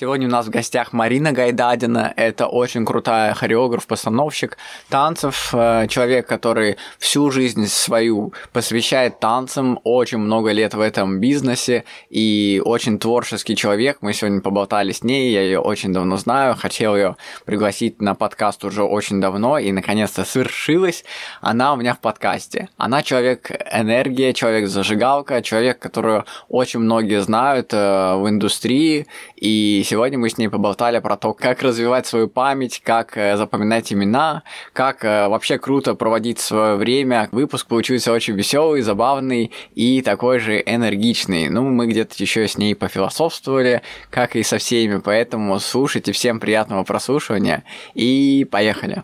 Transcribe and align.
Сегодня 0.00 0.28
у 0.28 0.30
нас 0.30 0.46
в 0.46 0.48
гостях 0.50 0.94
Марина 0.94 1.32
Гайдадина. 1.32 2.14
Это 2.16 2.46
очень 2.46 2.86
крутая 2.86 3.34
хореограф, 3.34 3.86
постановщик 3.86 4.56
танцев, 4.88 5.50
э, 5.52 5.88
человек, 5.88 6.26
который 6.26 6.78
всю 6.98 7.30
жизнь 7.30 7.66
свою 7.66 8.32
посвящает 8.54 9.20
танцам, 9.20 9.78
очень 9.84 10.16
много 10.16 10.52
лет 10.52 10.72
в 10.72 10.80
этом 10.80 11.20
бизнесе 11.20 11.84
и 12.08 12.62
очень 12.64 12.98
творческий 12.98 13.54
человек. 13.54 13.98
Мы 14.00 14.14
сегодня 14.14 14.40
поболтали 14.40 14.92
с 14.92 15.04
ней, 15.04 15.34
я 15.34 15.42
ее 15.42 15.60
очень 15.60 15.92
давно 15.92 16.16
знаю, 16.16 16.56
хотел 16.56 16.96
ее 16.96 17.16
пригласить 17.44 18.00
на 18.00 18.14
подкаст 18.14 18.64
уже 18.64 18.82
очень 18.82 19.20
давно, 19.20 19.58
и 19.58 19.70
наконец-то 19.70 20.24
свершилось. 20.24 21.04
Она 21.42 21.74
у 21.74 21.76
меня 21.76 21.92
в 21.92 22.00
подкасте. 22.00 22.70
Она 22.78 23.02
человек 23.02 23.50
энергия, 23.70 24.32
человек 24.32 24.66
зажигалка, 24.66 25.42
человек, 25.42 25.78
которую 25.78 26.24
очень 26.48 26.80
многие 26.80 27.20
знают 27.20 27.74
э, 27.74 28.14
в 28.14 28.26
индустрии, 28.30 29.06
и 29.36 29.82
сегодня 29.90 30.18
мы 30.18 30.30
с 30.30 30.38
ней 30.38 30.48
поболтали 30.48 31.00
про 31.00 31.16
то, 31.16 31.32
как 31.32 31.62
развивать 31.62 32.06
свою 32.06 32.28
память, 32.28 32.80
как 32.84 33.16
э, 33.16 33.36
запоминать 33.36 33.92
имена, 33.92 34.44
как 34.72 35.04
э, 35.04 35.26
вообще 35.26 35.58
круто 35.58 35.96
проводить 35.96 36.38
свое 36.38 36.76
время. 36.76 37.28
Выпуск 37.32 37.66
получился 37.66 38.12
очень 38.12 38.34
веселый, 38.34 38.82
забавный 38.82 39.50
и 39.74 40.00
такой 40.02 40.38
же 40.38 40.62
энергичный. 40.64 41.48
Ну, 41.48 41.62
мы 41.62 41.88
где-то 41.88 42.14
еще 42.18 42.46
с 42.46 42.56
ней 42.56 42.76
пофилософствовали, 42.76 43.82
как 44.10 44.36
и 44.36 44.44
со 44.44 44.58
всеми, 44.58 45.00
поэтому 45.00 45.58
слушайте, 45.58 46.12
всем 46.12 46.38
приятного 46.38 46.84
прослушивания 46.84 47.64
и 47.94 48.46
поехали. 48.48 49.02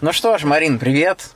Ну 0.00 0.12
что 0.12 0.36
ж, 0.38 0.44
Марин, 0.44 0.80
привет! 0.80 1.35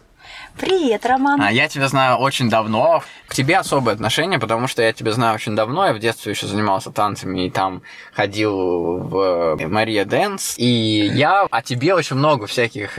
Привет, 0.60 1.06
Роман. 1.06 1.40
А 1.40 1.50
я 1.50 1.68
тебя 1.68 1.88
знаю 1.88 2.18
очень 2.18 2.50
давно. 2.50 3.02
К 3.26 3.34
тебе 3.34 3.56
особое 3.56 3.94
отношение, 3.94 4.38
потому 4.38 4.66
что 4.66 4.82
я 4.82 4.92
тебя 4.92 5.12
знаю 5.12 5.36
очень 5.36 5.56
давно. 5.56 5.86
Я 5.86 5.94
в 5.94 5.98
детстве 5.98 6.32
еще 6.32 6.46
занимался 6.46 6.90
танцами 6.90 7.46
и 7.46 7.50
там 7.50 7.80
ходил 8.12 8.98
в 8.98 9.56
Мария 9.58 10.04
Дэнс. 10.04 10.58
И 10.58 11.10
я 11.14 11.46
о 11.50 11.62
тебе 11.62 11.94
очень 11.94 12.16
много 12.16 12.46
всяких 12.46 12.98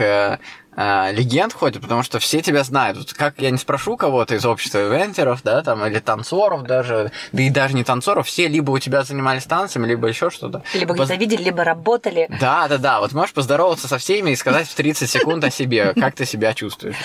э, 0.76 1.12
легенд 1.12 1.52
ходит, 1.52 1.82
потому 1.82 2.02
что 2.02 2.18
все 2.18 2.40
тебя 2.42 2.64
знают. 2.64 2.98
Вот 2.98 3.12
как 3.12 3.34
я 3.38 3.50
не 3.50 3.58
спрошу 3.58 3.96
кого-то 3.96 4.34
из 4.34 4.44
общества 4.44 4.78
ивентеров, 4.78 5.42
да, 5.42 5.62
там, 5.62 5.84
или 5.86 5.98
танцоров 5.98 6.62
даже, 6.62 7.12
да 7.32 7.42
и 7.42 7.50
даже 7.50 7.74
не 7.74 7.84
танцоров, 7.84 8.26
все 8.26 8.48
либо 8.48 8.70
у 8.70 8.78
тебя 8.78 9.02
занимались 9.02 9.44
танцами, 9.44 9.86
либо 9.86 10.08
еще 10.08 10.30
что-то. 10.30 10.62
Либо 10.74 10.94
где-то 10.94 11.08
Поз... 11.08 11.18
видели, 11.18 11.42
либо 11.42 11.64
работали. 11.64 12.28
Да, 12.40 12.68
да, 12.68 12.78
да. 12.78 13.00
Вот 13.00 13.12
можешь 13.12 13.34
поздороваться 13.34 13.88
со 13.88 13.98
всеми 13.98 14.30
и 14.30 14.36
сказать 14.36 14.68
в 14.68 14.74
30 14.74 15.08
секунд 15.08 15.44
о 15.44 15.50
себе, 15.50 15.94
как 15.94 16.14
ты 16.14 16.24
себя 16.24 16.54
чувствуешь. 16.54 16.96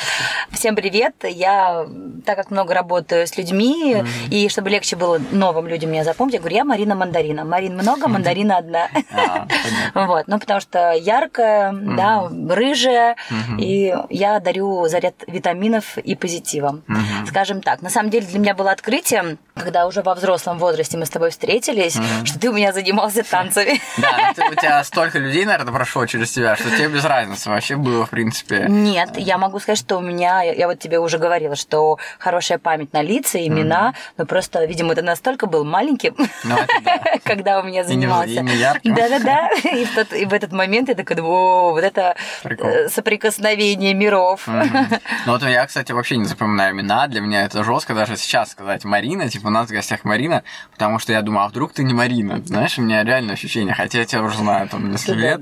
Всем 0.52 0.76
привет. 0.76 1.16
Я, 1.23 1.86
так 2.26 2.38
как 2.38 2.52
много 2.52 2.73
работаю 2.73 3.28
с 3.28 3.38
людьми, 3.38 3.95
mm-hmm. 3.95 4.30
и 4.30 4.50
чтобы 4.50 4.70
легче 4.70 4.95
было 4.95 5.20
новым 5.32 5.68
людям 5.68 5.92
меня 5.92 6.04
запомнить, 6.04 6.36
я 6.36 6.40
говорю, 6.40 6.56
я 6.56 6.66
Марина 6.66 6.95
Мандарина. 6.95 7.44
Марин 7.44 7.76
много, 7.76 8.08
Мандарина 8.08 8.58
одна. 8.58 8.90
А, 9.12 9.48
вот, 10.08 10.28
ну, 10.28 10.40
потому 10.40 10.60
что 10.60 10.94
яркая, 10.94 11.72
да, 11.73 12.30
рыжая, 12.50 13.16
и 13.58 13.96
я 14.10 14.40
дарю 14.40 14.88
заряд 14.88 15.16
витаминов 15.28 15.98
и 15.98 16.16
позитива. 16.16 16.82
Угу. 16.88 17.28
Скажем 17.28 17.62
так, 17.62 17.82
на 17.82 17.90
самом 17.90 18.10
деле 18.10 18.26
для 18.26 18.40
меня 18.40 18.54
было 18.54 18.72
открытием, 18.72 19.38
когда 19.56 19.88
уже 19.88 20.02
во 20.02 20.16
взрослом 20.16 20.58
возрасте 20.60 20.98
мы 20.98 21.06
с 21.06 21.10
тобой 21.10 21.32
встретились, 21.32 21.96
угу. 21.96 22.26
что 22.26 22.40
ты 22.40 22.50
у 22.50 22.54
меня 22.54 22.73
занимался 22.73 23.23
танцами. 23.23 23.82
Да, 23.98 24.34
у 24.52 24.56
тебя 24.56 24.84
столько 24.84 25.17
людей, 25.17 25.46
наверное, 25.46 25.73
прошло 25.73 26.06
через 26.06 26.32
тебя, 26.32 26.56
что 26.56 26.70
тебе 26.70 26.88
без 26.88 27.04
разницы 27.04 27.50
вообще 27.50 27.76
было, 27.76 28.06
в 28.06 28.10
принципе. 28.10 28.66
Нет, 28.70 29.17
я 29.17 29.38
могу 29.38 29.60
сказать, 29.60 29.80
что 29.80 29.98
у 29.98 30.02
меня, 30.02 30.44
я 30.44 30.67
вот 30.67 30.80
тебе 30.80 31.00
уже 31.00 31.17
говорила, 31.17 31.56
что 31.56 31.98
хорошая 32.20 32.60
память 32.60 32.94
на 32.94 33.02
лица, 33.02 33.46
имена, 33.46 33.94
но 34.17 34.26
просто, 34.26 34.66
видимо, 34.66 34.94
это 34.94 35.02
настолько 35.02 35.48
был 35.48 35.66
маленьким, 35.66 36.16
ну, 36.44 36.56
когда 37.23 37.60
у 37.60 37.64
меня 37.64 37.84
занимался. 37.84 38.44
Да-да-да, 38.84 39.50
и 40.16 40.26
в 40.26 40.34
этот 40.34 40.52
момент 40.52 40.90
я 40.90 40.96
такая, 40.96 41.22
о, 41.22 41.72
вот 41.72 41.84
это 41.84 42.16
э, 42.44 42.90
соприкосновение 42.90 43.47
столкновение 43.48 43.94
миров. 43.94 44.48
Mm-hmm. 44.48 45.02
Ну 45.26 45.32
вот 45.34 45.44
я, 45.44 45.66
кстати, 45.66 45.92
вообще 45.92 46.18
не 46.18 46.26
запоминаю 46.26 46.74
имена. 46.74 47.08
Для 47.08 47.22
меня 47.22 47.46
это 47.46 47.64
жестко 47.64 47.94
даже 47.94 48.18
сейчас 48.18 48.52
сказать 48.52 48.84
Марина, 48.84 49.30
типа 49.30 49.48
у 49.48 49.50
нас 49.50 49.70
в 49.70 49.72
гостях 49.72 50.04
Марина, 50.04 50.44
потому 50.72 51.00
что 51.00 51.14
я 51.14 51.22
думаю, 51.22 51.46
а 51.46 51.48
вдруг 51.48 51.74
ты 51.74 51.84
не 51.84 51.94
Марина? 51.94 52.42
Знаешь, 52.46 52.78
у 52.78 52.82
меня 52.82 53.04
реально 53.04 53.34
ощущение, 53.34 53.74
хотя 53.74 54.00
я 54.00 54.06
тебя 54.06 54.24
уже 54.24 54.38
знаю 54.38 54.68
там 54.70 54.92
несколько 54.92 55.14
лет, 55.14 55.42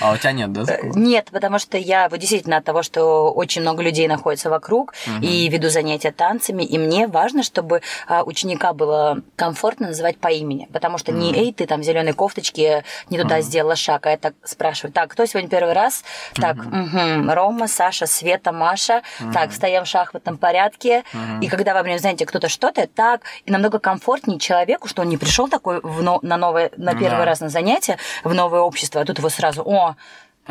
а 0.00 0.12
у 0.12 0.16
тебя 0.16 0.32
нет, 0.32 0.52
да? 0.52 0.64
Такого? 0.64 0.98
Нет, 0.98 1.28
потому 1.32 1.58
что 1.58 1.76
я 1.76 2.08
вот 2.08 2.18
действительно 2.18 2.56
от 2.58 2.64
того, 2.64 2.82
что 2.82 3.32
очень 3.32 3.62
много 3.62 3.82
людей 3.82 4.06
находится 4.08 4.50
вокруг 4.50 4.94
mm-hmm. 4.94 5.24
и 5.24 5.48
веду 5.48 5.70
занятия 5.70 6.12
танцами, 6.12 6.62
и 6.62 6.78
мне 6.78 7.06
важно, 7.06 7.42
чтобы 7.42 7.82
а, 8.06 8.22
ученика 8.22 8.72
было 8.72 9.22
комфортно 9.36 9.88
называть 9.88 10.18
по 10.18 10.28
имени, 10.28 10.68
потому 10.72 10.98
что 10.98 11.12
mm-hmm. 11.12 11.32
не 11.32 11.34
эй, 11.34 11.52
ты 11.52 11.66
там 11.66 11.80
в 11.80 11.84
зеленой 11.84 12.12
кофточке 12.12 12.84
не 13.10 13.18
туда 13.18 13.38
mm-hmm. 13.38 13.42
сделала 13.42 13.76
шаг, 13.76 14.06
а 14.06 14.10
я 14.10 14.16
так 14.16 14.34
спрашиваю, 14.44 14.92
так, 14.92 15.10
кто 15.10 15.26
сегодня 15.26 15.48
первый 15.48 15.74
раз? 15.74 16.04
Так, 16.34 16.56
угу, 16.56 17.22
Рома, 17.40 17.68
Саша, 17.68 18.06
Света, 18.06 18.52
Маша. 18.52 19.02
Угу. 19.20 19.32
Так, 19.32 19.50
встаем 19.50 19.84
в 19.84 19.88
шахматном 19.88 20.36
порядке. 20.36 21.04
Угу. 21.12 21.42
И 21.42 21.48
когда 21.48 21.74
во 21.74 21.82
время 21.82 21.98
знаете, 21.98 22.26
кто-то 22.26 22.48
что-то, 22.48 22.86
так, 22.86 23.22
и 23.46 23.50
намного 23.50 23.78
комфортнее 23.78 24.38
человеку, 24.38 24.88
что 24.88 25.02
он 25.02 25.08
не 25.08 25.16
пришел 25.16 25.48
такой 25.48 25.80
в, 25.80 26.02
но, 26.02 26.18
на 26.22 26.36
новое, 26.36 26.70
на 26.76 26.92
первый 26.92 27.18
да. 27.18 27.24
раз 27.24 27.40
на 27.40 27.48
занятие, 27.48 27.96
в 28.24 28.34
новое 28.34 28.60
общество, 28.60 29.00
а 29.00 29.04
тут 29.04 29.18
его 29.18 29.28
сразу, 29.28 29.62
о, 29.62 29.96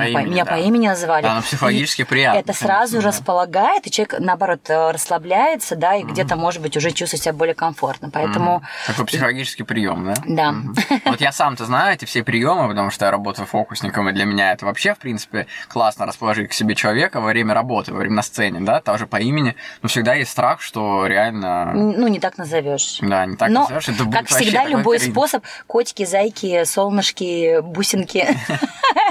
по 0.03 0.19
имени, 0.19 0.33
меня 0.33 0.45
да. 0.45 0.51
по 0.51 0.55
имени 0.55 0.87
называли. 0.87 1.23
Да, 1.23 1.35
но 1.35 1.41
психологически 1.41 2.01
и 2.01 2.05
приятно. 2.05 2.39
Это 2.39 2.53
сразу 2.53 3.01
да. 3.01 3.07
располагает, 3.07 3.87
и 3.87 3.91
человек, 3.91 4.15
наоборот, 4.19 4.69
э, 4.69 4.91
расслабляется, 4.91 5.75
да, 5.75 5.95
и 5.95 6.03
mm 6.03 6.09
где-то, 6.09 6.35
может 6.35 6.61
быть, 6.61 6.75
уже 6.75 6.89
чувствует 6.91 7.21
себя 7.21 7.33
более 7.33 7.53
комфортно. 7.53 8.09
Поэтому... 8.09 8.63
mm 8.63 8.87
Такой 8.87 9.05
психологический 9.05 9.63
прием, 9.63 10.05
да? 10.05 10.15
Да. 10.25 10.49
mm 10.51 11.01
Вот 11.05 11.21
я 11.21 11.31
сам-то 11.31 11.65
знаю 11.65 11.93
эти 11.93 12.05
все 12.05 12.23
приемы, 12.23 12.67
потому 12.67 12.89
что 12.89 13.05
я 13.05 13.11
работаю 13.11 13.45
фокусником, 13.45 14.09
и 14.09 14.11
для 14.11 14.25
меня 14.25 14.51
это 14.53 14.65
вообще, 14.65 14.95
в 14.95 14.97
принципе, 14.97 15.47
классно 15.67 16.05
расположить 16.05 16.49
к 16.49 16.53
себе 16.53 16.75
человека 16.75 17.21
во 17.21 17.27
время 17.27 17.53
работы, 17.53 17.93
во 17.93 17.99
время 17.99 18.15
на 18.15 18.23
сцене, 18.23 18.59
да, 18.61 18.81
тоже 18.81 19.07
по 19.07 19.17
имени. 19.17 19.55
Но 19.81 19.89
всегда 19.89 20.15
есть 20.15 20.31
страх, 20.31 20.61
что 20.61 21.05
реально... 21.05 21.73
Ну, 21.73 22.07
не 22.07 22.19
так 22.19 22.37
назовешь. 22.37 22.99
Да, 23.01 23.25
не 23.25 23.35
так 23.35 23.49
Но, 23.49 23.61
назовешь. 23.61 23.89
Это 23.89 24.05
как 24.09 24.27
всегда, 24.27 24.65
любой 24.65 24.97
кринж. 24.97 25.11
способ 25.11 25.43
котики, 25.67 26.05
зайки, 26.05 26.63
солнышки, 26.63 27.61
бусинки. 27.61 28.27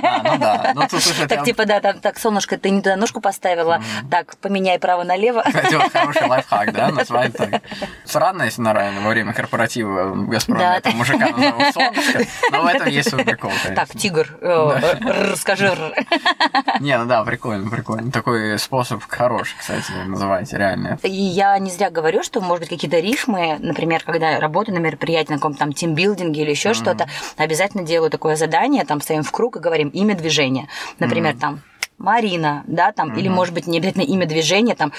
А, 0.00 0.22
ну 0.22 0.38
да. 0.38 0.72
Ну, 0.78 1.26
так, 1.28 1.44
типа, 1.44 1.64
да, 1.64 1.80
там, 1.80 2.00
так, 2.00 2.18
солнышко, 2.18 2.58
ты 2.58 2.70
не 2.70 2.80
туда 2.80 2.96
ножку 2.96 3.20
поставила, 3.20 3.82
так, 4.10 4.36
поменяй 4.38 4.78
право 4.78 5.04
налево. 5.04 5.44
Вот 5.78 5.92
хороший 5.92 6.26
лайфхак, 6.26 6.72
да, 6.72 6.90
назвать 6.90 7.36
так. 7.36 7.62
Странно, 8.04 8.44
если 8.44 8.62
на 8.62 8.72
во 8.74 9.10
время 9.10 9.32
корпоратива 9.32 10.08
в 10.08 10.28
Газпроме 10.28 10.80
мужика 10.94 11.28
назовут 11.28 11.74
солнышко, 11.74 12.26
но 12.52 12.62
в 12.62 12.66
этом 12.66 12.88
есть 12.88 13.10
свой 13.10 13.24
прикол, 13.24 13.52
Так, 13.74 13.90
тигр, 13.90 14.36
э, 14.40 15.30
расскажи. 15.30 15.68
Не, 16.80 16.98
ну 16.98 17.06
да, 17.06 17.22
прикольно, 17.24 17.70
прикольно. 17.70 18.10
Такой 18.10 18.58
способ 18.58 19.02
хороший, 19.06 19.56
кстати, 19.58 19.92
называйте, 20.06 20.56
реально. 20.56 20.98
И 21.02 21.10
я 21.10 21.58
не 21.58 21.70
зря 21.70 21.90
говорю, 21.90 22.22
что, 22.22 22.40
может 22.40 22.60
быть, 22.60 22.70
какие-то 22.70 22.98
рифмы, 22.98 23.56
например, 23.60 24.02
когда 24.04 24.40
работаю 24.40 24.74
на 24.76 24.80
мероприятии, 24.80 25.32
на 25.32 25.38
каком-то 25.38 25.58
там 25.58 25.72
тимбилдинге 25.72 26.42
или 26.42 26.50
еще 26.50 26.74
что-то, 26.74 27.08
обязательно 27.36 27.84
делаю 27.84 28.10
такое 28.10 28.36
задание, 28.36 28.84
там 28.84 29.00
стоим 29.00 29.22
в 29.22 29.32
круг 29.32 29.56
и 29.56 29.60
говорим 29.60 29.88
имя 29.88 30.14
движения. 30.14 30.67
Например, 30.98 31.34
mm-hmm. 31.34 31.40
там 31.40 31.62
Марина, 31.98 32.64
да, 32.66 32.92
там, 32.92 33.10
mm-hmm. 33.10 33.18
или, 33.18 33.28
может 33.28 33.54
быть, 33.54 33.66
не 33.66 33.78
обязательно 33.78 34.02
имя 34.02 34.26
движения, 34.26 34.74
там, 34.74 34.92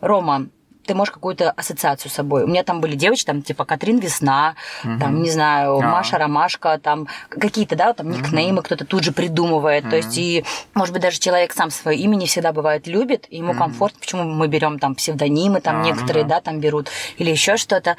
Рома, 0.00 0.48
ты 0.86 0.94
можешь 0.94 1.12
какую-то 1.12 1.50
ассоциацию 1.50 2.10
с 2.10 2.14
собой. 2.14 2.44
У 2.44 2.46
меня 2.46 2.62
там 2.62 2.80
были 2.80 2.94
девочки, 2.94 3.26
там, 3.26 3.42
типа, 3.42 3.64
Катрин 3.64 3.98
Весна, 3.98 4.54
угу. 4.84 4.98
там, 4.98 5.22
не 5.22 5.30
знаю, 5.30 5.78
а. 5.78 5.82
Маша 5.82 6.16
Ромашка, 6.16 6.78
там, 6.78 7.08
какие-то, 7.28 7.76
да, 7.76 7.92
там, 7.92 8.10
никнеймы 8.10 8.58
угу. 8.58 8.66
кто-то 8.66 8.84
тут 8.86 9.02
же 9.02 9.12
придумывает. 9.12 9.84
Угу. 9.84 9.90
То 9.90 9.96
есть, 9.96 10.16
и, 10.16 10.44
может 10.74 10.92
быть, 10.92 11.02
даже 11.02 11.18
человек 11.18 11.52
сам 11.52 11.70
свое 11.70 11.98
имя 11.98 12.16
не 12.16 12.26
всегда 12.26 12.52
бывает 12.52 12.86
любит, 12.86 13.26
и 13.28 13.38
ему 13.38 13.50
угу. 13.50 13.58
комфортно. 13.58 14.00
Почему 14.00 14.22
мы 14.24 14.48
берем 14.48 14.78
там 14.78 14.94
псевдонимы, 14.94 15.60
там, 15.60 15.80
а, 15.80 15.84
некоторые, 15.84 16.24
ну 16.24 16.30
да. 16.30 16.40
там 16.40 16.60
берут, 16.60 16.88
или 17.18 17.30
еще 17.30 17.56
что-то. 17.56 17.96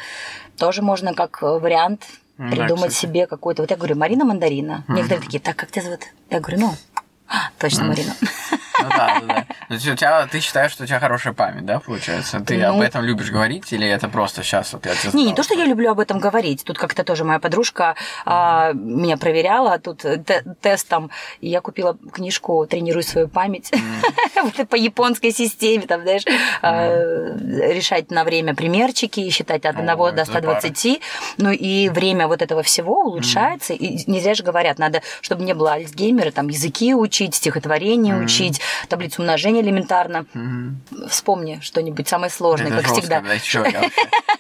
Тоже 0.57 0.81
можно 0.81 1.13
как 1.13 1.41
вариант 1.41 2.07
придумать 2.37 2.91
да, 2.91 2.95
себе 2.95 3.27
какой-то. 3.27 3.63
Вот 3.63 3.71
я 3.71 3.77
говорю, 3.77 3.95
Марина 3.95 4.23
Мандарина. 4.23 4.85
Некоторые 4.87 5.21
такие, 5.21 5.39
так, 5.39 5.55
как 5.55 5.71
тебя 5.71 5.83
зовут? 5.83 6.01
Я 6.29 6.39
говорю, 6.39 6.59
ну, 6.59 6.73
точно, 7.59 7.85
Марина. 7.85 8.13
Ну 8.79 8.89
да, 8.89 9.19
да, 9.21 9.25
да. 9.27 9.45
То 9.69 9.73
есть 9.73 9.87
у 9.87 9.95
тебя, 9.95 10.27
ты 10.27 10.39
считаешь, 10.39 10.71
что 10.71 10.83
у 10.83 10.85
тебя 10.85 10.99
хорошая 10.99 11.33
память, 11.33 11.65
да, 11.65 11.79
получается? 11.79 12.39
Ты 12.41 12.57
Ну. 12.59 12.75
об 12.75 12.81
этом 12.81 13.03
любишь 13.03 13.31
говорить 13.31 13.73
или 13.73 13.87
это 13.87 14.07
просто 14.07 14.43
сейчас 14.43 14.71
вот 14.73 14.85
я 14.85 14.93
тебе 14.93 15.11
Не, 15.13 15.25
не 15.25 15.33
то, 15.33 15.41
что 15.41 15.55
я 15.55 15.65
люблю 15.65 15.89
об 15.91 15.99
этом 15.99 16.19
говорить. 16.19 16.63
Тут 16.63 16.77
как-то 16.77 17.03
тоже 17.03 17.23
моя 17.23 17.39
подружка 17.39 17.95
а, 18.25 18.73
меня 18.73 19.17
проверяла, 19.17 19.79
тут 19.79 20.01
те- 20.03 20.43
тестом. 20.61 21.09
И 21.41 21.49
я 21.49 21.61
купила 21.61 21.97
книжку 22.13 22.67
«Тренируй 22.69 23.01
свою 23.03 23.27
память» 23.27 23.71
Вот 24.43 24.69
по 24.69 24.75
японской 24.75 25.31
системе, 25.31 25.87
там, 25.87 26.03
знаешь, 26.03 26.23
а, 26.61 27.35
решать 27.35 28.11
на 28.11 28.23
время 28.23 28.53
примерчики, 28.53 29.27
считать 29.31 29.65
от 29.65 29.75
О, 29.75 29.79
1 29.79 29.97
до 29.97 30.21
это 30.21 30.25
120. 30.25 31.01
Ну 31.37 31.49
и 31.51 31.89
время 31.89 32.27
вот 32.27 32.43
этого 32.43 32.61
всего 32.61 33.01
улучшается. 33.05 33.73
И 33.73 34.03
не 34.09 34.19
зря 34.21 34.35
же 34.35 34.43
говорят, 34.43 34.77
надо, 34.77 35.01
чтобы 35.21 35.43
не 35.43 35.55
было 35.55 35.73
Альцгеймера, 35.73 36.29
там 36.31 36.47
языки 36.49 36.93
учить, 36.93 37.16
стихотворение 37.25 38.15
учить, 38.17 38.61
таблицу 38.89 39.21
умножения 39.21 39.61
элементарно. 39.61 40.25
Мгм. 40.33 40.81
Вспомни 41.09 41.59
что-нибудь 41.61 42.07
самое 42.07 42.31
сложное, 42.31 42.67
Это 42.67 42.77
как 42.77 42.85
жестко, 42.87 43.01
всегда. 43.01 43.21
да, 43.21 43.39
чё, 43.39 43.65
я, 43.65 43.79
вообще- 43.81 43.91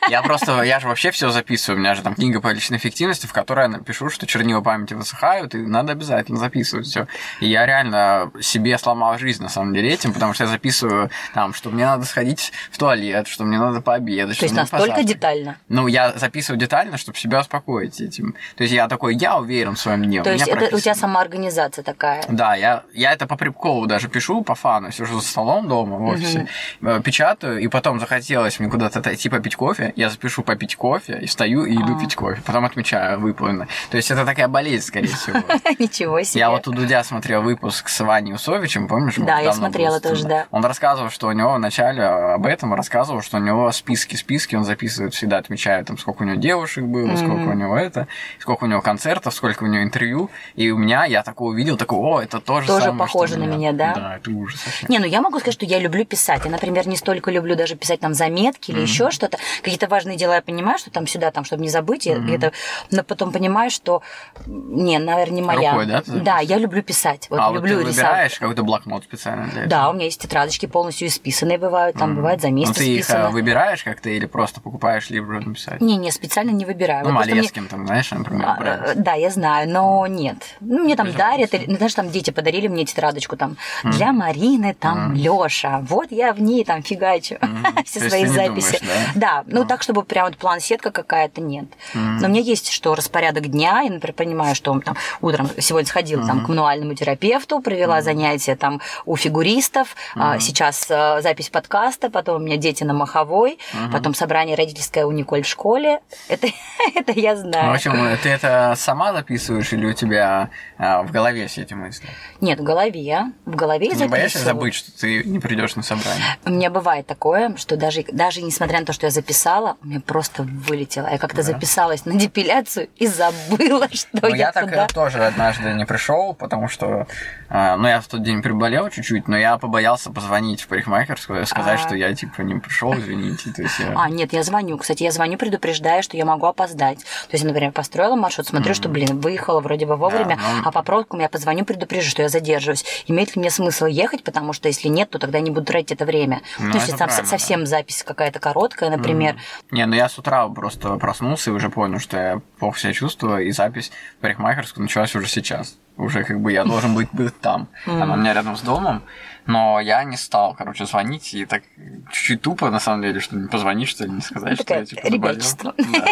я 0.09 0.21
просто, 0.21 0.61
я 0.63 0.79
же 0.79 0.87
вообще 0.87 1.11
все 1.11 1.29
записываю. 1.29 1.77
У 1.77 1.81
меня 1.81 1.95
же 1.95 2.01
там 2.01 2.15
книга 2.15 2.39
по 2.41 2.51
личной 2.51 2.77
эффективности, 2.77 3.25
в 3.27 3.33
которой 3.33 3.61
я 3.63 3.67
напишу, 3.69 4.09
что 4.09 4.25
чернила 4.27 4.61
памяти 4.61 4.93
высыхают, 4.93 5.55
и 5.55 5.57
надо 5.59 5.93
обязательно 5.93 6.37
записывать 6.37 6.87
все. 6.87 7.07
И 7.41 7.47
я 7.47 7.65
реально 7.65 8.31
себе 8.41 8.77
сломал 8.77 9.17
жизнь, 9.17 9.41
на 9.43 9.49
самом 9.49 9.73
деле, 9.73 9.89
этим, 9.93 10.13
потому 10.13 10.33
что 10.33 10.43
я 10.45 10.49
записываю 10.49 11.09
там, 11.33 11.53
что 11.53 11.69
мне 11.69 11.85
надо 11.85 12.05
сходить 12.05 12.51
в 12.71 12.77
туалет, 12.77 13.27
что 13.27 13.43
мне 13.43 13.57
надо 13.59 13.81
пообедать. 13.81 14.37
То 14.37 14.45
есть 14.45 14.55
настолько 14.55 14.83
позавтракать. 14.83 15.05
детально. 15.07 15.57
Ну, 15.69 15.87
я 15.87 16.13
записываю 16.17 16.59
детально, 16.59 16.97
чтобы 16.97 17.17
себя 17.17 17.39
успокоить 17.41 17.99
этим. 18.01 18.35
То 18.55 18.63
есть 18.63 18.73
я 18.73 18.87
такой, 18.87 19.15
я 19.15 19.37
уверен 19.37 19.75
в 19.75 19.79
своем 19.79 20.03
дне. 20.03 20.23
То 20.23 20.29
у 20.29 20.33
есть 20.33 20.47
это 20.47 20.75
у 20.75 20.79
тебя 20.79 20.95
самоорганизация 20.95 21.83
такая. 21.83 22.23
Да, 22.29 22.55
я, 22.55 22.66
я 22.93 23.13
это 23.13 23.27
по 23.27 23.35
приколу 23.35 23.87
даже 23.87 24.07
пишу, 24.07 24.43
по 24.43 24.55
фану, 24.55 24.91
сижу 24.91 25.19
за 25.19 25.27
столом 25.27 25.67
дома 25.67 25.97
в 25.97 26.03
офисе, 26.03 26.47
э, 26.81 27.01
печатаю, 27.03 27.59
и 27.59 27.67
потом 27.67 27.99
захотелось 27.99 28.59
мне 28.59 28.69
куда-то 28.69 28.99
отойти 28.99 29.29
попить 29.29 29.55
кофе, 29.55 29.93
я 29.95 30.09
запишу 30.09 30.43
попить 30.43 30.75
кофе, 30.75 31.19
и 31.21 31.25
встаю 31.25 31.65
и 31.65 31.75
иду 31.75 31.95
А. 31.95 31.99
пить 31.99 32.15
кофе, 32.15 32.41
потом 32.45 32.65
отмечаю 32.65 33.19
выполнено. 33.19 33.67
То 33.89 33.97
есть 33.97 34.11
это 34.11 34.25
такая 34.25 34.47
болезнь, 34.47 34.87
скорее 34.87 35.07
всего. 35.07 35.39
Ничего 35.79 36.21
себе. 36.23 36.39
Я 36.39 36.49
вот 36.49 36.67
у 36.67 36.71
Дудя 36.71 37.03
смотрел 37.03 37.41
выпуск 37.41 37.89
с 37.89 37.99
Ваней 37.99 38.33
Усовичем, 38.33 38.87
помнишь? 38.87 39.15
Да, 39.17 39.39
я 39.39 39.53
смотрела 39.53 39.99
тоже, 39.99 40.27
да. 40.27 40.45
Он 40.51 40.63
рассказывал, 40.65 41.09
что 41.09 41.27
у 41.27 41.31
него 41.31 41.53
вначале 41.53 42.03
об 42.03 42.45
этом 42.45 42.73
рассказывал, 42.73 43.21
что 43.21 43.37
у 43.37 43.41
него 43.41 43.71
списки, 43.71 44.15
списки, 44.15 44.55
он 44.55 44.63
записывает 44.63 45.13
всегда, 45.13 45.37
отмечает, 45.37 45.87
там, 45.87 45.97
сколько 45.97 46.23
у 46.23 46.25
него 46.25 46.37
девушек 46.37 46.83
было, 46.83 47.15
сколько 47.15 47.49
у 47.49 47.53
него 47.53 47.77
это, 47.77 48.07
сколько 48.39 48.63
у 48.65 48.67
него 48.67 48.81
концертов, 48.81 49.33
сколько 49.33 49.63
у 49.63 49.67
него 49.67 49.83
интервью. 49.83 50.29
И 50.55 50.69
у 50.71 50.77
меня, 50.77 51.05
я 51.05 51.23
такое 51.23 51.49
увидел, 51.49 51.77
такой, 51.77 51.99
о, 51.99 52.21
это 52.21 52.39
тоже 52.65 52.71
Тоже 52.77 52.85
самое, 52.85 52.99
у 53.35 53.37
на 53.39 53.43
меня, 53.55 53.71
да? 53.71 53.93
Да, 53.95 54.15
это 54.17 54.31
ужас 54.31 54.65
вообще. 54.65 54.85
Не, 54.89 54.99
ну 54.99 55.05
я 55.05 55.21
могу 55.21 55.39
сказать, 55.39 55.53
что 55.53 55.65
я 55.65 55.79
люблю 55.79 56.05
писать. 56.05 56.41
Я, 56.45 56.51
например, 56.51 56.87
не 56.87 56.95
столько 56.95 57.31
люблю 57.31 57.55
даже 57.55 57.75
писать 57.75 57.99
там 57.99 58.13
заметки 58.13 58.71
или 58.71 58.81
еще 58.81 59.11
что-то. 59.11 59.37
Какие-то 59.61 59.87
важные 59.87 60.17
дела 60.17 60.35
я 60.35 60.41
понимаю, 60.41 60.77
что 60.77 60.89
там 60.91 61.07
сюда, 61.07 61.31
там, 61.31 61.43
чтобы 61.45 61.61
не 61.63 61.69
забыть. 61.69 62.05
я 62.05 62.17
где-то- 62.17 62.51
но 62.91 63.03
потом 63.03 63.31
понимаю, 63.31 63.69
что 63.69 64.01
не, 64.45 64.97
наверное, 64.99 65.35
не 65.35 65.41
моя. 65.41 65.71
Рукой, 65.71 65.85
да, 65.85 66.01
ты 66.01 66.11
да, 66.11 66.39
я 66.39 66.57
люблю 66.57 66.81
писать. 66.83 67.27
Вот 67.29 67.39
а 67.39 67.49
вот 67.49 67.55
люблю 67.55 67.81
ты 67.81 67.89
рисовать. 67.89 67.95
выбираешь 67.95 68.39
какой-то 68.39 68.63
блокнот 68.63 69.03
специально 69.03 69.43
для 69.47 69.63
этого? 69.63 69.67
Да, 69.69 69.89
у 69.89 69.93
меня 69.93 70.05
есть 70.05 70.21
тетрадочки 70.21 70.65
полностью 70.65 71.07
исписанные 71.07 71.57
бывают, 71.57 71.97
там 71.97 72.15
бывает 72.15 72.41
за 72.41 72.49
месяц 72.49 72.69
Ну, 72.69 72.73
ты 72.75 72.95
их 72.97 73.09
э, 73.09 73.29
выбираешь 73.29 73.83
как-то 73.83 74.09
или 74.09 74.25
просто 74.25 74.61
покупаешь, 74.61 75.09
либо 75.09 75.33
написать? 75.33 75.81
Не, 75.81 75.97
не, 75.97 76.11
специально 76.11 76.51
не 76.51 76.65
выбираю. 76.65 77.03
Ну, 77.05 77.13
Вот 77.13 77.25
просто 77.25 77.35
мне- 77.35 77.67
там, 77.69 77.85
знаешь, 77.85 78.11
например, 78.11 78.45
А, 78.47 78.57
э, 78.63 78.93
Да, 78.95 79.13
я 79.13 79.29
знаю, 79.29 79.69
но 79.69 80.05
нет. 80.07 80.37
Ну, 80.59 80.83
мне 80.83 80.95
там 80.95 81.11
дарят, 81.11 81.53
или, 81.53 81.65
ну, 81.67 81.77
знаешь, 81.77 81.93
там 81.93 82.09
дети 82.09 82.31
подарили 82.31 82.46
мне 82.67 82.85
тетрадочку 82.85 83.35
там 83.37 83.57
для 83.83 84.11
Марины, 84.11 84.73
там 84.73 85.13
Лёша. 85.13 85.79
Вот 85.87 86.11
я 86.11 86.33
в 86.33 86.41
ней 86.41 86.63
там 86.63 86.83
фигачу 86.83 87.35
все 87.85 87.99
То 87.99 88.09
свои 88.09 88.25
записи. 88.25 88.79
думаешь, 88.79 89.11
да? 89.15 89.43
ну 89.47 89.65
так, 89.65 89.81
чтобы 89.83 90.03
прям 90.03 90.25
вот 90.27 90.37
план-сетка 90.37 90.91
какая-то 90.91 91.41
нет. 91.41 91.65
Но 91.93 92.27
у 92.27 92.29
меня 92.29 92.41
есть 92.41 92.71
что 92.71 92.95
распорядок 92.95 93.47
дня, 93.47 93.81
я, 93.81 93.89
например, 93.89 94.13
понимаю, 94.13 94.55
что 94.55 94.77
там 94.79 94.95
утром 95.21 95.49
сегодня 95.59 95.87
сходила 95.87 96.25
там 96.25 96.45
к 96.45 96.49
мануальному 96.49 96.93
терапевту, 96.95 97.59
провела 97.59 98.01
занятия 98.01 98.55
там 98.55 98.81
у 99.05 99.15
фигуристов, 99.15 99.95
а, 100.15 100.39
сейчас 100.39 100.87
э, 100.89 101.21
запись 101.21 101.49
подкаста, 101.49 102.09
потом 102.09 102.37
у 102.37 102.45
меня 102.45 102.57
дети 102.57 102.83
на 102.83 102.93
Маховой, 102.93 103.59
потом 103.91 104.13
собрание 104.13 104.55
родительское 104.55 105.05
у 105.05 105.11
Николь 105.11 105.43
в 105.43 105.47
школе. 105.47 105.99
Это, 106.29 106.47
это 106.93 107.11
я 107.13 107.35
знаю. 107.35 107.65
Ну, 107.65 107.71
в 107.71 107.75
общем, 107.75 107.93
э, 107.93 108.17
ты 108.17 108.29
это 108.29 108.73
сама 108.77 109.13
записываешь 109.13 109.71
или 109.73 109.85
у 109.85 109.93
тебя 109.93 110.49
а, 110.77 111.03
в 111.03 111.11
голове 111.11 111.47
все 111.47 111.61
эти 111.61 111.73
мысли? 111.73 112.07
Нет, 112.41 112.59
в 112.59 112.63
голове. 112.63 113.31
В 113.45 113.55
голове 113.55 113.87
я 113.87 113.95
не 113.95 114.07
боишься 114.07 114.39
забыть, 114.39 114.73
что 114.75 114.91
ты 114.97 115.23
не 115.23 115.39
придешь 115.39 115.75
на 115.75 115.83
собрание? 115.83 116.23
У 116.45 116.51
меня 116.51 116.69
бывает 116.69 117.07
такое, 117.07 117.55
что 117.57 117.77
даже, 117.77 118.03
даже 118.11 118.41
несмотря 118.41 118.79
на 118.79 118.85
то, 118.85 118.93
что 118.93 119.07
я 119.07 119.11
записала, 119.11 119.77
у 119.83 119.87
меня 119.87 119.99
просто 120.01 120.43
вылетело. 120.43 121.07
Я 121.07 121.17
как-то 121.17 121.37
Да. 121.37 121.43
записалась 121.43 122.05
на 122.05 122.13
депиляцию 122.13 122.89
и 122.97 123.07
забыла, 123.07 123.87
что 123.93 124.07
Ну, 124.21 124.29
я, 124.29 124.35
я 124.35 124.51
так 124.51 124.65
туда. 124.65 124.85
э, 124.85 124.93
тоже 124.93 125.25
однажды 125.25 125.73
не 125.73 125.85
пришел, 125.85 126.33
потому 126.33 126.67
что, 126.67 127.07
э, 127.49 127.75
ну, 127.75 127.87
я 127.87 128.01
в 128.01 128.07
тот 128.07 128.21
день 128.23 128.41
приболел 128.41 128.89
чуть-чуть, 128.89 129.27
но 129.27 129.37
я 129.37 129.57
побоялся 129.57 130.11
позвонить 130.11 130.61
в 130.61 130.67
парикмахерскую 130.67 131.41
и 131.41 131.45
сказать, 131.45 131.79
А. 131.79 131.87
что 131.87 131.95
я, 131.95 132.13
типа, 132.13 132.41
не 132.41 132.59
пришел, 132.59 132.93
извините. 132.93 133.51
То 133.51 133.61
есть 133.63 133.79
я... 133.79 133.93
А, 133.95 134.09
нет, 134.09 134.33
я 134.33 134.43
звоню. 134.43 134.77
Кстати, 134.77 135.03
я 135.03 135.11
звоню, 135.11 135.37
предупреждаю, 135.37 136.03
что 136.03 136.17
я 136.17 136.25
могу 136.25 136.45
опоздать. 136.45 136.99
То 136.99 137.33
есть, 137.33 137.43
например, 137.43 137.71
построила 137.71 138.15
маршрут, 138.15 138.47
смотрю, 138.47 138.73
что, 138.73 138.89
блин, 138.89 139.19
выехала 139.19 139.59
вроде 139.59 139.85
бы 139.85 139.95
вовремя, 139.95 140.35
Да, 140.35 140.41
ну- 140.57 140.61
а 140.65 140.71
по 140.71 140.83
пробкам 140.83 141.19
я 141.21 141.29
позвоню, 141.29 141.65
предупрежу, 141.65 142.09
что 142.09 142.21
я 142.21 142.26
задерживаюсь. 142.29 142.85
Имеет 143.07 143.35
ли 143.35 143.39
мне 143.39 143.49
смысл 143.49 143.85
ехать, 143.85 144.23
потому 144.23 144.53
что 144.53 144.67
если 144.67 144.87
нет, 144.87 145.09
то 145.09 145.19
тогда 145.19 145.37
я 145.37 145.43
не 145.43 145.51
буду 145.51 145.65
тратить 145.65 145.93
это 145.93 146.05
время. 146.05 146.41
Ну, 146.59 146.71
то 146.71 146.77
есть, 146.77 146.89
это 146.89 146.97
там 146.97 147.09
совсем 147.09 147.65
запись 147.65 148.03
какая-то 148.03 148.39
короткая, 148.39 148.89
например. 148.89 149.37
Не, 149.71 149.85
ну 149.85 149.95
я 149.95 150.09
с 150.09 150.17
утра 150.17 150.47
просто 150.49 150.95
проснулся 150.97 151.51
и 151.51 151.53
уже 151.53 151.69
понял, 151.69 151.99
что 151.99 152.17
я 152.17 152.41
плохо 152.59 152.79
себя 152.79 152.93
чувствую, 152.93 153.47
и 153.47 153.51
запись 153.51 153.91
в 154.17 154.21
парикмахерскую 154.21 154.83
началась 154.83 155.15
уже 155.15 155.27
сейчас. 155.27 155.77
Уже 155.97 156.23
как 156.23 156.39
бы 156.39 156.51
я 156.51 156.63
должен 156.63 156.93
быть, 156.93 157.09
быть 157.11 157.39
там. 157.39 157.67
Она 157.85 158.13
у 158.13 158.17
меня 158.17 158.33
рядом 158.33 158.55
с 158.55 158.61
домом, 158.61 159.01
но 159.47 159.79
я 159.79 160.03
не 160.03 160.17
стал, 160.17 160.53
короче, 160.53 160.85
звонить, 160.85 161.33
и 161.33 161.45
так 161.45 161.63
чуть-чуть 162.11 162.41
тупо, 162.41 162.69
на 162.69 162.79
самом 162.79 163.01
деле, 163.01 163.19
что 163.19 163.35
не 163.35 163.47
позвонить, 163.47 163.87
что 163.87 164.03
ли, 164.03 164.11
не 164.11 164.21
сказать, 164.21 164.55
что 164.55 164.63
Такая 164.63 164.79
я, 164.81 164.85
типа, 164.85 165.09
заболел. 165.09 165.31
ребячество. 165.35 165.73
Да. 165.77 166.05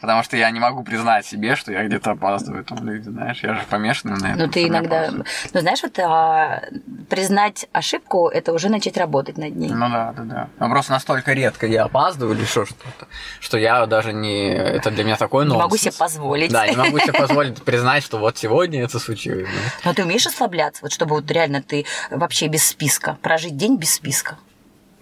Потому 0.00 0.22
что 0.22 0.36
я 0.36 0.50
не 0.50 0.60
могу 0.60 0.84
признать 0.84 1.24
себе, 1.24 1.56
что 1.56 1.72
я 1.72 1.84
где-то 1.84 2.10
опаздываю, 2.12 2.62
там 2.62 2.86
люди, 2.86 3.08
знаешь, 3.08 3.40
я 3.42 3.54
же 3.54 3.62
помешанный 3.70 4.18
на 4.20 4.26
этом. 4.26 4.38
Ну, 4.38 4.48
ты 4.48 4.60
что 4.60 4.68
иногда... 4.68 5.10
Ну, 5.10 5.60
знаешь, 5.60 5.82
вот 5.82 5.98
а, 5.98 6.62
признать 7.08 7.66
ошибку– 7.72 8.28
это 8.34 8.52
уже 8.52 8.68
начать 8.68 8.98
работать 8.98 9.38
над 9.38 9.56
ней. 9.56 9.70
Ну 9.70 9.88
да, 9.88 10.12
да, 10.12 10.22
да. 10.22 10.48
Но 10.58 10.68
просто 10.68 10.92
настолько 10.92 11.32
редко 11.32 11.66
я 11.66 11.84
опаздываю 11.84 12.36
или 12.36 12.42
еще 12.42 12.66
что-то, 12.66 13.06
что 13.40 13.56
я 13.56 13.86
даже 13.86 14.12
не... 14.12 14.48
Это 14.48 14.90
для 14.90 15.04
меня 15.04 15.16
такой 15.16 15.44
Не 15.44 15.48
нонсенс. 15.50 15.64
могу 15.64 15.76
себе 15.78 15.92
позволить. 15.98 16.52
Да, 16.52 16.66
не 16.68 16.76
могу 16.76 16.98
себе 16.98 17.12
позволить 17.18 17.62
признать, 17.62 18.04
что 18.04 18.18
вот 18.18 18.36
сегодня 18.36 18.82
это 18.82 18.98
случилось. 18.98 19.23
Да. 19.30 19.48
Но 19.84 19.94
ты 19.94 20.02
умеешь 20.04 20.26
расслабляться, 20.26 20.82
вот 20.82 20.92
чтобы 20.92 21.14
вот 21.14 21.30
реально 21.30 21.62
ты 21.62 21.86
вообще 22.10 22.48
без 22.48 22.66
списка, 22.66 23.18
прожить 23.22 23.56
день 23.56 23.76
без 23.76 23.94
списка. 23.94 24.38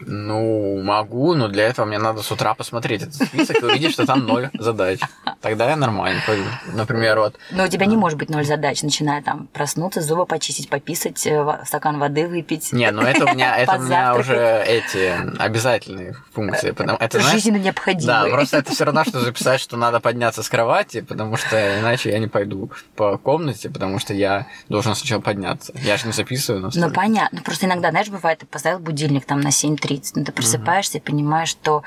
Ну, 0.07 0.83
могу, 0.83 1.35
но 1.35 1.49
для 1.49 1.69
этого 1.69 1.87
мне 1.87 1.99
надо 1.99 2.23
с 2.23 2.31
утра 2.31 2.55
посмотреть 2.55 3.03
этот 3.03 3.15
список 3.15 3.63
и 3.63 3.65
увидеть, 3.65 3.93
что 3.93 4.07
там 4.07 4.27
ноль 4.27 4.51
задач. 4.59 5.01
Тогда 5.41 5.69
я 5.71 5.77
нормально 5.77 6.21
пойду. 6.27 6.45
Например, 6.75 7.19
вот 7.19 7.37
Но 7.51 7.65
у 7.65 7.69
тебя 7.69 7.87
не 7.87 7.97
может 7.97 8.19
быть 8.19 8.31
ноль 8.31 8.45
задач, 8.45 8.83
начиная 8.83 9.23
там 9.23 9.49
проснуться, 9.53 10.01
зубы 10.01 10.27
почистить, 10.27 10.69
пописать, 10.69 11.27
э, 11.27 11.61
стакан 11.67 11.99
воды 11.99 12.27
выпить. 12.27 12.73
Не, 12.73 12.91
ну 12.91 13.03
это 13.03 13.25
у 13.25 13.35
меня, 13.35 13.57
это 13.59 13.77
у 13.77 13.83
меня 13.83 14.15
уже 14.15 14.63
эти 14.67 15.13
обязательные 15.39 16.17
функции. 16.33 16.71
Потому, 16.73 16.99
это, 16.99 17.21
Жизненно 17.21 17.59
да, 17.59 17.65
необходимые. 17.65 18.33
просто 18.33 18.59
это 18.59 18.73
все 18.73 18.85
равно, 18.85 19.05
что 19.05 19.21
записать, 19.21 19.61
что 19.61 19.77
надо 19.77 20.01
подняться 20.01 20.43
с 20.43 20.49
кровати, 20.49 21.01
потому 21.01 21.37
что 21.37 21.81
иначе 21.81 22.11
я 22.11 22.19
не 22.19 22.29
пойду 22.29 22.71
по 22.97 23.19
комнате, 23.19 23.71
потому 23.71 23.99
что 23.99 24.15
я 24.15 24.47
должен 24.69 24.95
сначала 24.95 25.21
подняться. 25.21 25.73
Я 25.83 25.97
же 25.97 26.07
не 26.07 26.13
записываю 26.13 26.71
Ну, 26.75 26.91
понятно. 26.91 27.43
Просто 27.43 27.67
иногда, 27.67 27.91
знаешь, 27.91 28.09
бывает, 28.09 28.41
ты 28.41 28.47
поставил 28.47 28.79
будильник 28.79 29.25
там 29.25 29.41
на 29.41 29.49
7.30, 29.49 29.92
но 30.15 30.25
ты 30.25 30.33
просыпаешься 30.33 30.99
и 30.99 31.01
понимаешь, 31.01 31.49
что 31.49 31.83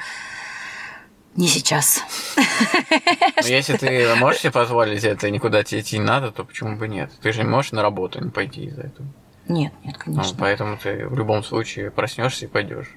не 1.36 1.48
сейчас. 1.48 2.02
Но 3.42 3.48
если 3.48 3.76
ты 3.76 4.16
можешь 4.16 4.42
себе 4.42 4.52
позволить 4.52 5.04
это, 5.04 5.30
никуда 5.30 5.64
тебе 5.64 5.82
идти 5.82 5.98
не 5.98 6.06
надо, 6.06 6.32
то 6.32 6.46
почему 6.46 6.78
бы 6.78 6.88
нет? 6.88 7.12
Ты 7.22 7.34
же 7.34 7.44
не 7.44 7.50
можешь 7.50 7.74
на 7.74 7.82
работу 7.82 8.24
не 8.24 8.32
пойти 8.32 8.66
из-за 8.66 8.84
этого. 8.84 9.08
Нет, 9.48 9.74
нет, 9.84 9.96
Ну, 10.06 10.14
конечно. 10.16 10.38
поэтому 10.40 10.78
ты 10.78 11.08
в 11.08 11.18
любом 11.18 11.44
случае 11.44 11.92
проснешься 11.92 12.46
и 12.46 12.48
пойдешь. 12.48 12.88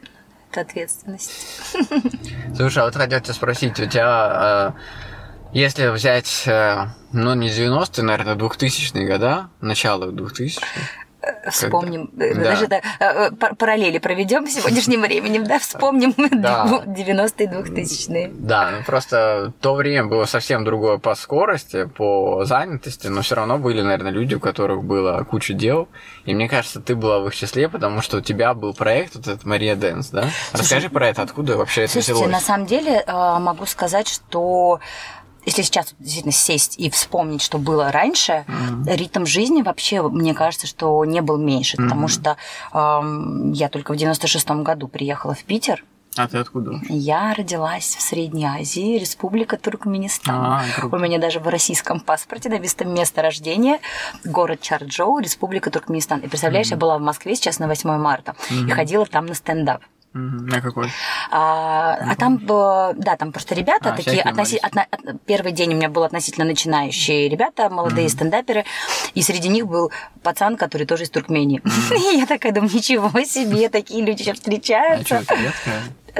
Это 0.50 0.60
ответственность. 0.62 1.32
Слушай, 2.56 2.78
а 2.78 2.86
вот 2.86 2.94
хотел 2.94 3.20
тебя 3.20 3.34
спросить, 3.34 3.78
у 3.80 3.86
тебя, 3.86 4.74
э, 4.74 5.52
если 5.52 5.88
взять, 5.88 6.44
э, 6.46 6.86
ну, 7.12 7.34
не 7.34 7.48
90-е, 7.48 8.04
наверное, 8.04 8.34
2000-е 8.36 9.06
года, 9.06 9.50
начало 9.60 10.10
2000-х, 10.10 10.64
Вспомним, 11.50 12.06
Когда... 12.16 12.24
Э, 12.26 12.44
даже 12.44 12.66
да. 12.68 12.76
это, 12.76 13.54
параллели 13.56 13.98
проведем 13.98 14.46
сегодняшним 14.46 15.02
временем, 15.02 15.44
да, 15.44 15.58
вспомним 15.58 16.14
да. 16.16 16.82
90-е, 16.86 17.48
2000-е. 17.48 18.30
Да, 18.34 18.70
ну 18.70 18.84
просто 18.84 19.52
то 19.60 19.74
время 19.74 20.04
было 20.04 20.26
совсем 20.26 20.64
другое 20.64 20.98
по 20.98 21.16
скорости, 21.16 21.86
по 21.86 22.44
занятости, 22.44 23.08
но 23.08 23.22
все 23.22 23.34
равно 23.34 23.58
были, 23.58 23.82
наверное, 23.82 24.12
люди, 24.12 24.34
у 24.34 24.40
которых 24.40 24.84
было 24.84 25.24
куча 25.24 25.54
дел, 25.54 25.88
и 26.24 26.34
мне 26.34 26.48
кажется, 26.48 26.80
ты 26.80 26.94
была 26.94 27.18
в 27.18 27.26
их 27.26 27.34
числе, 27.34 27.68
потому 27.68 28.00
что 28.00 28.18
у 28.18 28.20
тебя 28.20 28.54
был 28.54 28.72
проект, 28.72 29.16
вот 29.16 29.26
этот 29.26 29.44
Мария 29.44 29.74
Дэнс, 29.74 30.10
да? 30.10 30.28
Расскажи 30.52 30.82
Слушай, 30.82 30.90
про 30.90 31.08
это, 31.08 31.22
откуда 31.22 31.56
вообще 31.56 31.84
это 31.84 31.98
взялось? 31.98 32.30
на 32.30 32.40
самом 32.40 32.66
деле 32.66 33.04
могу 33.06 33.66
сказать, 33.66 34.08
что 34.08 34.80
если 35.44 35.62
сейчас 35.62 35.94
действительно 35.98 36.32
сесть 36.32 36.78
и 36.78 36.90
вспомнить, 36.90 37.42
что 37.42 37.58
было 37.58 37.90
раньше, 37.90 38.44
mm-hmm. 38.46 38.96
ритм 38.96 39.24
жизни 39.24 39.62
вообще, 39.62 40.02
мне 40.02 40.34
кажется, 40.34 40.66
что 40.66 41.04
не 41.04 41.20
был 41.20 41.38
меньше, 41.38 41.76
mm-hmm. 41.76 41.84
потому 41.84 42.08
что 42.08 42.36
э, 42.72 43.52
я 43.54 43.68
только 43.68 43.94
в 43.94 43.96
96-м 43.96 44.62
году 44.62 44.88
приехала 44.88 45.34
в 45.34 45.44
Питер. 45.44 45.84
А 46.16 46.26
ты 46.26 46.38
откуда? 46.38 46.80
Я 46.88 47.32
родилась 47.34 47.94
в 47.96 48.00
Средней 48.00 48.46
Азии, 48.46 48.98
Республика 48.98 49.56
Туркменистан. 49.56 50.34
А, 50.34 50.64
У 50.90 50.98
меня 50.98 51.18
даже 51.18 51.38
в 51.38 51.46
российском 51.46 52.00
паспорте 52.00 52.48
написано 52.48 52.88
место 52.88 53.22
рождения 53.22 53.78
город 54.24 54.60
Чарджоу, 54.60 55.20
Республика 55.20 55.70
Туркменистан. 55.70 56.20
И 56.20 56.28
представляешь, 56.28 56.68
mm-hmm. 56.68 56.72
я 56.72 56.76
была 56.76 56.98
в 56.98 57.02
Москве 57.02 57.36
сейчас 57.36 57.60
на 57.60 57.68
8 57.68 57.90
марта 57.98 58.34
mm-hmm. 58.50 58.66
и 58.66 58.70
ходила 58.70 59.06
там 59.06 59.26
на 59.26 59.34
стендап. 59.34 59.82
На 60.14 60.60
какой? 60.60 60.88
А, 61.30 61.94
а 61.94 62.16
там, 62.16 62.40
да, 62.46 63.16
там 63.16 63.30
просто 63.30 63.54
ребята 63.54 63.92
а, 63.92 63.96
такие, 63.96 64.22
относи, 64.22 64.56
отно, 64.56 64.86
первый 65.26 65.52
день 65.52 65.74
у 65.74 65.76
меня 65.76 65.88
был 65.90 66.02
относительно 66.02 66.46
начинающие 66.46 67.28
ребята, 67.28 67.68
молодые 67.68 68.06
mm-hmm. 68.06 68.10
стендаперы, 68.10 68.64
и 69.14 69.22
среди 69.22 69.48
них 69.48 69.66
был 69.66 69.92
пацан, 70.22 70.56
который 70.56 70.86
тоже 70.86 71.04
из 71.04 71.10
Туркмении. 71.10 71.60
Mm-hmm. 71.60 72.16
Я 72.20 72.26
такая 72.26 72.52
думаю, 72.52 72.72
ничего 72.72 73.10
себе, 73.22 73.68
такие 73.68 74.04
люди 74.04 74.22
сейчас 74.22 74.38
встречаются. 74.38 75.18
А 75.18 75.22
что, 75.24 75.34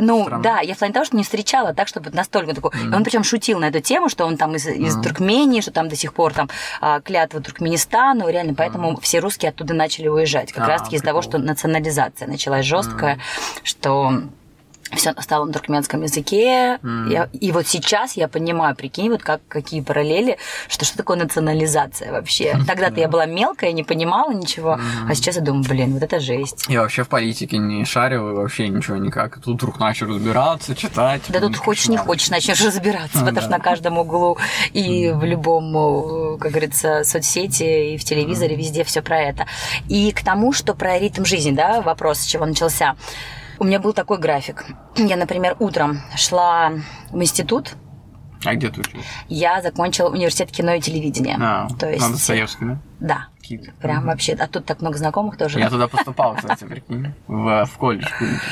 ну, 0.00 0.25
Странно. 0.25 0.42
да, 0.42 0.61
я 0.61 0.75
в 0.75 0.78
плане 0.78 0.95
того, 0.95 1.04
что 1.04 1.16
не 1.16 1.25
встречала 1.25 1.73
так, 1.75 1.88
чтобы 1.88 2.11
настолько 2.11 2.54
такой. 2.54 2.71
Mm. 2.71 2.97
Он 2.97 3.04
причем 3.04 3.25
шутил 3.25 3.59
на 3.59 3.68
эту 3.68 3.80
тему, 3.80 4.09
что 4.09 4.25
он 4.26 4.37
там 4.37 4.54
из, 4.57 4.66
из 4.66 4.97
mm. 4.97 5.02
Туркмении, 5.02 5.61
что 5.61 5.71
там 5.71 5.88
до 5.88 5.97
сих 5.97 6.12
пор 6.12 6.33
там 6.35 6.49
а, 6.80 7.00
клятва 7.00 7.40
Туркменистану, 7.40 8.28
реально, 8.28 8.54
поэтому 8.54 8.92
mm. 8.92 9.00
все 9.00 9.18
русские 9.18 9.50
оттуда 9.50 9.75
начали 9.75 10.09
уезжать. 10.09 10.52
Как 10.52 10.64
а, 10.64 10.68
раз-таки 10.68 10.97
из-за 10.97 11.07
того, 11.07 11.23
что 11.23 11.38
национализация 11.38 12.28
началась 12.28 12.64
жесткая, 12.64 13.16
mm. 13.16 13.21
что 13.64 14.23
все 14.95 15.14
стало 15.21 15.45
на 15.45 15.52
туркменском 15.52 16.02
языке. 16.02 16.78
Mm. 16.83 17.11
Я, 17.11 17.28
и 17.33 17.52
вот 17.52 17.66
сейчас 17.66 18.16
я 18.16 18.28
понимаю, 18.28 18.75
прикинь, 18.75 19.11
вот 19.11 19.23
как, 19.23 19.40
какие 19.49 19.80
параллели, 19.80 20.38
что 20.68 20.85
что 20.85 20.97
такое 20.97 21.16
национализация 21.16 22.12
вообще. 22.12 22.59
Тогда-то 22.66 23.00
я 23.00 23.09
была 23.09 23.26
мелкая, 23.26 23.73
не 23.73 23.85
понимала 23.85 24.33
ничего, 24.33 24.75
mm. 24.75 25.11
а 25.11 25.14
сейчас 25.14 25.37
я 25.37 25.42
думаю, 25.42 25.64
блин, 25.68 25.95
вот 25.95 26.02
это 26.02 26.21
жесть. 26.21 26.66
Я 26.68 26.83
вообще 26.83 27.04
в 27.04 27.09
политике 27.09 27.59
не 27.59 27.85
шарил, 27.85 28.35
вообще 28.35 28.68
ничего 28.68 28.97
никак. 28.97 29.40
Тут 29.40 29.57
вдруг 29.57 29.78
начал 29.78 30.07
разбираться, 30.07 30.75
читать. 30.75 31.23
Да 31.28 31.40
тут 31.40 31.57
хочешь, 31.57 31.88
не 31.88 31.97
хочешь, 31.97 32.30
начнешь 32.30 32.64
разбираться, 32.64 33.18
потому 33.25 33.40
что 33.40 33.50
на 33.50 33.59
каждом 33.59 33.99
углу 33.99 34.38
и 34.73 35.11
в 35.11 35.25
любом, 35.25 36.38
как 36.38 36.50
говорится, 36.50 37.04
соцсети, 37.04 37.95
и 37.95 37.99
в 37.99 38.04
телевизоре, 38.04 38.57
везде 38.57 38.85
все 38.85 39.02
про 39.02 39.21
это. 39.21 39.47
И 39.88 40.12
к 40.12 40.25
тому, 40.25 40.52
что 40.52 40.75
про 40.75 40.99
ритм 40.99 41.25
жизни, 41.25 41.52
да, 41.52 41.80
вопрос, 41.80 42.21
с 42.21 42.26
чего 42.26 42.47
начался. 42.47 42.97
У 43.59 43.65
меня 43.65 43.81
был 43.81 43.93
такой 43.93 44.19
график. 44.19 44.65
Я, 44.97 45.17
например, 45.17 45.57
утром 45.59 46.00
шла 46.17 46.73
в 47.11 47.21
институт, 47.21 47.75
а 48.45 48.55
где 48.55 48.71
ты 48.71 48.81
училась? 48.81 49.07
Я 49.29 49.61
закончила 49.62 50.11
университет 50.11 50.50
кино 50.53 50.75
и 50.75 50.81
телевидения. 50.81 51.37
А, 51.41 51.69
то 51.79 51.91
есть... 51.91 52.00
На 52.00 52.12
Достоевском, 52.12 52.69
да? 52.69 52.79
Да. 53.00 53.27
Какие-то. 53.37 53.73
Прям 53.81 53.99
угу. 53.99 54.07
вообще. 54.09 54.35
А 54.35 54.47
тут 54.47 54.65
так 54.67 54.81
много 54.81 54.99
знакомых 54.99 55.37
тоже. 55.37 55.59
Я 55.59 55.71
туда 55.71 55.88
поступал, 55.88 56.35
кстати, 56.37 56.65
прикинь. 56.65 57.15
В, 57.27 57.65
в 57.65 57.79
колледж. 57.79 58.07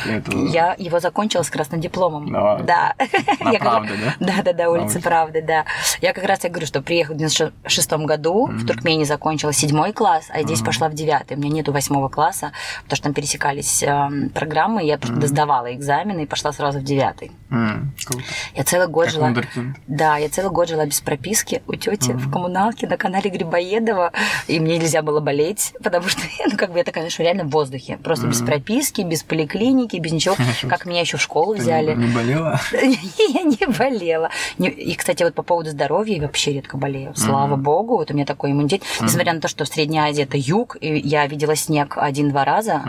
Этого... 0.08 0.46
Я 0.46 0.74
его 0.78 1.00
закончила 1.00 1.42
с 1.42 1.50
красным 1.50 1.80
дипломом. 1.80 2.32
Да. 2.32 2.58
да. 2.58 2.94
На 3.40 3.50
я 3.50 3.58
Правда, 3.58 3.92
да? 3.96 4.26
Да, 4.26 4.42
да, 4.42 4.52
да, 4.52 4.70
улица 4.70 5.00
Правды, 5.00 5.42
да. 5.42 5.64
Я 6.00 6.12
как 6.12 6.24
раз 6.24 6.44
я 6.44 6.50
говорю, 6.50 6.66
что 6.66 6.82
приехала 6.82 7.14
в 7.14 7.18
96 7.18 7.92
году, 7.92 8.48
mm-hmm. 8.48 8.56
в 8.56 8.66
Туркмении 8.66 9.04
закончила 9.04 9.52
седьмой 9.52 9.92
класс, 9.92 10.26
а 10.30 10.42
здесь 10.42 10.60
mm-hmm. 10.60 10.64
пошла 10.64 10.88
в 10.88 10.94
девятый. 10.94 11.36
У 11.36 11.40
меня 11.40 11.54
нету 11.54 11.72
восьмого 11.72 12.08
класса, 12.08 12.52
потому 12.84 12.96
что 12.96 13.04
там 13.04 13.14
пересекались 13.14 13.82
э, 13.82 14.08
программы, 14.34 14.84
я 14.84 14.98
просто 14.98 15.16
mm-hmm. 15.16 15.26
сдавала 15.26 15.74
экзамены 15.74 16.22
и 16.24 16.26
пошла 16.26 16.52
сразу 16.52 16.80
в 16.80 16.84
девятый. 16.84 17.32
Mm-hmm. 17.50 18.20
Я 18.54 18.64
целый 18.64 18.88
год 18.88 19.06
как 19.06 19.14
жила... 19.14 19.30
Wunderkind. 19.30 19.74
Да, 19.86 20.16
я 20.16 20.28
целый 20.28 20.50
год 20.50 20.68
жила 20.68 20.86
без 20.86 21.00
прописки 21.00 21.62
у 21.66 21.74
тети 21.74 22.10
mm-hmm. 22.10 22.16
в 22.16 22.30
коммуналке 22.30 22.86
на 22.86 22.96
канале 22.96 23.30
Грибоедова, 23.30 24.12
и 24.48 24.60
мне 24.60 24.78
нельзя 24.78 25.02
было 25.02 25.20
болеть, 25.20 25.74
потому 25.82 26.08
что, 26.08 26.22
ну, 26.50 26.56
как 26.56 26.72
бы 26.72 26.80
это, 26.80 26.92
конечно, 26.92 27.22
реально 27.22 27.44
в 27.44 27.50
воздухе. 27.50 27.98
Просто 28.02 28.26
mm-hmm. 28.26 28.30
без 28.30 28.40
прописки, 28.42 29.00
без 29.02 29.22
поликлиники, 29.22 29.96
без 29.96 30.12
ничего. 30.12 30.36
Как 30.68 30.86
меня 30.86 31.00
еще 31.00 31.16
в 31.16 31.22
школу 31.22 31.54
взяли. 31.54 31.94
Не 31.94 32.14
болела? 32.14 32.60
Я 32.72 33.42
не 33.42 33.66
болела. 33.66 34.30
И, 34.58 34.94
кстати, 34.94 35.22
вот 35.22 35.34
по 35.34 35.42
поводу 35.42 35.70
здоровья 35.70 35.95
я 36.04 36.20
вообще 36.20 36.52
редко 36.52 36.76
болею. 36.76 37.12
Слава 37.16 37.56
богу, 37.56 37.96
вот 37.96 38.10
у 38.10 38.14
меня 38.14 38.26
такой 38.26 38.52
иммунитет. 38.52 38.82
Несмотря 39.00 39.32
на 39.32 39.40
то, 39.40 39.48
что 39.48 39.64
в 39.64 39.68
Средней 39.68 39.98
Азии 39.98 40.22
это 40.22 40.36
юг, 40.36 40.76
и 40.80 40.98
я 40.98 41.26
видела 41.26 41.56
снег 41.56 41.96
один-два 41.96 42.44
раза 42.44 42.82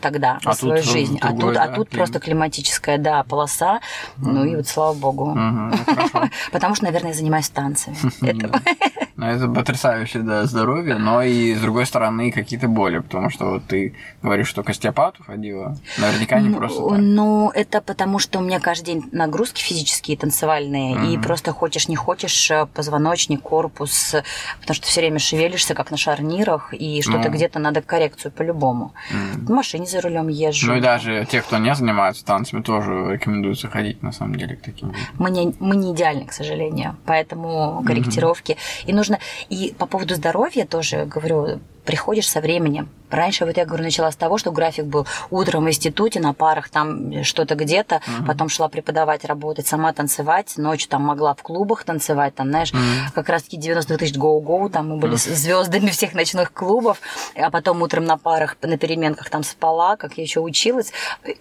тогда 0.00 0.38
в 0.44 0.52
свою 0.54 0.82
жизнь. 0.82 1.18
А 1.20 1.32
тут, 1.32 1.56
а 1.56 1.68
тут 1.68 1.88
просто 1.90 2.20
климатическая, 2.20 2.98
да, 2.98 3.22
полоса. 3.24 3.80
Ну 4.16 4.44
и 4.44 4.56
вот 4.56 4.66
слава 4.66 4.94
богу. 4.94 5.36
Потому 6.52 6.74
что, 6.74 6.84
наверное, 6.84 7.12
я 7.12 7.16
занимаюсь 7.16 7.48
танцами. 7.48 7.96
Ну, 9.16 9.26
это 9.26 9.46
потрясающе, 9.46 10.18
да, 10.20 10.44
здоровье, 10.44 10.96
но 10.96 11.22
и, 11.22 11.54
с 11.54 11.60
другой 11.60 11.86
стороны, 11.86 12.32
какие-то 12.32 12.66
боли, 12.66 12.98
потому 12.98 13.30
что 13.30 13.44
вот 13.44 13.64
ты 13.64 13.94
говоришь, 14.22 14.48
что 14.48 14.64
к 14.64 14.70
остеопату 14.70 15.22
ходила, 15.22 15.76
наверняка 15.98 16.40
не 16.40 16.52
просто 16.52 16.88
так. 16.88 16.98
Ну, 16.98 17.48
это 17.54 17.80
потому, 17.80 18.18
что 18.18 18.40
у 18.40 18.42
меня 18.42 18.58
каждый 18.58 18.86
день 18.86 19.04
нагрузки 19.12 19.62
физические, 19.62 20.16
танцевальные, 20.16 20.96
mm-hmm. 20.96 21.14
и 21.14 21.18
просто 21.18 21.52
хочешь, 21.52 21.86
не 21.86 21.94
хочешь, 21.94 22.23
э, 22.50 22.66
позвоночник, 22.66 23.42
корпус, 23.42 24.14
потому 24.60 24.74
что 24.74 24.86
все 24.86 25.00
время 25.00 25.18
шевелишься, 25.18 25.74
как 25.74 25.90
на 25.90 25.96
шарнирах, 25.96 26.72
и 26.72 27.02
что-то 27.02 27.28
mm-hmm. 27.28 27.32
где-то 27.32 27.58
надо 27.58 27.82
коррекцию 27.82 28.32
по-любому. 28.32 28.94
Mm-hmm. 29.10 29.46
В 29.46 29.50
машине 29.50 29.86
за 29.86 30.00
рулем 30.00 30.28
езжу. 30.28 30.68
Ну, 30.68 30.76
и 30.76 30.80
даже 30.80 31.26
те, 31.30 31.40
кто 31.40 31.58
не 31.58 31.74
занимается 31.74 32.24
танцами, 32.24 32.62
тоже 32.62 33.12
рекомендуется 33.12 33.68
ходить, 33.68 34.02
на 34.02 34.12
самом 34.12 34.36
деле, 34.36 34.56
к 34.56 34.62
таким. 34.62 34.94
Мы 35.18 35.30
не, 35.30 35.54
мы 35.60 35.76
не 35.76 35.92
идеальны, 35.92 36.26
к 36.26 36.32
сожалению, 36.32 36.96
поэтому 37.06 37.82
корректировки. 37.86 38.52
Mm-hmm. 38.52 38.86
И 38.86 38.92
нужно... 38.92 39.18
И 39.48 39.74
по 39.78 39.86
поводу 39.86 40.14
здоровья 40.14 40.66
тоже 40.66 41.04
говорю, 41.04 41.60
приходишь 41.84 42.28
со 42.28 42.40
временем. 42.40 42.88
Раньше, 43.10 43.44
вот 43.44 43.56
я 43.56 43.64
говорю, 43.64 43.84
начала 43.84 44.10
с 44.10 44.16
того, 44.16 44.38
что 44.38 44.50
график 44.50 44.86
был 44.86 45.06
утром 45.30 45.64
в 45.64 45.68
институте, 45.68 46.18
на 46.18 46.32
парах 46.32 46.68
там 46.68 47.22
что-то 47.22 47.54
где-то, 47.54 47.96
mm-hmm. 47.96 48.26
потом 48.26 48.48
шла 48.48 48.68
преподавать, 48.68 49.24
работать, 49.24 49.66
сама 49.66 49.92
танцевать, 49.92 50.54
ночью 50.56 50.88
там 50.88 51.02
могла 51.02 51.34
в 51.34 51.42
клубах 51.42 51.84
танцевать, 51.84 52.34
там, 52.34 52.48
знаешь, 52.48 52.72
mm-hmm. 52.72 53.12
как 53.14 53.28
раз-таки 53.28 53.56
90 53.56 53.98
тысяч 53.98 54.16
гоу-гоу, 54.16 54.68
там 54.68 54.88
мы 54.88 54.96
были 54.96 55.14
mm-hmm. 55.14 55.34
звездами 55.34 55.90
всех 55.90 56.14
ночных 56.14 56.52
клубов, 56.52 57.00
а 57.36 57.50
потом 57.50 57.82
утром 57.82 58.04
на 58.04 58.16
парах, 58.16 58.56
на 58.62 58.78
переменках 58.78 59.30
там 59.30 59.44
спала, 59.44 59.96
как 59.96 60.16
я 60.16 60.24
еще 60.24 60.40
училась. 60.40 60.92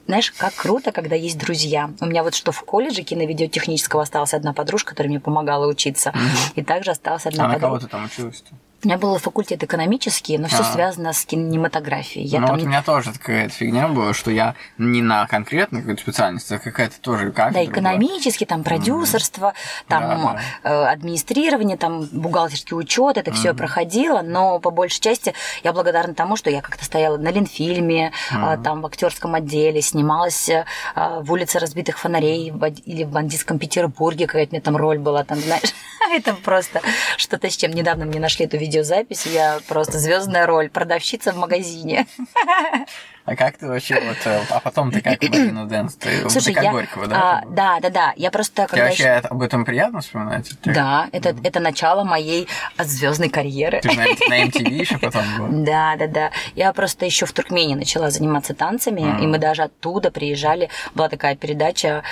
Знаешь, 0.06 0.32
как 0.32 0.54
круто, 0.54 0.92
когда 0.92 1.16
есть 1.16 1.40
друзья. 1.40 1.90
У 2.02 2.06
меня 2.06 2.24
вот 2.24 2.36
что 2.36 2.52
в 2.52 2.62
колледже 2.64 3.02
киновидеотехнического 3.02 4.04
осталась 4.04 4.34
одна 4.34 4.54
подружка, 4.54 4.92
которая 4.92 5.10
мне 5.10 5.20
помогала 5.20 5.66
учиться, 5.66 6.10
mm-hmm. 6.12 6.52
и 6.56 6.64
также 6.64 6.92
осталась 6.92 7.26
одна 7.26 7.46
а 7.46 7.54
подружка. 7.54 7.68
А 7.68 7.72
на 7.72 7.78
кого 7.78 7.80
ты 7.80 7.88
там 7.88 8.06
училась-то? 8.06 8.54
У 8.84 8.88
меня 8.88 8.98
был 8.98 9.18
факультет 9.18 9.64
экономический, 9.64 10.38
но 10.38 10.50
все 10.50 10.60
а. 10.60 10.64
связано 10.66 11.14
с 11.14 11.26
кинематографией. 11.26 12.26
Я 12.26 12.42
ну 12.42 12.48
вот 12.48 12.58
не... 12.58 12.64
у 12.64 12.68
меня 12.68 12.84
тоже 12.84 13.14
такая 13.14 13.48
фигня 13.48 13.88
была, 13.88 14.14
что 14.14 14.30
я 14.30 14.56
не 14.78 15.02
на 15.02 15.26
конкретной 15.26 15.82
какой-то 15.82 16.02
специальности, 16.02 16.54
а 16.54 16.60
какая-то 16.60 17.00
тоже 17.00 17.32
как 17.32 17.54
Да, 17.54 17.64
экономический, 17.64 18.46
там 18.46 18.64
продюсерство, 18.64 19.54
mm. 19.56 19.86
там 19.88 20.02
да, 20.04 20.40
да. 20.64 20.70
Э, 20.70 20.92
администрирование, 20.92 21.78
там 21.78 22.04
бухгалтерский 22.12 22.76
учет, 22.76 23.18
это 23.18 23.32
mm. 23.32 23.36
все 23.36 23.54
проходило, 23.54 24.22
но 24.22 24.60
по 24.60 24.70
большей 24.70 25.00
части 25.00 25.34
я 25.64 25.72
благодарна 25.72 26.14
тому, 26.14 26.36
что 26.36 26.50
я 26.50 26.62
как-то 26.62 26.84
стояла 26.84 27.16
на 27.18 27.30
Ленфильме, 27.30 28.12
mm. 28.34 28.64
там 28.64 28.82
в 28.82 28.86
актерском 28.86 29.34
отделе, 29.36 29.82
снималась 29.82 30.50
э, 30.50 30.66
в 30.96 31.32
улице 31.32 31.60
разбитых 31.60 31.98
фонарей 31.98 32.54
или 32.86 33.04
в 33.06 33.12
бандитском 33.12 33.60
Петербурге, 33.60 34.28
какая-то 34.28 34.52
мне 34.52 34.62
там 34.62 34.76
роль 34.76 35.00
была, 35.00 35.24
там, 35.24 35.40
знаешь, 35.40 35.74
это 36.12 36.34
просто 36.34 36.82
что-то 37.16 37.50
с 37.50 37.56
чем 37.56 37.72
недавно 37.72 38.06
мне 38.06 38.20
нашли 38.20 38.46
эту 38.46 38.58
видео 38.58 38.73
видеозапись, 38.74 39.28
я 39.28 39.60
просто 39.68 40.00
звездная 40.00 40.48
роль, 40.48 40.70
продавщица 40.70 41.32
в 41.32 41.38
магазине. 41.38 42.08
А 43.26 43.36
как 43.38 43.58
ты 43.58 43.68
вообще 43.68 43.96
вот... 44.02 44.18
э, 44.26 44.42
А 44.50 44.60
потом 44.60 44.92
ты 44.92 45.00
как 45.02 45.22
Марина 45.22 45.66
Дэнс? 45.66 45.96
Ты 45.96 46.30
Слушай, 46.30 46.48
ты 46.48 46.54
как 46.56 46.64
я... 46.66 46.72
Горького, 46.72 47.08
да? 47.08 47.16
а, 47.40 47.44
да, 47.48 47.80
да, 47.82 47.90
да. 47.90 48.14
Я 48.18 48.32
просто 48.32 48.54
Тебе 48.64 48.68
когда 48.68 48.84
вообще 48.86 49.10
об 49.12 49.42
этом 49.42 49.64
приятно 49.64 50.02
вспоминать? 50.02 50.52
Ты- 50.62 50.74
Да, 50.74 51.08
это, 51.14 51.34
это 51.44 51.60
начало 51.62 52.04
моей 52.04 52.50
звездной 52.78 53.30
карьеры. 53.30 53.80
Ты 53.82 53.90
на, 53.96 54.04
на 54.28 54.44
MTV 54.46 54.70
еще 54.70 54.98
потом 54.98 55.24
был. 55.38 55.48
Да, 55.64 55.96
да, 55.98 56.08
да. 56.08 56.32
Я 56.56 56.74
просто 56.74 57.06
еще 57.06 57.26
в 57.26 57.32
Туркмении 57.32 57.76
начала 57.76 58.10
заниматься 58.10 58.54
танцами, 58.54 59.02
и 59.22 59.26
мы 59.28 59.38
даже 59.38 59.64
оттуда 59.64 60.12
приезжали. 60.12 60.70
Была 60.94 61.08
такая 61.08 61.36
передача 61.38 62.04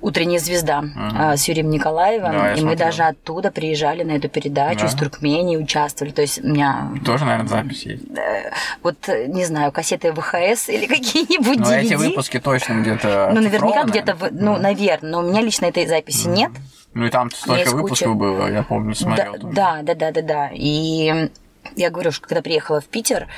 «Утренняя 0.00 0.38
звезда» 0.40 0.82
а, 1.16 1.36
с 1.36 1.46
Юрием 1.48 1.70
Николаевым, 1.70 2.32
Да, 2.32 2.48
и 2.48 2.50
мы 2.54 2.58
смотрел. 2.58 2.78
даже 2.78 3.02
оттуда 3.04 3.50
приезжали 3.50 4.02
на 4.04 4.12
эту 4.12 4.28
передачу, 4.28 4.80
Да? 4.80 4.86
из 4.86 4.94
Туркмении 4.94 5.56
участвовали. 5.56 6.12
То 6.12 6.22
есть 6.22 6.42
у 6.42 6.46
меня 6.48 6.90
Тоже, 7.04 7.24
наверное, 7.24 7.48
запись 7.48 7.82
есть. 7.84 8.04
э, 8.16 8.50
вот, 8.82 8.96
не 9.08 9.44
знаю, 9.44 9.70
кассеты 9.72 10.12
ВХС 10.12 10.47
или 10.68 10.86
какие-нибудь 10.86 11.58
DVD. 11.58 11.64
Ну, 11.64 11.72
эти 11.72 11.94
выпуски 11.94 12.40
точно 12.40 12.80
где-то 12.80 13.30
Ну, 13.34 13.40
наверняка 13.40 13.84
где-то, 13.84 14.16
ну, 14.30 14.56
наверное, 14.56 15.10
но 15.10 15.18
у 15.20 15.22
меня 15.22 15.40
лично 15.40 15.66
этой 15.66 15.86
записи 15.86 16.28
нет. 16.28 16.50
Ну 16.94 17.06
и 17.06 17.10
там 17.10 17.30
столько 17.30 17.70
выпусков 17.70 18.08
куча. 18.08 18.18
было, 18.18 18.50
я 18.50 18.62
помню, 18.62 18.94
смотрел. 18.94 19.36
Да, 19.42 19.82
да, 19.82 19.94
да, 19.94 19.94
да, 19.94 20.10
да, 20.10 20.22
да. 20.22 20.50
И 20.52 21.30
я 21.76 21.90
говорю, 21.90 22.12
что 22.12 22.26
когда 22.26 22.42
приехала 22.42 22.80
в 22.80 22.86
Питер, 22.86 23.28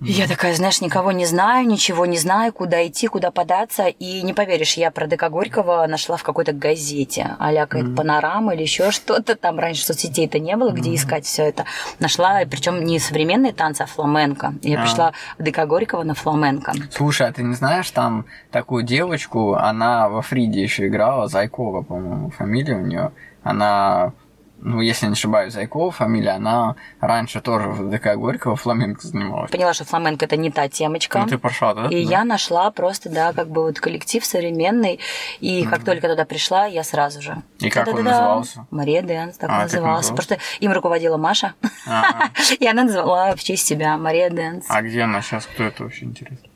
я 0.00 0.28
такая, 0.28 0.54
знаешь, 0.54 0.80
никого 0.80 1.12
не 1.12 1.24
знаю, 1.24 1.66
ничего 1.66 2.04
не 2.06 2.18
знаю, 2.18 2.52
куда 2.52 2.86
идти, 2.86 3.06
куда 3.06 3.30
податься. 3.30 3.86
И 3.86 4.22
не 4.22 4.34
поверишь, 4.34 4.74
я 4.74 4.90
про 4.90 5.06
ДК 5.06 5.28
Горького 5.30 5.86
нашла 5.86 6.16
в 6.16 6.22
какой-то 6.22 6.52
газете, 6.52 7.34
а-ля 7.38 7.66
какая-то 7.66 7.94
панорама 7.94 8.54
или 8.54 8.62
еще 8.62 8.90
что-то. 8.90 9.36
Там 9.36 9.58
раньше 9.58 9.84
соцсетей-то 9.84 10.38
не 10.38 10.56
было, 10.56 10.70
где 10.70 10.94
искать 10.94 11.24
все 11.24 11.44
это. 11.44 11.64
Нашла, 11.98 12.40
причем 12.50 12.84
не 12.84 12.98
современные 12.98 13.52
танцы, 13.52 13.82
а 13.82 13.86
фламенко. 13.86 14.54
Я 14.62 14.78
А. 14.78 14.82
пришла 14.82 15.12
в 15.38 15.42
ДК 15.42 15.64
Горького 15.66 16.02
на 16.02 16.14
фламенко. 16.14 16.72
Слушай, 16.90 17.28
а 17.28 17.32
ты 17.32 17.42
не 17.42 17.54
знаешь, 17.54 17.90
там 17.90 18.26
такую 18.50 18.82
девочку, 18.84 19.54
она 19.54 20.08
во 20.08 20.20
Фриде 20.22 20.62
еще 20.62 20.86
играла, 20.88 21.28
Зайкова, 21.28 21.82
по-моему, 21.82 22.30
фамилия 22.30 22.74
у 22.76 22.80
нее. 22.82 23.12
Она, 23.42 24.12
ну, 24.60 24.80
если 24.80 25.06
не 25.06 25.12
ошибаюсь, 25.12 25.52
Зайкова 25.52 25.90
фамилия, 25.90 26.30
она 26.30 26.76
раньше 27.00 27.40
тоже 27.40 27.68
в 27.68 27.90
ДК 27.90 28.14
Горького 28.16 28.56
фламенко 28.56 29.06
занималась. 29.06 29.50
Поняла, 29.50 29.74
что 29.74 29.84
фламенко 29.84 30.24
это 30.24 30.36
не 30.36 30.50
та 30.50 30.68
темочка. 30.68 31.18
Ну, 31.20 31.26
ты 31.26 31.38
пошла, 31.38 31.74
да? 31.74 31.86
И 31.88 32.04
Да. 32.04 32.10
я 32.10 32.24
нашла 32.24 32.70
просто, 32.70 33.08
да, 33.10 33.32
как 33.32 33.48
бы 33.48 33.62
вот 33.62 33.78
коллектив 33.80 34.24
современный. 34.24 34.98
И 35.40 35.64
как 35.64 35.84
только 35.84 36.08
туда 36.08 36.24
пришла, 36.24 36.66
я 36.66 36.82
сразу 36.84 37.22
же. 37.22 37.42
И 37.58 37.70
как 37.70 37.86
он 37.88 38.02
назывался? 38.04 38.66
Мария 38.70 39.02
Dance, 39.02 39.36
так 39.36 39.50
А, 39.50 39.62
назывался? 39.62 40.14
Просто 40.14 40.38
им 40.60 40.72
руководила 40.72 41.16
Маша. 41.16 41.54
А, 41.86 42.30
И 42.58 42.66
она 42.66 42.84
назвала 42.84 43.36
в 43.36 43.42
честь 43.42 43.66
себя 43.66 43.96
Мария 43.96 44.30
Dance. 44.30 44.66
а 44.68 44.82
где 44.82 45.02
она 45.02 45.22
сейчас? 45.22 45.46
Кто 45.46 45.64
это 45.64 45.84
вообще 45.84 46.06
интересно? 46.06 46.48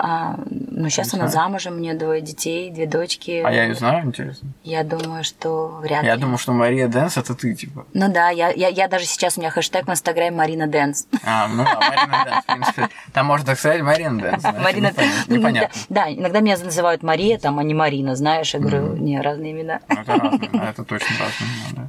А, 0.00 0.36
ну, 0.48 0.88
сейчас 0.88 1.12
она 1.14 1.26
знаю. 1.28 1.46
замужем, 1.48 1.74
у 1.74 1.78
нее 1.78 1.94
двое 1.94 2.20
детей, 2.20 2.70
две 2.70 2.86
дочки. 2.86 3.42
А 3.44 3.50
я 3.50 3.64
ее 3.64 3.74
знаю, 3.74 4.06
интересно. 4.06 4.48
Я 4.62 4.84
думаю, 4.84 5.24
что 5.24 5.78
вряд 5.82 6.02
ли. 6.02 6.08
Я 6.08 6.16
думал, 6.16 6.38
что 6.38 6.52
Мария 6.52 6.86
Dance 6.86 7.16
это 7.16 7.34
ты, 7.34 7.52
типа. 7.54 7.84
Ну 7.94 8.12
да, 8.12 8.30
я, 8.30 8.50
я, 8.50 8.68
я 8.68 8.86
даже 8.86 9.06
сейчас 9.06 9.36
у 9.36 9.40
меня 9.40 9.50
хэштег 9.50 9.88
в 9.88 9.90
инстаграме 9.90 10.36
Марина 10.36 10.68
Дэнс. 10.68 11.08
А, 11.24 11.48
ну 11.48 11.64
да, 11.64 11.80
Марина 11.80 12.24
Dance, 12.24 12.44
в 12.44 12.46
принципе. 12.46 12.88
Там 13.12 13.26
можно 13.26 13.46
так 13.46 13.58
сказать 13.58 13.82
Марина 13.82 14.20
Dance. 14.20 14.44
Марина 14.44 14.86
непонятно- 14.88 15.24
Ну, 15.26 15.36
Непонятно. 15.36 15.80
Да, 15.88 16.04
да, 16.04 16.12
иногда 16.12 16.40
меня 16.40 16.56
называют 16.58 17.02
Мария, 17.02 17.38
там, 17.38 17.58
а 17.58 17.64
не 17.64 17.74
Марина, 17.74 18.14
знаешь. 18.14 18.54
Я 18.54 18.60
говорю, 18.60 18.96
не, 18.96 19.20
разные 19.20 19.50
имена. 19.52 19.80
Ну, 19.88 19.96
Это 20.00 20.12
разные, 20.16 20.50
это 20.52 20.84
точно 20.84 21.08
разные, 21.18 21.48
да. 21.72 21.88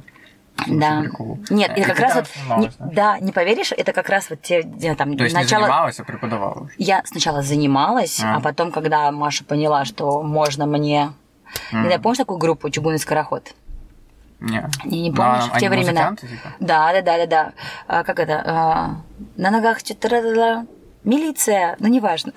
Да. 0.66 1.00
прикол. 1.00 1.38
Нет, 1.50 1.76
И 1.76 1.80
это 1.80 1.90
как 1.90 2.00
раз 2.00 2.14
вот, 2.16 2.28
занималась, 2.34 2.64
не- 2.80 2.86
да? 2.86 2.92
да, 3.14 3.18
не 3.20 3.32
поверишь, 3.32 3.72
это 3.72 3.92
как 3.92 4.08
раз 4.08 4.30
вот 4.30 4.42
те, 4.42 4.62
где 4.62 4.94
там 4.94 5.16
То 5.16 5.24
есть 5.24 5.34
не 5.36 5.42
начало. 5.42 5.62
занималась, 5.64 6.00
а 6.00 6.04
преподавала. 6.04 6.68
Я 6.78 7.02
сначала 7.04 7.42
занималась, 7.42 8.20
А. 8.22 8.36
а. 8.36 8.40
потом, 8.40 8.72
когда 8.72 9.10
Маша 9.12 9.44
поняла, 9.44 9.84
что 9.84 10.22
можно 10.22 10.66
мне, 10.66 11.12
не 11.72 11.82
знаю, 11.84 12.00
помнишь 12.00 12.18
такую 12.18 12.38
группу 12.38 12.68
Чугунный 12.70 12.98
скороход? 12.98 13.52
Не. 14.40 14.68
Не, 14.86 15.02
не 15.02 15.10
Ну, 15.10 15.16
помнишь, 15.16 15.44
а 15.52 15.56
в 15.56 15.58
те 15.60 15.66
они 15.66 15.76
времена. 15.76 16.16
типа? 16.16 16.32
Да, 16.60 16.92
да, 16.94 17.02
да, 17.02 17.16
да, 17.18 17.26
да. 17.26 17.52
А, 17.86 18.04
как 18.04 18.18
это? 18.18 18.42
А, 18.46 18.90
на 19.36 19.50
ногах 19.50 19.80
что-то 19.80 20.08
милиция, 21.04 21.76
ну 21.78 21.88
неважно. 21.88 22.32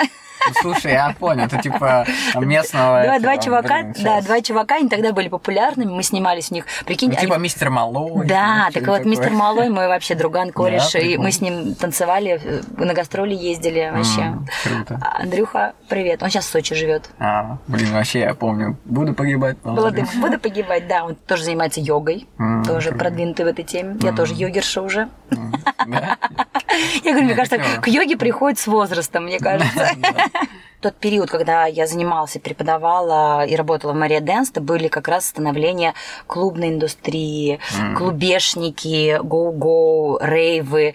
Ну, 0.45 0.53
слушай, 0.61 0.91
я 0.91 1.15
понял, 1.17 1.45
это 1.45 1.57
типа 1.61 2.05
местного... 2.35 3.03
Два, 3.03 3.15
этого, 3.15 3.19
два 3.21 3.37
чувака, 3.37 3.81
блин, 3.83 3.93
да, 4.03 4.19
два 4.21 4.41
чувака, 4.41 4.75
они 4.75 4.89
тогда 4.89 5.13
были 5.13 5.29
популярными, 5.29 5.89
мы 5.89 6.03
снимались 6.03 6.51
у 6.51 6.55
них, 6.55 6.65
прикинь, 6.85 7.11
Ну, 7.11 7.15
они- 7.17 7.25
типа 7.27 7.37
мистер 7.39 7.69
Малой. 7.69 8.27
Да, 8.27 8.65
ну, 8.67 8.73
так 8.73 8.83
вот, 8.87 8.97
такое. 8.97 9.09
мистер 9.09 9.31
Малой, 9.31 9.69
мой 9.69 9.87
вообще 9.87 10.15
друган, 10.15 10.51
кореш, 10.51 10.91
Да, 10.91 10.99
и 10.99 11.15
мы 11.17 11.31
с 11.31 11.39
ним 11.39 11.75
танцевали, 11.75 12.41
э, 12.43 12.61
на 12.75 12.93
гастроли 12.93 13.33
ездили 13.33 13.89
вообще. 13.95 14.19
М, 14.21 14.47
Круто. 14.65 14.99
А 15.01 15.21
Андрюха, 15.21 15.73
привет, 15.87 16.21
он 16.21 16.29
сейчас 16.29 16.45
в 16.45 16.49
Сочи 16.49 16.75
живет. 16.75 17.09
А, 17.19 17.57
блин, 17.67 17.93
вообще, 17.93 18.19
я 18.19 18.33
помню, 18.33 18.77
буду 18.83 19.13
погибать. 19.13 19.57
по 19.59 19.69
Буду, 19.71 20.39
погибать, 20.41 20.87
да, 20.89 21.05
он 21.05 21.15
тоже 21.15 21.45
занимается 21.45 21.79
йогой, 21.79 22.27
М, 22.37 22.65
тоже 22.65 22.89
круто. 22.89 23.05
продвинутый 23.05 23.45
в 23.45 23.47
этой 23.47 23.63
теме. 23.63 23.95
Я 24.01 24.11
тоже 24.11 24.33
йогерша 24.33 24.81
уже. 24.81 25.07
М, 25.31 25.55
Да? 25.87 26.17
Я 27.03 27.11
говорю, 27.11 27.25
мне 27.25 27.33
Не, 27.33 27.35
кажется, 27.35 27.59
к 27.81 27.87
йоге 27.87 28.17
приходит 28.17 28.52
с 28.59 28.67
возрастом, 28.67 29.25
мне 29.25 29.39
кажется. 29.39 29.89
Тот 30.81 30.95
период, 30.95 31.29
когда 31.29 31.65
я 31.65 31.87
занималась 31.87 32.35
преподавала 32.43 33.45
и 33.45 33.55
работала 33.55 33.93
в 33.93 33.95
Мария 33.95 34.19
Dance, 34.19 34.49
это 34.49 34.59
были 34.59 34.89
как 34.89 35.07
раз 35.07 35.27
становление 35.27 35.93
клубной 36.27 36.69
индустрии, 36.69 37.59
клубешники, 37.95 39.17
гоу-гоу, 39.23 40.19
рейвы. 40.21 40.93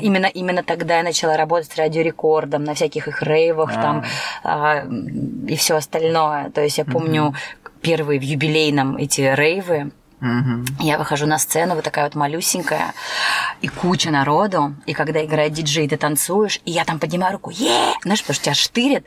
Именно, 0.00 0.26
именно 0.26 0.64
тогда 0.64 0.96
я 0.96 1.04
начала 1.04 1.36
работать 1.36 1.70
с 1.70 1.76
радиорекордом 1.76 2.64
на 2.64 2.74
всяких 2.74 3.06
их 3.06 3.22
рейвах 3.22 3.70
А. 3.76 3.82
там 3.82 4.04
а, 4.42 4.84
и 5.46 5.54
все 5.54 5.76
остальное. 5.76 6.50
То 6.50 6.62
есть 6.62 6.78
я 6.78 6.84
помню 6.84 7.32
первые 7.82 8.18
в 8.18 8.24
юбилейном 8.24 8.96
эти 8.96 9.20
рейвы. 9.20 9.92
Мгм. 10.20 10.66
Я 10.80 10.98
выхожу 10.98 11.26
на 11.26 11.38
сцену, 11.38 11.74
вот 11.74 11.84
такая 11.84 12.04
вот 12.04 12.14
малюсенькая, 12.14 12.92
и 13.62 13.68
куча 13.68 14.10
народу, 14.10 14.74
и 14.86 14.92
когда 14.92 15.24
играет 15.24 15.52
диджей, 15.52 15.88
ты 15.88 15.96
танцуешь, 15.96 16.60
и 16.64 16.70
я 16.70 16.84
там 16.84 16.98
поднимаю 16.98 17.32
руку, 17.34 17.50
е 17.50 17.94
знаешь, 18.02 18.20
потому 18.22 18.34
что 18.34 18.44
тебя 18.44 18.54
штырит, 18.54 19.04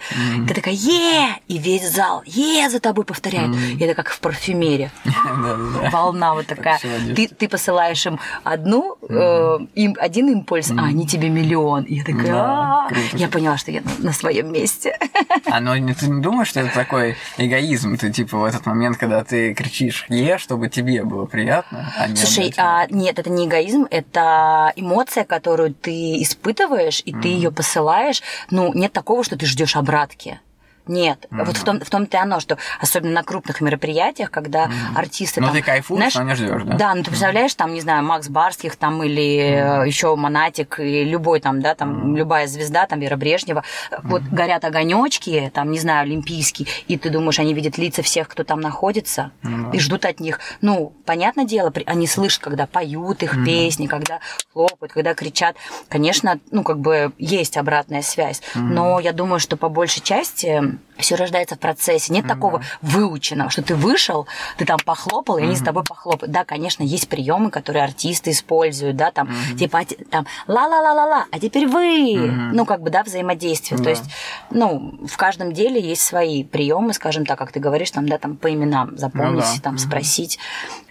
ты 0.47 0.53
такая, 0.53 0.73
е 0.73 1.35
и 1.47 1.57
весь 1.57 1.89
зал, 1.89 2.23
е 2.25 2.69
за 2.69 2.79
тобой 2.79 3.05
повторяет. 3.05 3.55
И 3.55 3.83
это 3.83 3.93
как 3.95 4.09
в 4.09 4.19
парфюмере. 4.19 4.91
Волна 5.91 6.33
вот 6.33 6.47
такая. 6.47 6.79
Ты, 7.15 7.27
ты 7.27 7.47
посылаешь 7.47 8.05
им 8.05 8.19
одну, 8.43 8.97
э, 9.09 9.57
им 9.75 9.95
один 9.99 10.29
импульс, 10.29 10.71
а 10.71 10.85
они 10.85 11.05
тебе 11.07 11.29
миллион. 11.29 11.83
И 11.83 11.95
я 11.95 12.03
такая, 12.03 12.87
я 13.13 13.27
поняла, 13.27 13.57
что 13.57 13.71
я 13.71 13.81
на, 13.81 13.91
на 13.99 14.13
своем 14.13 14.51
месте. 14.51 14.97
А 15.45 15.59
ну 15.59 15.75
не- 15.75 15.93
ты 15.93 16.07
не 16.07 16.21
думаешь, 16.21 16.47
что 16.49 16.61
это 16.61 16.73
такой 16.73 17.15
эгоизм? 17.37 17.97
Ты 17.97 18.11
типа 18.11 18.37
в 18.37 18.43
этот 18.43 18.65
момент, 18.65 18.97
когда 18.97 19.23
ты 19.23 19.53
кричишь 19.53 20.05
«е», 20.09 20.37
чтобы 20.37 20.69
тебе 20.69 21.02
было 21.05 21.25
приятно, 21.25 21.93
а 21.97 22.07
не 22.07 22.15
Слушай, 22.15 22.53
а, 22.57 22.87
нет, 22.89 23.19
это 23.19 23.29
не 23.29 23.45
эгоизм, 23.47 23.87
это 23.89 24.71
эмоция, 24.75 25.23
которую 25.23 25.73
ты 25.73 26.21
испытываешь, 26.21 27.01
и 27.05 27.13
ты 27.13 27.27
ее 27.27 27.51
посылаешь. 27.51 28.21
Ну, 28.49 28.73
нет 28.73 28.93
такого, 28.93 29.23
что 29.23 29.37
ты 29.37 29.45
ждешь 29.45 29.75
обратки. 29.75 30.39
Нет, 30.87 31.27
вот 31.31 31.55
в, 31.55 31.63
том, 31.63 31.79
в 31.79 31.89
том-то 31.89 32.17
и 32.17 32.19
оно, 32.19 32.39
что 32.39 32.57
особенно 32.79 33.13
на 33.13 33.23
крупных 33.23 33.61
мероприятиях, 33.61 34.29
когда 34.31 34.69
артисты 34.95 35.39
Ну, 35.39 35.47
там, 35.47 35.55
ты 35.55 35.61
кайфуешь, 35.61 35.97
знаешь, 35.97 36.15
но 36.15 36.23
не 36.23 36.35
ждешь, 36.35 36.63
да? 36.65 36.73
Да, 36.75 36.95
ну 36.95 37.03
ты 37.03 37.09
представляешь, 37.09 37.53
там, 37.55 37.73
не 37.73 37.81
знаю, 37.81 38.03
Макс 38.03 38.27
Барских 38.27 38.75
там 38.75 39.01
или 39.03 39.85
еще 39.87 40.15
Монатик, 40.15 40.79
и 40.79 41.05
любой 41.05 41.39
там, 41.39 41.61
да, 41.61 41.73
там 41.75 42.15
любая 42.15 42.47
звезда, 42.47 42.85
там 42.85 42.99
Вера 42.99 43.15
Брежнева, 43.15 43.63
вот 44.03 44.23
горят 44.23 44.65
огонечки, 44.65 45.51
там, 45.53 45.71
не 45.71 45.79
знаю, 45.79 46.01
олимпийские, 46.01 46.67
и 46.87 46.97
ты 46.97 47.09
думаешь, 47.09 47.39
они 47.39 47.53
видят 47.53 47.77
лица 47.77 48.01
всех, 48.01 48.27
кто 48.27 48.43
там 48.43 48.59
находится, 48.59 49.31
и 49.71 49.79
ждут 49.79 50.05
от 50.05 50.19
них. 50.19 50.39
Ну, 50.61 50.93
понятное 51.05 51.45
дело, 51.45 51.71
они 51.85 52.07
слышат, 52.07 52.41
когда 52.43 52.67
поют 52.67 53.23
их 53.23 53.43
песни, 53.45 53.87
когда 53.87 54.19
хлопают, 54.51 54.91
когда 54.93 55.13
кричат. 55.13 55.55
Конечно, 55.87 56.39
ну, 56.51 56.63
как 56.63 56.79
бы 56.79 57.13
есть 57.17 57.57
обратная 57.57 58.01
связь, 58.01 58.41
но 58.55 58.99
я 58.99 59.13
думаю, 59.13 59.39
что 59.39 59.55
по 59.55 59.69
большей 59.69 60.01
части 60.01 60.72
все 60.97 61.15
рождается 61.15 61.55
в 61.55 61.59
процессе. 61.59 62.13
Нет 62.13 62.27
такого 62.27 62.61
выученного, 62.81 63.49
что 63.49 63.61
ты 63.61 63.75
вышел, 63.75 64.27
ты 64.57 64.65
там 64.65 64.77
похлопал, 64.85 65.37
и 65.37 65.43
они 65.43 65.55
за 65.55 65.65
тобой 65.65 65.83
похлопают. 65.83 66.31
Да, 66.31 66.45
конечно, 66.45 66.83
есть 66.83 67.09
приемы, 67.09 67.49
которые 67.51 67.83
артисты 67.83 68.31
используют, 68.31 68.95
да, 68.95 69.11
там, 69.11 69.29
типа, 69.57 69.79
а 69.79 69.85
там, 70.09 70.25
ла-ла-ла-ла-ла, 70.47 71.25
а 71.31 71.39
теперь 71.39 71.67
вы, 71.67 72.31
ну, 72.53 72.65
как 72.65 72.81
бы, 72.81 72.89
да, 72.89 73.03
взаимодействие. 73.03 73.77
Да. 73.77 73.83
То 73.85 73.89
есть, 73.89 74.03
ну, 74.51 74.99
в 75.07 75.17
каждом 75.17 75.51
деле 75.53 75.81
есть 75.81 76.01
свои 76.03 76.43
приемы, 76.43 76.93
скажем 76.93 77.25
так, 77.25 77.37
как 77.39 77.51
ты 77.51 77.59
говоришь, 77.59 77.91
там, 77.91 78.07
да, 78.07 78.17
там, 78.17 78.37
по 78.37 78.53
именам 78.53 78.97
запомнить, 78.97 79.33
Ну 79.33 79.39
да. 79.55 79.61
там, 79.61 79.73
Мгм. 79.73 79.79
спросить. 79.79 80.39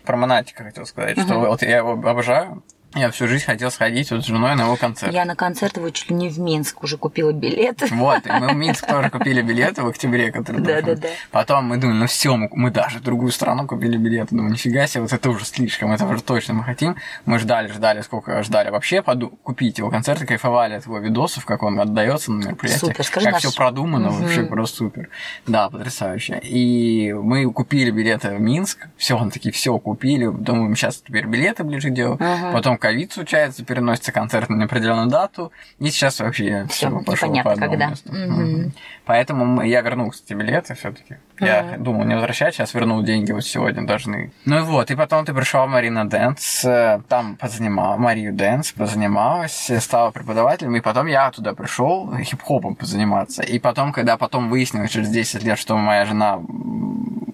Про 0.05 0.17
Монатика 0.17 0.65
хотел 0.65 0.85
сказать, 0.87 1.19
что 1.21 1.39
вот 1.39 1.63
я 1.63 1.79
его 1.79 1.93
обожаю. 1.93 2.63
Я 2.95 3.11
всю 3.11 3.27
жизнь 3.27 3.45
хотел 3.45 3.71
сходить 3.71 4.11
вот 4.11 4.23
с 4.23 4.27
женой 4.27 4.55
на 4.55 4.63
его 4.63 4.77
концерт. 4.77 5.13
Я 5.15 5.25
на 5.25 5.35
концерт 5.35 5.77
его 5.79 5.89
чуть 5.91 6.11
ли 6.11 6.17
не 6.17 6.29
в 6.29 6.39
Минск 6.39 6.83
уже 6.83 6.99
купила 6.99 7.33
билет. 7.33 7.83
Вот, 7.91 8.27
и 8.27 8.31
мы 8.33 8.49
в 8.49 8.57
Минск 8.57 8.87
тоже 8.87 9.09
купили 9.11 9.41
билеты 9.43 9.83
в 9.83 9.89
октябре, 9.89 10.31
который 10.31 10.61
Да, 10.61 10.83
да, 10.83 10.95
да. 10.97 11.09
Потом 11.31 11.65
мы 11.67 11.79
думали, 11.79 11.97
ну 11.99 12.07
все, 12.07 12.37
мы, 12.37 12.71
даже 12.71 12.99
в 12.99 13.03
другую 13.03 13.33
страну 13.33 13.67
купили 13.67 13.97
билеты. 13.97 14.35
Думаю, 14.37 14.53
нифига 14.53 14.87
себе, 14.87 15.03
вот 15.03 15.13
это 15.13 15.31
уже 15.31 15.45
слишком, 15.45 15.91
это 15.93 16.05
уже 16.07 16.23
точно 16.23 16.55
мы 16.55 16.65
хотим. 16.65 16.97
Мы 17.25 17.39
ждали, 17.39 17.69
ждали, 17.69 18.03
сколько 18.03 18.43
ждали 18.43 18.69
вообще 18.71 19.03
поду- 19.03 19.31
купить 19.43 19.79
его 19.79 19.91
концерт, 19.91 20.21
и 20.23 20.27
кайфовали 20.27 20.75
от 20.75 20.85
его 20.87 20.99
видосов, 20.99 21.45
как 21.47 21.63
он 21.63 21.81
отдается 21.81 22.31
на 22.33 22.45
мероприятиях. 22.45 22.93
Супер, 22.93 23.05
скажи 23.05 23.25
как 23.27 23.35
наш- 23.35 23.43
все 23.45 23.57
продумано, 23.57 24.11
вообще 24.11 24.45
просто 24.45 24.77
супер. 24.77 25.09
Да, 25.47 25.71
потрясающе. 25.71 26.41
И 26.43 27.13
мы 27.15 27.51
купили 27.53 27.91
билеты 27.91 28.35
в 28.35 28.41
Минск, 28.41 28.87
все, 28.97 29.17
он 29.17 29.31
такие, 29.31 29.51
все 29.53 29.79
купили. 29.79 30.27
Думаем, 30.27 30.77
сейчас 30.77 30.99
теперь 30.99 31.27
билеты 31.27 31.65
ближе 31.65 31.89
к 31.91 31.95
делу. 31.95 32.19
Потом 32.53 32.77
ковид 32.83 33.13
случается, 33.13 33.65
переносится 33.65 34.11
концерт 34.13 34.51
на 34.51 34.57
неопределенную 34.57 35.07
дату, 35.09 35.53
и 35.79 35.89
сейчас 35.91 36.19
вообще 36.21 36.67
все 36.69 36.89
Всё, 36.89 37.01
пошло 37.01 37.29
непонятно 37.29 37.43
по 37.45 37.53
одному 37.53 37.71
когда. 37.73 37.89
месту. 37.91 38.13
Мгм. 38.13 38.73
Поэтому 39.05 39.45
мы- 39.47 39.67
я 39.69 39.81
вернул, 39.81 40.11
кстати, 40.11 40.33
билеты 40.35 40.75
все-таки. 40.75 41.17
Я 41.41 41.63
Мгм. 41.63 41.85
думал 41.85 42.05
не 42.05 42.15
возвращать, 42.15 42.55
сейчас 42.55 42.75
вернул 42.75 43.03
деньги 43.03 43.33
вот 43.33 43.45
сегодня 43.45 43.87
должны. 43.87 44.33
Ну 44.45 44.59
и 44.59 44.63
вот, 44.63 44.91
и 44.91 44.95
потом 44.97 45.25
ты 45.25 45.33
пришел 45.35 45.65
в 45.67 45.69
Марина 45.69 46.09
Dance, 46.09 46.65
э, 46.65 47.01
там 47.09 47.37
позанимал, 47.37 47.97
Марию 47.99 48.33
Dance 48.33 48.73
позанималась, 48.73 49.71
э, 49.71 49.81
стала 49.81 50.11
преподавателем, 50.11 50.75
и 50.77 50.81
потом 50.81 51.07
я 51.07 51.31
туда 51.31 51.53
пришел 51.55 52.13
хип-хопом 52.23 52.75
позаниматься. 52.75 53.43
И 53.43 53.59
потом, 53.59 53.93
когда 53.93 54.17
потом 54.17 54.51
выяснилось 54.51 54.91
через 54.91 55.09
10 55.09 55.43
лет, 55.45 55.59
что 55.59 55.77
моя 55.77 56.05
жена 56.05 56.41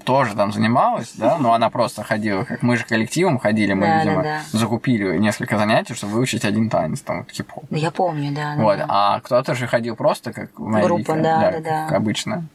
тоже 0.05 0.35
там 0.35 0.53
занималась, 0.53 1.13
да, 1.17 1.37
но 1.39 1.53
она 1.53 1.69
просто 1.69 2.03
ходила, 2.03 2.45
как 2.45 2.63
мы 2.63 2.77
же 2.79 2.85
коллективом 2.85 3.39
ходили, 3.39 3.75
мы, 3.75 3.87
Да, 3.87 3.99
видимо, 3.99 4.23
да, 4.23 4.41
закупили 4.53 5.19
несколько 5.19 5.38
занятий, 5.39 5.95
чтобы 5.95 6.15
выучить 6.15 6.45
один 6.45 6.71
танец, 6.71 7.01
там, 7.01 7.19
вот, 7.19 7.31
хип-хоп. 7.31 7.65
Да, 7.71 7.77
я 7.77 7.91
помню, 7.91 8.33
да. 8.33 8.55
Вот, 8.57 8.79
да. 8.79 8.87
а 8.89 9.21
кто-то 9.21 9.55
же 9.55 9.67
ходил 9.67 9.97
просто 9.97 10.33
как 10.33 10.59
Марика, 10.59 10.89
Группа, 10.89 11.15
да, 11.15 11.41
да, 11.41 11.53
как 11.53 11.63
да. 11.63 11.97
обычно. 11.97 12.49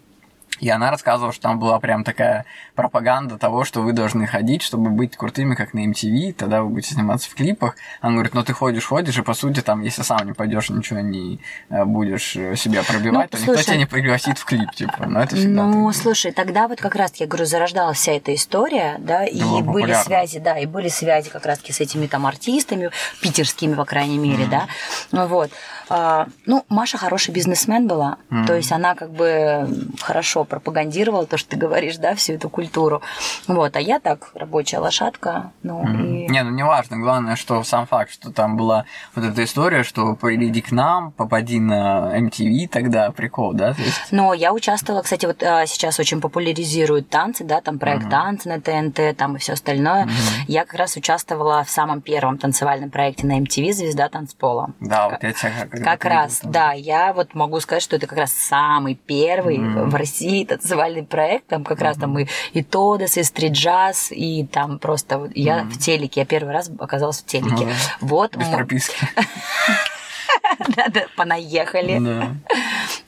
И 0.63 0.69
она 0.69 0.91
рассказывала, 0.91 1.33
что 1.33 1.41
там 1.41 1.59
была 1.59 1.77
прям 1.81 2.05
такая 2.05 2.45
пропаганда 2.73 3.37
того, 3.37 3.65
что 3.65 3.81
вы 3.81 3.91
должны 3.91 4.27
ходить, 4.27 4.61
чтобы 4.61 4.91
быть 4.91 5.17
крутыми, 5.17 5.55
как 5.55 5.73
на 5.73 5.85
MTV, 5.85 6.31
тогда 6.31 6.63
вы 6.63 6.69
будете 6.69 6.93
сниматься 6.93 7.29
в 7.29 7.35
клипах. 7.35 7.75
Она 7.99 8.13
говорит, 8.13 8.33
ну 8.33 8.43
ты 8.45 8.53
ходишь, 8.53 8.85
ходишь, 8.85 9.17
и 9.17 9.21
по 9.23 9.33
сути 9.33 9.59
там, 9.59 9.81
если 9.81 10.03
сам 10.03 10.25
не 10.25 10.31
пойдешь, 10.31 10.69
ничего 10.69 11.01
не 11.01 11.41
э, 11.69 11.83
будешь 11.83 12.37
э, 12.37 12.55
себя 12.55 12.81
пробивать, 12.83 13.29
Ну, 13.33 13.37
то 13.37 13.37
никто 13.39 13.53
слушай. 13.55 13.65
тебя 13.65 13.75
не 13.75 13.85
пригласит 13.85 14.37
в 14.37 14.45
клип, 14.45 14.71
типа. 14.71 15.05
Но 15.05 15.21
это 15.21 15.35
всегда 15.35 15.63
Ну, 15.65 15.91
так. 15.91 16.01
слушай, 16.01 16.31
тогда 16.31 16.69
вот 16.69 16.79
как 16.79 16.95
раз, 16.95 17.11
я 17.15 17.27
говорю, 17.27 17.45
зарождалась 17.45 17.97
вся 17.97 18.13
эта 18.13 18.33
история, 18.33 18.95
да, 18.99 19.25
и 19.25 19.41
было 19.41 19.59
были 19.59 19.65
популярно. 19.65 20.03
связи, 20.05 20.39
да, 20.39 20.57
и 20.57 20.65
были 20.65 20.87
связи 20.87 21.29
как 21.29 21.45
раз-таки 21.45 21.73
с 21.73 21.81
этими 21.81 22.07
там 22.07 22.25
артистами, 22.25 22.89
питерскими, 23.21 23.73
по 23.73 23.83
крайней 23.83 24.17
мере, 24.17 24.45
да. 24.45 24.67
Ну, 25.11 25.27
вот. 25.27 25.51
А, 25.89 26.27
ну, 26.45 26.63
Маша 26.69 26.97
хороший 26.97 27.31
бизнесмен 27.31 27.85
была, 27.85 28.15
то 28.47 28.55
есть 28.55 28.71
она 28.71 28.95
как 28.95 29.11
бы 29.11 29.67
хорошо 29.99 30.45
пропагандировала 30.53 31.25
то, 31.25 31.37
что 31.37 31.49
ты 31.49 31.57
говоришь, 31.57 31.97
да, 31.97 32.13
всю 32.13 32.33
эту 32.33 32.47
культуру. 32.49 33.01
Вот, 33.47 33.75
а 33.75 33.79
я 33.79 33.99
так, 33.99 34.31
рабочая 34.35 34.77
лошадка, 34.77 35.51
ну, 35.63 35.83
и... 35.83 36.27
Не, 36.27 36.43
ну 36.43 36.51
не 36.51 36.63
важно, 36.63 36.97
главное, 36.97 37.35
что 37.35 37.63
сам 37.63 37.87
факт, 37.87 38.11
что 38.11 38.31
там 38.31 38.55
была 38.55 38.85
вот 39.15 39.25
эта 39.25 39.43
история, 39.43 39.83
что 39.83 40.15
приди 40.15 40.61
к 40.61 40.71
нам, 40.71 41.11
попади 41.11 41.59
на 41.59 42.13
MTV, 42.19 42.67
тогда 42.67 43.11
прикол, 43.11 43.53
да? 43.53 43.73
То 43.73 43.81
есть, 43.81 44.11
Но 44.11 44.33
я 44.33 44.53
участвовала, 44.53 45.01
кстати, 45.01 45.25
вот 45.25 45.41
а, 45.41 45.65
сейчас 45.65 45.99
очень 45.99 46.21
популяризируют 46.21 47.09
танцы, 47.09 47.43
да, 47.43 47.61
там 47.61 47.79
проект 47.79 48.03
Мгм. 48.03 48.11
танцы 48.11 48.49
на 48.49 48.61
ТНТ, 48.61 49.17
там 49.17 49.35
и 49.35 49.39
все 49.39 49.53
остальное. 49.53 50.07
Я 50.47 50.65
как 50.65 50.75
раз 50.75 50.95
участвовала 50.97 51.63
в 51.63 51.69
самом 51.69 52.01
первом 52.01 52.37
танцевальном 52.37 52.91
проекте 52.91 53.25
на 53.25 53.39
MTV 53.39 53.73
«Звезда 53.73 54.07
танцпола». 54.09 54.69
да, 54.79 55.09
вот 55.09 55.23
я 55.23 55.33
тебя 55.33 55.51
как, 55.69 55.83
Как 55.83 56.05
раз, 56.05 56.41
да, 56.43 56.73
я 56.73 57.13
вот 57.13 57.33
могу 57.33 57.59
сказать, 57.59 57.81
что 57.81 57.95
это 57.95 58.05
как 58.07 58.19
раз 58.19 58.31
самый 58.33 58.93
первый 58.95 59.57
Мгм. 59.57 59.89
в 59.89 59.95
России 59.95 60.32
танцевальный 60.45 61.03
проект, 61.03 61.47
там 61.47 61.63
как 61.63 61.79
раз 61.81 61.97
там 61.97 62.17
и, 62.19 62.27
и 62.53 62.63
Тодос, 62.63 63.17
и 63.17 63.23
стрит-джаз, 63.23 64.11
и 64.11 64.45
там 64.45 64.79
просто 64.79 65.17
вот 65.19 65.31
я 65.35 65.63
в 65.63 65.77
телеке, 65.77 66.21
я 66.21 66.25
первый 66.25 66.53
раз 66.53 66.71
оказалась 66.79 67.21
в 67.21 67.25
телеке. 67.25 67.65
Да. 67.65 67.71
Вот, 68.01 68.35
Без 68.35 68.47
прописки. 68.47 68.95
да-да, 70.75 71.05
понаехали. 71.15 71.99
Да. 71.99 72.35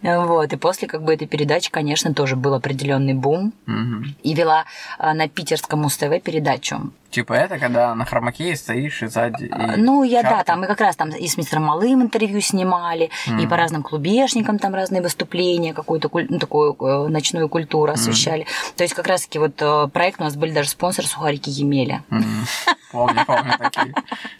Вот, 0.01 0.53
и 0.53 0.55
после 0.57 0.87
как 0.87 1.03
бы 1.03 1.13
этой 1.13 1.27
передачи, 1.27 1.71
конечно, 1.71 2.13
тоже 2.13 2.35
был 2.35 2.53
определенный 2.53 3.13
бум. 3.13 3.53
Мгм. 3.65 4.15
И 4.23 4.33
вела 4.33 4.65
а, 4.97 5.13
на 5.13 5.27
питерском 5.27 5.81
Муз-ТВ 5.81 6.21
передачу. 6.23 6.91
Типа 7.09 7.33
это, 7.33 7.57
когда 7.57 7.95
на 7.95 8.03
хромаке 8.03 8.55
стоишь 8.57 9.01
и 9.01 9.07
сзади... 9.07 9.45
и 9.45 9.77
Ну, 9.77 10.03
я, 10.03 10.21
да, 10.21 10.29
чарты. 10.31 10.45
там 10.47 10.59
мы 10.61 10.67
как 10.67 10.81
раз 10.81 10.95
там 10.97 11.09
и 11.09 11.27
с 11.27 11.37
мистером 11.37 11.63
Малым 11.63 12.01
интервью 12.01 12.41
снимали, 12.41 13.09
и 13.25 13.31
Мгм. 13.31 13.49
по 13.49 13.55
разным 13.55 13.83
клубешникам 13.83 14.59
там 14.59 14.75
разные 14.75 15.01
выступления, 15.01 15.73
какую-то 15.73 16.09
ну, 16.29 16.39
такую 16.39 16.75
э, 16.79 17.07
ночную 17.07 17.47
культуру 17.47 17.91
освещали. 17.91 18.45
То 18.75 18.83
есть 18.83 18.93
как 18.93 19.07
раз-таки 19.07 19.39
вот 19.39 19.53
э, 19.61 19.87
проект 19.93 20.19
у 20.19 20.23
нас 20.23 20.35
были 20.35 20.51
даже 20.51 20.69
спонсоры 20.69 21.07
Сухарики 21.07 21.49
Емеля. 21.49 22.03
Мгм. 22.09 22.45
Помню, 22.91 23.25
помню 23.25 23.57
такие. 23.57 23.93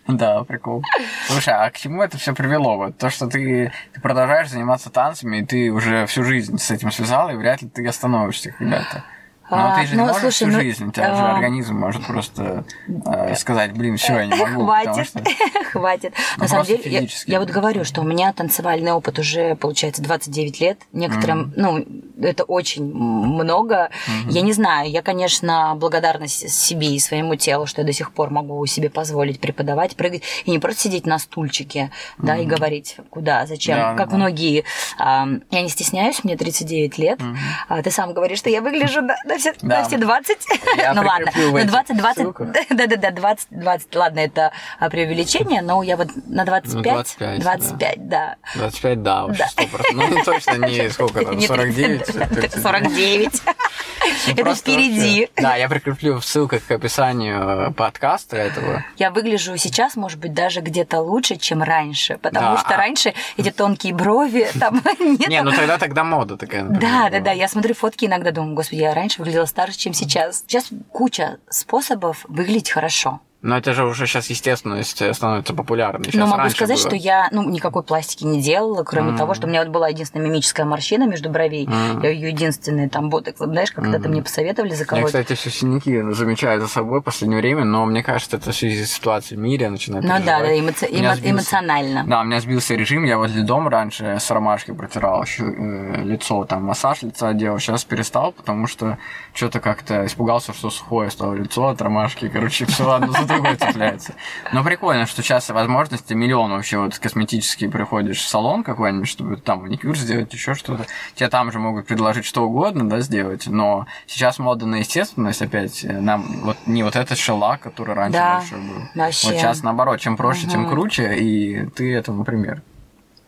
Да, 0.08 0.43
прикол. 0.43 0.84
Слушай, 1.27 1.53
а 1.55 1.69
к 1.69 1.77
чему 1.77 2.01
это 2.01 2.17
все 2.17 2.34
привело? 2.34 2.77
Вот 2.77 2.97
то, 2.97 3.10
что 3.10 3.27
ты, 3.27 3.71
ты 3.93 4.01
продолжаешь 4.01 4.49
заниматься 4.49 4.89
танцами, 4.89 5.38
и 5.38 5.45
ты 5.45 5.71
уже 5.71 6.05
всю 6.05 6.23
жизнь 6.23 6.58
с 6.58 6.71
этим 6.71 6.91
связал, 6.91 7.29
и 7.29 7.36
вряд 7.36 7.62
ли 7.62 7.69
ты 7.69 7.86
остановишься 7.88 8.51
когда-то. 8.51 9.03
Но 9.49 9.58
А, 9.58 9.79
ты 9.79 9.88
же 9.88 9.95
ну, 9.95 10.01
не 10.01 10.08
можешь 10.08 10.21
слушай, 10.21 10.36
всю 10.36 10.47
ну, 10.47 10.60
жизнь, 10.60 10.86
у 10.88 10.91
тебя 10.91 11.15
же 11.15 11.21
а, 11.21 11.36
организм 11.36 11.75
может 11.75 12.05
просто 12.05 12.65
э, 12.88 13.36
сказать, 13.36 13.73
блин, 13.73 13.97
все, 13.97 14.13
я 14.13 14.25
не 14.25 14.36
могу, 14.36 14.65
потому 14.65 14.65
Хватит, 14.65 15.08
что... 15.08 15.23
хватит. 15.71 16.13
Ну, 16.38 16.43
На 16.43 16.49
самом 16.49 16.65
деле, 16.65 16.81
я, 16.86 17.08
я 17.27 17.39
вот 17.39 17.49
говорю, 17.49 17.84
что 17.84 18.01
у 18.01 18.03
меня 18.03 18.34
танцевальный 18.34 18.91
опыт 18.91 19.19
уже, 19.19 19.55
получается, 19.55 20.01
29 20.01 20.60
лет. 20.62 20.79
Некоторым, 20.93 21.53
ну, 21.55 21.86
это 22.19 22.43
очень 22.43 22.86
много. 22.86 23.91
Я 24.29 24.41
не 24.41 24.53
знаю, 24.53 24.89
я, 24.89 25.03
конечно, 25.03 25.75
благодарна 25.75 26.27
себе 26.27 26.95
и 26.95 26.99
своему 26.99 27.36
телу, 27.36 27.67
что 27.67 27.81
я 27.81 27.86
до 27.86 27.93
сих 27.93 28.12
пор 28.12 28.31
могу 28.31 28.65
себе 28.65 28.89
позволить 28.89 29.39
преподавать, 29.39 29.95
прыгать, 29.95 30.23
и 30.45 30.51
не 30.51 30.58
просто 30.58 30.84
сидеть 30.84 31.05
на 31.05 31.19
стульчике, 31.19 31.91
да, 32.17 32.36
и 32.38 32.45
говорить, 32.45 32.97
куда, 33.12 33.45
зачем. 33.45 33.77
Да, 33.77 33.93
как 33.95 34.10
да. 34.10 34.15
многие. 34.15 34.63
а, 34.97 35.27
я 35.51 35.62
не 35.62 35.69
стесняюсь, 35.69 36.23
мне 36.23 36.36
39 36.36 36.97
лет. 36.97 37.19
А 37.67 37.84
ты 37.84 37.91
сам 37.91 38.13
говоришь, 38.13 38.39
что 38.39 38.49
я 38.49 38.62
выгляжу 38.62 39.01
на, 39.01 39.15
все, 39.38 39.54
Да. 39.62 39.84
все 39.84 39.98
20. 39.98 40.38
Я 40.78 40.93
ну 40.93 41.02
ладно, 41.04 41.30
этих 41.30 41.67
20, 41.69 41.98
20, 41.98 42.17
ссылках. 42.24 42.50
да-да-да, 42.69 43.12
20, 43.12 43.48
20, 43.52 43.95
ладно, 43.95 44.19
это 44.19 44.52
а, 44.80 44.89
преувеличение, 44.89 45.62
но 45.62 45.82
я 45.84 45.98
вот 45.98 46.10
на 46.28 46.45
25, 46.45 46.84
25, 46.84 47.39
25, 47.39 48.08
да. 48.10 48.36
25, 48.56 49.04
да, 49.04 49.24
вообще 49.26 49.43
Да. 49.56 49.63
100%. 49.63 49.69
Ну, 49.93 50.24
точно 50.24 50.52
не 50.67 50.89
сколько 50.89 51.24
там, 51.26 51.38
Не 51.38 51.48
49? 51.48 52.06
30, 52.06 52.62
49. 52.62 53.34
Это 53.36 54.38
Ну, 54.38 54.43
Просто 54.43 54.71
впереди. 54.71 55.21
вообще. 55.21 55.41
Да, 55.41 55.56
я 55.56 55.67
прикреплю 55.69 56.19
в 56.19 56.26
ссылках 56.26 56.65
к 56.65 56.71
описанию 56.71 57.69
э, 57.69 57.71
подкаста 57.71 58.38
этого. 58.38 58.84
Я 58.98 59.10
выгляжу 59.12 59.58
сейчас, 59.58 59.95
может 59.95 60.19
быть, 60.19 60.34
даже 60.34 60.62
где-то 60.62 61.00
лучше, 61.02 61.36
чем 61.38 61.63
раньше, 61.63 62.17
потому 62.21 62.56
Да. 62.56 62.58
что 62.58 62.76
раньше 62.78 63.13
эти 63.38 63.52
тонкие 63.52 63.93
брови, 63.93 64.48
там 64.60 64.82
нет. 65.00 65.28
Не, 65.28 65.41
ну 65.41 65.52
тогда 65.52 65.78
тогда 65.78 66.04
мода 66.04 66.38
такая. 66.38 66.63
например, 66.63 66.82
Да, 66.91 67.10
да, 67.10 67.19
да. 67.19 67.32
Я 67.32 67.48
смотрю 67.48 67.74
фотки 67.74 68.06
иногда, 68.06 68.32
думаю, 68.32 68.56
господи, 68.56 68.82
я 68.82 68.93
раньше 68.93 69.21
выглядела 69.25 69.45
старше, 69.45 69.79
чем 69.79 69.93
сейчас. 69.93 70.43
Сейчас 70.47 70.69
куча 70.91 71.39
способов 71.49 72.25
выглядеть 72.27 72.69
хорошо. 72.69 73.21
Но 73.45 73.58
это 73.58 73.73
же 73.75 73.86
уже 73.86 74.08
сейчас 74.08 74.27
естественность 74.31 75.03
становится 75.15 75.53
популярной. 75.53 76.10
Но 76.13 76.25
Щас 76.25 76.29
могу 76.38 76.49
сказать, 76.49 76.77
было. 76.79 76.88
что 76.88 76.95
я 76.95 77.27
ну, 77.31 77.47
никакой 77.47 77.84
пластики 77.84 78.23
не 78.23 78.41
делала, 78.41 78.84
кроме 78.84 79.10
Мгм. 79.10 79.17
того, 79.19 79.36
что 79.36 79.45
у 79.45 79.49
меня 79.49 79.62
вот 79.62 79.69
была 79.69 79.88
единственная 79.89 80.25
мимическая 80.25 80.65
морщина 80.65 81.05
между 81.08 81.29
бровей. 81.29 81.67
Мгм. 81.67 82.01
Я 82.01 82.10
ее 82.10 82.29
единственный 82.29 82.89
там 82.89 83.12
ботекс, 83.12 83.38
знаешь, 83.38 83.71
когда-то 83.71 84.05
Мгм. 84.05 84.12
мне 84.13 84.23
посоветовали 84.23 84.71
Я, 84.71 84.75
заколоть. 84.77 85.05
кстати, 85.05 85.34
все 85.34 85.51
синяки 85.51 86.01
замечаю 86.13 86.60
за 86.60 86.67
собой 86.67 87.01
в 87.01 87.03
последнее 87.03 87.39
время, 87.39 87.65
но 87.65 87.86
мне 87.86 88.01
кажется, 88.01 88.38
это 88.38 88.51
в 88.51 88.55
связи 88.55 88.84
с 88.84 88.93
ситуацией 88.93 89.39
в 89.39 89.43
мире 89.43 89.65
я 89.65 89.69
начинаю 89.69 90.01
Ну 90.03 90.10
да, 90.10 90.19
да, 90.19 90.39
переживать. 90.39 90.81
эмо- 90.81 91.15
сбился- 91.15 91.29
эмоционально. 91.29 92.03
Да, 92.08 92.21
у 92.21 92.23
меня 92.23 92.39
сбился 92.41 92.73
режим, 92.73 93.03
я 93.03 93.19
возле 93.19 93.43
дома 93.43 93.69
раньше 93.69 94.17
с 94.19 94.31
ромашки 94.31 94.71
протирал 94.71 95.23
щу- 95.25 95.45
э, 95.53 96.03
лицо, 96.03 96.45
там 96.45 96.63
массаж 96.63 97.03
лица 97.03 97.31
делал, 97.34 97.60
сейчас 97.60 97.84
перестал, 97.86 98.31
потому 98.31 98.65
что 98.65 98.97
что-то 99.34 99.60
как-то 99.60 100.03
испугался, 100.08 100.51
что 100.53 100.71
сухое 100.71 101.12
стало 101.12 101.34
лицо 101.36 101.67
от 101.67 101.79
ромашки, 101.81 102.27
короче, 102.27 102.65
все 102.65 102.89
одно 102.89 103.12
за 103.12 103.35
другое 103.36 103.56
цепляется. 103.58 104.13
Но 104.54 104.63
прикольно, 104.63 105.06
что 105.06 105.21
сейчас 105.21 105.50
возможности 105.50 106.13
миллион 106.13 106.52
вообще 106.52 106.78
вот 106.78 106.98
косметические 107.00 107.69
приходишь 107.69 108.19
в 108.19 108.28
салон 108.28 108.63
какой-нибудь, 108.63 109.08
чтобы 109.08 109.38
там 109.38 109.62
маникюр 109.63 109.95
сделать, 109.98 110.34
еще 110.34 110.54
что-то. 110.56 110.86
Тебе 111.15 111.30
там 111.30 111.52
же 111.52 111.60
могут 111.60 111.88
предложить 111.88 112.26
что 112.26 112.43
угодно, 112.45 112.89
да, 112.89 113.00
сделать, 113.02 113.48
но 113.48 113.86
сейчас 114.08 114.39
мода 114.39 114.65
на 114.65 114.76
естественность 114.78 115.41
опять, 115.41 115.84
э, 115.84 115.91
нам 116.00 116.41
вот 116.43 116.58
не 116.65 116.84
вот 116.84 116.95
этот 116.95 117.17
шелак, 117.17 117.62
который 117.62 117.95
раньше 117.95 118.17
Да, 118.17 118.38
большой 118.38 118.60
был. 118.60 118.76
вообще. 118.95 119.28
Вот 119.28 119.36
сейчас 119.36 119.63
наоборот, 119.63 120.00
чем 120.00 120.17
проще, 120.17 120.48
тем 120.48 120.62
Мгм. 120.62 120.69
круче, 120.69 121.15
и 121.15 121.65
ты 121.76 121.93
этому 121.93 122.24
пример. 122.24 122.62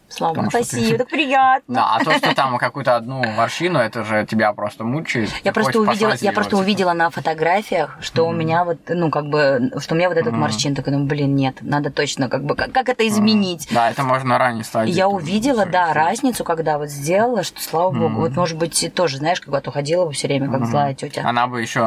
Слава 0.10 0.34
богу, 0.36 0.50
что 0.50 0.60
ты- 0.60 0.65
спасибо, 0.65 0.98
так 1.00 1.08
приятно. 1.10 1.76
Да, 1.76 1.96
а 1.96 2.04
то, 2.04 2.13
что 2.17 2.34
там 2.34 2.58
какую-то 2.58 2.96
одну 2.96 3.24
морщину, 3.24 3.80
это 3.80 4.04
же 4.04 4.26
тебя 4.30 4.54
просто 4.54 4.84
мучает. 4.84 5.30
Я 5.43 5.52
просто 5.52 5.80
увидела, 5.80 6.13
я 6.22 6.32
просто 6.32 6.52
типа. 6.52 6.62
увидела 6.62 6.93
на 6.93 7.10
фотографиях, 7.10 7.98
что 8.02 8.28
у 8.28 8.32
меня 8.32 8.63
вот, 8.63 8.78
ну, 8.88 9.10
как 9.12 9.26
бы, 9.28 9.72
что 9.80 9.96
у 9.96 9.98
меня 9.98 10.10
вот 10.10 10.17
этот 10.17 10.32
Мгм. 10.32 10.41
морщин, 10.41 10.76
такой, 10.76 10.93
ну, 10.93 11.06
блин, 11.06 11.36
нет, 11.36 11.58
надо 11.62 11.91
точно, 11.91 12.30
как 12.30 12.43
бы, 12.43 12.56
как, 12.56 12.72
как 12.72 12.89
это 12.89 13.08
изменить? 13.08 13.67
Да, 13.72 13.89
это 13.91 14.04
можно 14.04 14.30
на 14.30 14.38
ранней 14.38 14.63
стадии. 14.63 14.91
Я 14.91 15.08
увидела, 15.10 15.65
да, 15.65 15.88
совершить. 15.88 15.96
разницу, 16.24 16.43
когда 16.43 16.78
вот 16.78 16.89
сделала, 16.89 17.43
что, 17.43 17.62
слава 17.62 17.91
богу, 17.91 18.06
Мгм. 18.10 18.15
вот, 18.22 18.36
может 18.36 18.58
быть, 18.58 18.82
и 18.84 18.89
тоже, 18.89 19.17
знаешь, 19.17 19.39
как 19.41 19.50
вот 19.50 19.67
уходила 19.67 20.06
бы 20.06 20.13
все 20.13 20.28
время, 20.28 20.48
как 20.50 20.62
Мгм. 20.62 20.70
злая 20.72 20.93
тетя. 20.93 21.22
Она 21.28 21.48
бы 21.48 21.62
еще 21.62 21.82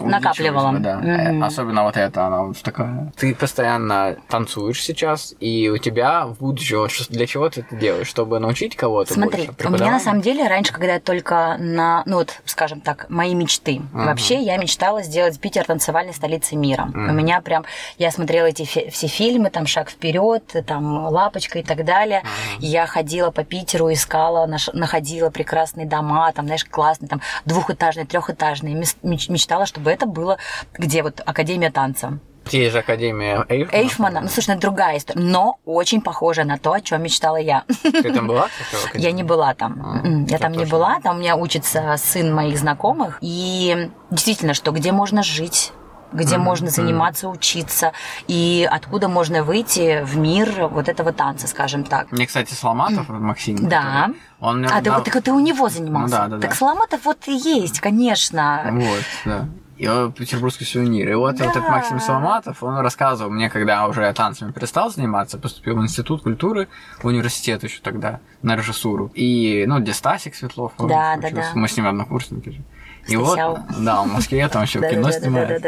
Накапливала. 0.00 0.72
да. 0.78 0.96
Мгм. 0.98 1.42
Э, 1.42 1.46
Особенно 1.46 1.84
вот 1.84 1.96
это, 1.96 2.26
она 2.26 2.42
вот 2.42 2.60
такая. 2.62 3.12
Ты 3.16 3.34
постоянно 3.34 4.16
танцуешь 4.28 4.82
сейчас, 4.82 5.34
и 5.40 5.68
у 5.68 5.78
тебя 5.78 6.26
в 6.26 6.38
будущем 6.38 6.76
для 7.10 7.26
чего 7.26 7.45
ты 7.50 7.60
это 7.60 7.76
делаешь? 7.76 8.06
Чтобы 8.06 8.38
научить 8.38 8.76
кого-то 8.76 9.12
Смотри, 9.14 9.46
больше? 9.46 9.68
у 9.68 9.70
меня 9.70 9.90
на 9.92 10.00
самом 10.00 10.20
деле 10.20 10.46
раньше, 10.48 10.72
когда 10.72 10.94
я 10.94 11.00
только 11.00 11.56
на, 11.58 12.02
ну 12.06 12.16
вот, 12.16 12.40
скажем 12.44 12.80
так, 12.80 13.06
мои 13.08 13.34
мечты. 13.34 13.80
Мгм. 13.92 14.06
Вообще 14.06 14.40
я 14.42 14.56
мечтала 14.56 15.02
сделать 15.02 15.38
Питер 15.40 15.64
танцевальной 15.64 16.14
столицей 16.14 16.56
мира. 16.56 16.84
Мгм. 16.86 17.10
У 17.10 17.12
меня 17.12 17.40
прям, 17.40 17.64
я 17.98 18.10
смотрела 18.10 18.46
эти 18.46 18.64
фи- 18.64 18.90
все 18.90 19.06
фильмы, 19.06 19.50
там 19.50 19.66
«Шаг 19.66 19.90
вперед», 19.90 20.44
там 20.66 21.06
«Лапочка» 21.08 21.58
и 21.58 21.62
так 21.62 21.84
далее. 21.84 22.22
Я 22.58 22.86
ходила 22.86 23.30
по 23.30 23.44
Питеру, 23.44 23.92
искала, 23.92 24.46
наш- 24.46 24.70
находила 24.72 25.30
прекрасные 25.30 25.86
дома, 25.86 26.32
там, 26.32 26.46
знаешь, 26.46 26.64
классные, 26.64 27.08
там, 27.08 27.20
двухэтажные, 27.44 28.06
трехэтажные. 28.06 28.74
Мечтала, 29.02 29.66
чтобы 29.66 29.90
это 29.90 30.06
было, 30.06 30.38
где 30.74 31.02
вот 31.02 31.20
Академия 31.24 31.70
танца. 31.70 32.18
Есть 32.50 32.72
же 32.72 32.78
Академия 32.78 33.44
Эйфмана. 33.48 33.76
Эйфмана, 33.82 34.20
ну, 34.22 34.28
слушай, 34.28 34.50
это 34.52 34.60
другая 34.60 34.98
история, 34.98 35.20
но 35.20 35.58
очень 35.64 36.00
похожа 36.00 36.44
на 36.44 36.58
то, 36.58 36.72
о 36.72 36.80
чем 36.80 37.02
мечтала 37.02 37.36
я. 37.36 37.64
Ты 37.82 38.12
там 38.12 38.26
была? 38.26 38.48
Я 38.94 39.12
не 39.12 39.22
была 39.22 39.54
там. 39.54 39.82
А, 40.04 40.06
Я 40.30 40.38
там 40.38 40.52
не 40.52 40.64
была. 40.64 41.00
Там 41.00 41.16
у 41.16 41.20
меня 41.20 41.36
учится 41.36 41.94
сын 41.98 42.32
моих 42.32 42.58
знакомых. 42.58 43.18
И 43.20 43.90
действительно, 44.10 44.54
что 44.54 44.70
где 44.70 44.92
можно 44.92 45.22
жить, 45.22 45.72
где 46.12 46.36
Мгм, 46.36 46.44
можно 46.44 46.70
заниматься, 46.70 47.28
учиться, 47.28 47.92
и 48.28 48.66
откуда 48.70 49.08
можно 49.08 49.42
выйти 49.42 50.02
в 50.04 50.16
мир 50.16 50.68
вот 50.68 50.88
этого 50.88 51.12
танца, 51.12 51.48
скажем 51.48 51.82
так. 51.82 52.12
Мне, 52.12 52.26
кстати, 52.26 52.54
Соломатов, 52.54 53.08
Максим, 53.08 53.56
Да. 53.68 53.82
который- 53.82 54.16
он 54.38 54.64
А, 54.66 54.68
ты, 54.78 54.84
дал- 54.84 54.94
вот- 55.00 55.04
так 55.10 55.22
ты 55.22 55.32
у 55.32 55.40
него 55.40 55.68
занимался? 55.68 56.14
Ну 56.14 56.20
да, 56.30 56.36
да, 56.36 56.40
так 56.40 56.50
да. 56.50 56.56
Соломатов 56.56 57.04
вот 57.04 57.26
и 57.26 57.32
есть, 57.36 57.80
конечно. 57.80 58.66
Вот, 58.70 59.02
да. 59.24 59.46
И 59.76 59.86
он 59.88 60.12
петербургский 60.12 60.64
сувенир. 60.64 61.10
И 61.10 61.14
вот 61.14 61.36
Да. 61.36 61.44
этот 61.46 61.68
Максим 61.68 62.00
Соломатов, 62.00 62.62
он 62.62 62.78
рассказывал 62.78 63.30
мне, 63.30 63.50
когда 63.50 63.86
уже 63.86 64.02
я 64.02 64.12
танцами 64.14 64.52
перестал 64.52 64.90
заниматься, 64.90 65.38
поступил 65.38 65.76
в 65.76 65.82
Институт 65.82 66.22
культуры, 66.22 66.68
в 67.02 67.06
университет 67.06 67.62
еще 67.62 67.80
тогда, 67.82 68.20
на 68.42 68.56
режиссуру. 68.56 69.10
И, 69.14 69.64
ну, 69.66 69.80
где 69.80 69.92
Стасик 69.92 70.34
Светлов, 70.34 70.72
он 70.78 70.88
Да, 70.88 71.16
да, 71.16 71.28
учился. 71.28 71.50
да. 71.54 71.60
Мы 71.60 71.68
с 71.68 71.76
ним 71.76 71.86
однокурсники 71.86 72.50
же. 72.50 72.62
И 73.08 73.16
вот, 73.16 73.38
да, 73.78 74.02
он 74.02 74.08
в 74.08 74.14
Москве 74.14 74.48
там 74.48 74.62
еще 74.64 74.80
кино 74.80 75.12
снимает. 75.12 75.64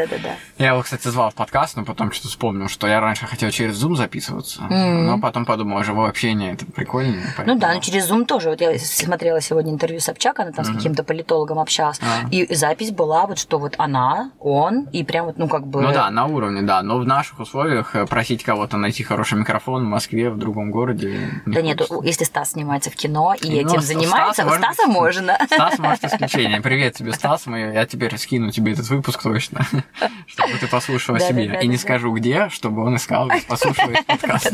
Я 0.57 0.71
его, 0.71 0.81
кстати, 0.81 1.07
звал 1.07 1.29
в 1.29 1.35
подкаст, 1.35 1.77
но 1.77 1.85
потом 1.85 2.11
что-то 2.11 2.27
вспомнил, 2.27 2.67
что 2.67 2.85
я 2.85 2.99
раньше 2.99 3.27
хотел 3.27 3.49
через 3.49 3.81
Zoom 3.81 3.95
записываться, 3.95 4.61
но 4.63 5.19
потом 5.19 5.45
подумал, 5.45 5.81
живое 5.83 6.09
общение 6.09 6.53
это 6.53 6.65
прикольно. 6.65 7.21
Ну 7.45 7.57
да, 7.57 7.73
ну 7.73 7.79
через 7.79 8.11
Zoom 8.11 8.25
тоже. 8.25 8.49
Вот 8.49 8.59
я 8.59 8.77
смотрела 8.77 9.39
сегодня 9.39 9.71
интервью 9.71 10.01
Собчак, 10.01 10.39
она 10.39 10.51
там 10.51 10.65
с 10.65 10.69
каким-то 10.69 11.03
политологом 11.03 11.59
общалась. 11.59 11.99
А. 12.01 12.27
И 12.29 12.53
запись 12.53 12.91
была 12.91 13.25
вот, 13.25 13.39
что 13.39 13.57
вот 13.57 13.75
она, 13.77 13.98
он, 14.39 14.87
и 14.91 15.03
прям 15.03 15.25
вот, 15.25 15.37
ну 15.37 15.47
как 15.47 15.67
бы... 15.67 15.81
Ну 15.81 15.91
да, 15.91 16.09
на 16.09 16.25
уровне, 16.25 16.61
да. 16.61 16.81
Но 16.81 16.99
в 16.99 17.05
наших 17.05 17.39
условиях 17.39 17.95
э, 17.95 18.05
просить 18.05 18.43
кого-то 18.43 18.77
найти 18.77 19.03
хороший 19.03 19.37
микрофон 19.37 19.85
в 19.85 19.87
Москве, 19.87 20.29
в 20.29 20.37
другом 20.37 20.71
городе. 20.71 21.41
не 21.45 21.53
Да 21.53 21.61
нет, 21.61 21.81
если 22.03 22.23
Стас 22.23 22.51
снимается 22.51 22.89
в 22.89 22.95
кино 22.95 23.35
и 23.39 23.49
Ну, 23.49 23.55
этим 23.57 23.69
Стас 23.69 23.85
занимается, 23.85 24.43
может 24.45 24.61
Стаса 24.61 24.87
можно. 24.87 25.37
Стас, 25.45 25.79
может, 25.79 26.03
исключение. 26.05 26.61
Привет 26.61 26.95
тебе, 26.95 27.13
Стас. 27.13 27.45
Мы, 27.45 27.59
я 27.59 27.85
теперь 27.85 28.17
скину 28.17 28.51
тебе 28.51 28.73
этот 28.73 28.89
выпуск 28.89 29.21
точно, 29.21 29.65
чтобы 30.27 30.53
ты 30.59 30.67
послушал 30.67 31.15
о 31.15 31.19
себе. 31.19 31.59
И 31.61 31.67
не 31.67 31.77
скажу 31.77 32.11
где, 32.13 32.49
чтобы 32.49 32.83
он 32.83 32.95
искал, 32.95 33.29
послушал 33.47 33.89
этот 33.89 34.05
подкаст. 34.05 34.53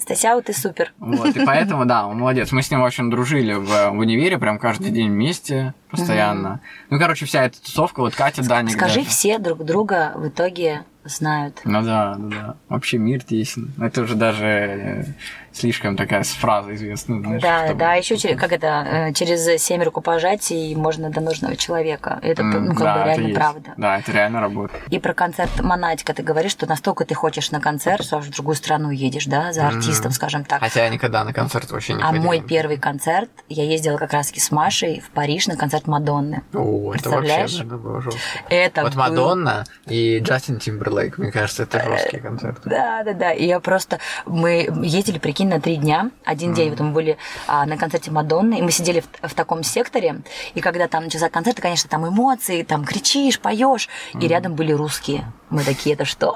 Стасяу, 0.00 0.42
ты 0.42 0.52
супер. 0.52 0.92
Вот, 0.98 1.36
и 1.36 1.44
поэтому, 1.44 1.84
да, 1.84 2.06
он 2.06 2.18
молодец. 2.18 2.52
Мы 2.52 2.62
с 2.62 2.70
ним, 2.70 2.80
в 2.80 2.86
общем, 2.86 3.10
дружили 3.10 3.54
в, 3.54 3.90
в 3.90 3.98
универе, 3.98 4.38
прям 4.38 4.58
каждый 4.58 4.90
день 4.90 5.10
вместе, 5.10 5.74
постоянно. 5.92 6.60
Ну, 6.90 6.98
короче, 6.98 7.24
вся 7.26 7.44
эта 7.44 7.62
тусовка, 7.62 8.00
вот 8.00 8.14
Катя, 8.14 8.42
Даник 8.42 8.72
Скажи, 8.72 8.96
даже. 9.00 9.08
все 9.08 9.38
друг 9.38 9.64
друга 9.64 10.12
в 10.16 10.26
итоге 10.28 10.82
знают. 11.04 11.60
Ну 11.64 11.82
да, 11.82 12.16
да, 12.16 12.28
да. 12.28 12.56
Вообще 12.68 12.98
мир 12.98 13.22
тесен. 13.22 13.72
Это 13.80 14.02
уже 14.02 14.14
даже 14.14 14.44
э, 14.44 15.04
слишком 15.52 15.96
такая 15.96 16.22
фраза 16.22 16.74
известная. 16.74 17.20
знаешь, 17.20 17.42
Да, 17.42 17.64
чтобы- 17.66 17.78
да, 17.80 17.94
еще 17.94 18.16
через, 18.16 18.38
как 18.40 18.52
это, 18.52 18.86
э, 19.08 19.12
через 19.12 19.62
семь 19.62 19.82
рукопожатий 19.82 20.74
можно 20.74 21.10
до 21.10 21.20
нужного 21.20 21.56
человека. 21.56 22.18
Это, 22.22 22.42
М, 22.42 22.64
ну, 22.66 22.74
как 22.74 22.82
да, 22.84 22.94
бы 22.94 23.00
это 23.00 23.08
реально 23.10 23.26
есть. 23.28 23.34
правда. 23.38 23.74
Да, 23.76 23.98
это 23.98 24.12
реально 24.12 24.40
работает. 24.40 24.82
И 24.90 24.98
про 24.98 25.14
концерт 25.14 25.60
Монатика 25.60 26.14
ты 26.14 26.22
говоришь, 26.22 26.52
что 26.52 26.66
настолько 26.66 27.04
ты 27.04 27.14
хочешь 27.14 27.50
на 27.50 27.60
концерт, 27.60 28.04
что 28.04 28.18
аж 28.18 28.26
в 28.26 28.30
другую 28.30 28.54
страну 28.56 28.90
едешь, 28.90 29.26
да, 29.26 29.52
за 29.52 29.66
артистом, 29.68 30.12
скажем 30.12 30.44
так. 30.44 30.60
Хотя 30.60 30.84
я 30.84 30.88
никогда 30.90 31.24
на 31.24 31.32
концерт 31.32 31.70
вообще 31.70 31.94
не 31.94 32.02
А 32.02 32.06
ходил. 32.06 32.22
мой 32.22 32.40
первый 32.40 32.76
концерт, 32.78 33.30
я 33.48 33.64
ездила 33.64 33.96
как 33.98 34.12
раз 34.12 34.30
с 34.30 34.50
Машей 34.50 35.00
в 35.00 35.10
Париж 35.10 35.46
на 35.46 35.56
концерт 35.56 35.86
Мадонны. 35.86 36.42
О, 36.54 36.94
это 36.94 37.10
вообще 37.10 37.38
наверное, 37.42 37.76
было 37.78 38.00
жестко. 38.02 38.20
Это 38.48 38.82
Вот 38.82 38.92
был- 38.94 39.00
Мадонна 39.00 39.64
и 39.86 40.18
Джастин 40.20 40.58
Тимберлейк, 40.58 41.18
мне 41.18 41.30
кажется, 41.30 41.64
это 41.64 41.82
жесткие 41.84 42.22
концерты. 42.22 42.68
Да, 42.70 43.02
да, 43.04 43.12
да. 43.12 43.32
И 43.32 43.46
я 43.46 43.60
просто... 43.60 43.98
Мы 44.26 44.68
ездили, 44.82 45.18
прикинь, 45.18 45.41
на 45.48 45.60
три 45.60 45.76
дня. 45.76 46.10
Один 46.24 46.54
день 46.54 46.70
вот 46.70 46.80
мы 46.80 46.90
были 46.90 47.18
а, 47.46 47.66
на 47.66 47.76
концерте 47.76 48.10
Мадонны, 48.10 48.58
и 48.58 48.62
мы 48.62 48.70
сидели 48.70 49.00
в, 49.00 49.28
в 49.28 49.34
таком 49.34 49.62
секторе. 49.62 50.22
И 50.54 50.60
когда 50.60 50.88
там 50.88 51.04
начался 51.04 51.28
концерт, 51.28 51.60
конечно, 51.60 51.88
там 51.88 52.08
эмоции, 52.08 52.62
там 52.62 52.84
кричишь, 52.84 53.40
поешь. 53.40 53.88
И 54.18 54.26
рядом 54.26 54.54
были 54.54 54.72
русские. 54.72 55.24
Мы 55.50 55.64
такие, 55.64 55.94
это 55.94 56.04
что? 56.04 56.34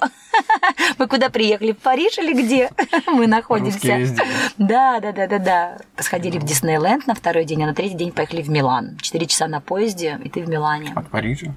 Мы 0.99 1.07
куда 1.07 1.31
приехали? 1.31 1.73
В 1.73 1.79
Париж 1.79 2.19
или 2.19 2.35
где 2.35 2.71
мы 3.07 3.27
находимся? 3.27 3.99
Да, 4.59 5.01
да, 5.01 5.12
да, 5.12 5.27
да, 5.27 5.38
да. 5.38 5.79
Сходили 5.99 6.38
в 6.38 6.45
Диснейленд 6.45 7.07
на 7.07 7.14
второй 7.14 7.45
день, 7.45 7.62
а 7.64 7.66
на 7.66 7.75
третий 7.75 7.97
день 7.97 8.12
поехали 8.12 8.42
в 8.42 8.51
Милан. 8.51 8.99
Четыре 8.99 9.27
часа 9.27 9.47
на 9.47 9.61
поезде, 9.61 10.21
и 10.23 10.29
ты 10.29 10.42
в 10.42 10.49
Милане. 10.49 10.92
От 10.95 11.09
Парижа? 11.09 11.55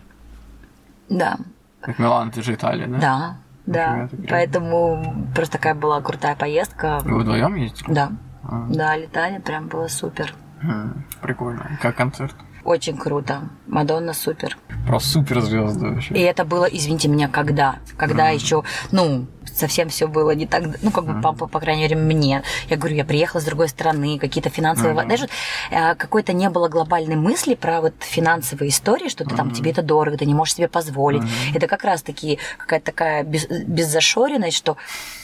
Да, 1.10 1.38
Так 1.82 2.00
Милан, 2.00 2.30
это 2.30 2.42
же 2.44 2.54
Италия, 2.54 2.88
да? 2.88 2.98
да, 3.00 3.38
да. 3.74 4.10
Поэтому 4.30 5.28
просто 5.36 5.54
такая 5.54 5.76
была 5.76 6.02
крутая 6.02 6.36
поездка. 6.36 7.00
Вы 7.04 7.20
вдвоем 7.20 7.56
ездили? 7.56 7.94
Да, 7.94 8.12
А, 8.44 8.66
да, 8.70 8.96
летали 8.98 9.40
прям 9.40 9.68
было 9.68 9.88
супер. 9.88 10.34
хм, 10.62 11.04
Прикольно. 11.22 11.78
Как 11.82 11.96
концерт? 11.96 12.36
Очень 12.66 12.98
круто. 12.98 13.50
Мадонна 13.68 14.14
супер. 14.14 14.58
Про 14.86 15.00
суперзвезды 15.00 15.88
вообще. 15.90 16.14
И 16.14 16.20
это 16.20 16.44
было, 16.46 16.66
извините 16.66 17.08
меня, 17.08 17.28
когда? 17.30 17.78
Когда 17.98 18.30
еще, 18.30 18.64
ну, 18.92 19.28
совсем 19.60 19.90
все 19.90 20.08
было 20.08 20.32
не 20.32 20.48
так, 20.48 20.64
ну, 20.82 20.92
как 20.92 21.06
бы, 21.06 21.22
по, 21.22 21.34
по- 21.34 21.60
крайней 21.60 21.84
мере, 21.84 21.96
мне. 21.96 22.42
Я 22.70 22.78
говорю, 22.78 22.96
я 22.96 23.06
приехала 23.06 23.42
с 23.42 23.44
другой 23.46 23.68
страны, 23.70 24.18
какие-то 24.18 24.50
финансовые... 24.50 24.94
Мгм. 24.94 25.08
Даже 25.10 25.28
э, 25.72 25.96
какой-то 25.96 26.34
не 26.34 26.50
было 26.50 26.70
глобальной 26.70 27.16
мысли 27.16 27.56
про 27.56 27.82
вот 27.82 27.94
финансовые 28.00 28.70
истории, 28.70 29.10
что 29.10 29.24
ты 29.26 29.36
там, 29.36 29.48
Мгм. 29.48 29.56
тебе 29.56 29.72
это 29.72 29.82
дорого, 29.82 30.18
ты 30.18 30.26
не 30.26 30.34
можешь 30.34 30.56
себе 30.56 30.68
позволить. 30.68 31.22
Мгм. 31.22 31.30
Это 31.56 31.68
как 31.68 31.84
раз-таки 31.84 32.40
какая-то 32.58 32.86
такая 32.86 33.24
без, 33.24 33.46
беззашоренность, 33.48 34.58
что 34.58 34.78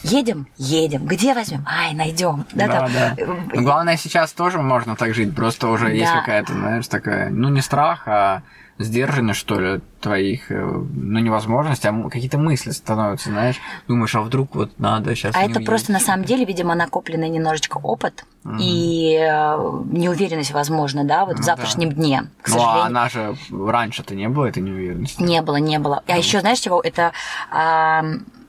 едем, 0.04 0.48
едем, 0.58 1.06
где 1.06 1.34
возьмем? 1.34 1.65
Ай, 1.67 1.93
найдем. 1.93 2.45
Да, 2.54 2.67
Да, 2.67 2.80
там, 2.80 2.93
да. 2.93 3.13
э, 3.17 3.26
Но 3.54 3.62
главное, 3.62 3.98
сейчас 3.98 4.34
тоже 4.34 4.60
можно 4.60 4.95
так 4.95 5.13
жить, 5.13 5.36
просто 5.36 5.67
уже 5.69 5.89
есть 5.95 6.12
Да. 6.12 6.19
какая-то, 6.19 6.54
знаешь, 6.54 6.88
такая, 6.88 7.30
ну 7.30 7.50
не 7.50 7.62
страх, 7.62 8.04
а 8.08 8.41
сдержанность, 8.78 9.40
что 9.40 9.60
ли, 9.60 9.82
твоих, 10.02 10.52
э, 10.52 10.62
ну, 10.62 11.20
невозможностей, 11.20 11.90
а 11.90 12.10
какие-то 12.10 12.38
мысли 12.38 12.72
становятся, 12.72 13.30
знаешь, 13.30 13.56
думаешь, 13.88 14.14
а 14.16 14.22
вдруг 14.22 14.54
вот 14.56 14.78
надо 14.80 15.16
сейчас... 15.16 15.34
А 15.36 15.44
это 15.44 15.62
просто 15.62 15.92
на 15.94 16.00
самом 16.00 16.26
деле, 16.26 16.44
видимо, 16.46 16.76
накопленный 16.76 17.30
немножечко 17.30 17.78
опыт 17.78 18.26
Мгм. 18.44 18.58
и 18.62 19.16
э, 19.18 19.58
неуверенность, 19.92 20.52
возможно, 20.52 21.04
да, 21.06 21.26
вот 21.26 21.38
Ну 21.38 21.42
в 21.42 21.46
завтрашнем 21.46 21.92
дне. 21.94 22.28
К 22.42 22.50
Ну, 22.50 22.56
а 22.56 22.60
сожалению, 22.60 22.86
она 22.86 23.10
же 23.10 23.36
раньше-то 23.52 24.14
не 24.14 24.28
было 24.28 24.46
этой 24.48 24.62
неуверенности. 24.62 25.22
не 25.22 25.42
было, 25.42 25.56
не 25.56 25.80
было. 25.80 26.04
А 26.08 26.18
еще, 26.18 26.42
знаешь 26.42 26.60
чего? 26.60 26.82
Это 26.82 27.14
а, 27.52 28.04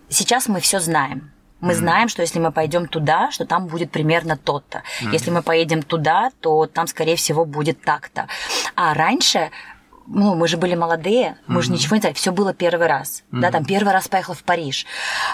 сейчас 0.08 0.48
мы 0.48 0.60
все 0.60 0.80
знаем. 0.80 1.30
Мы 1.60 1.74
знаем, 1.74 2.08
что 2.08 2.20
если 2.20 2.38
мы 2.38 2.52
пойдем 2.52 2.86
туда, 2.86 3.30
что 3.30 3.46
там 3.46 3.66
будет 3.66 3.90
примерно 3.90 4.36
то-то. 4.36 4.82
Если 5.10 5.30
мы 5.30 5.42
поедем 5.42 5.82
туда, 5.82 6.30
то 6.40 6.66
там, 6.66 6.86
скорее 6.86 7.16
всего, 7.16 7.44
будет 7.46 7.80
так-то. 7.80 8.28
А 8.76 8.92
раньше 8.92 9.50
ну, 10.06 10.34
мы 10.34 10.48
же 10.48 10.56
были 10.56 10.74
молодые, 10.74 11.38
мы 11.46 11.62
же 11.62 11.72
ничего 11.72 11.96
не 11.96 12.00
знали, 12.00 12.14
все 12.14 12.32
было 12.32 12.54
первый 12.54 12.86
раз. 12.86 13.24
Да, 13.30 13.50
там 13.50 13.64
первый 13.64 13.92
раз 13.92 14.08
поехала 14.08 14.34
в 14.34 14.44
Париж. 14.44 14.86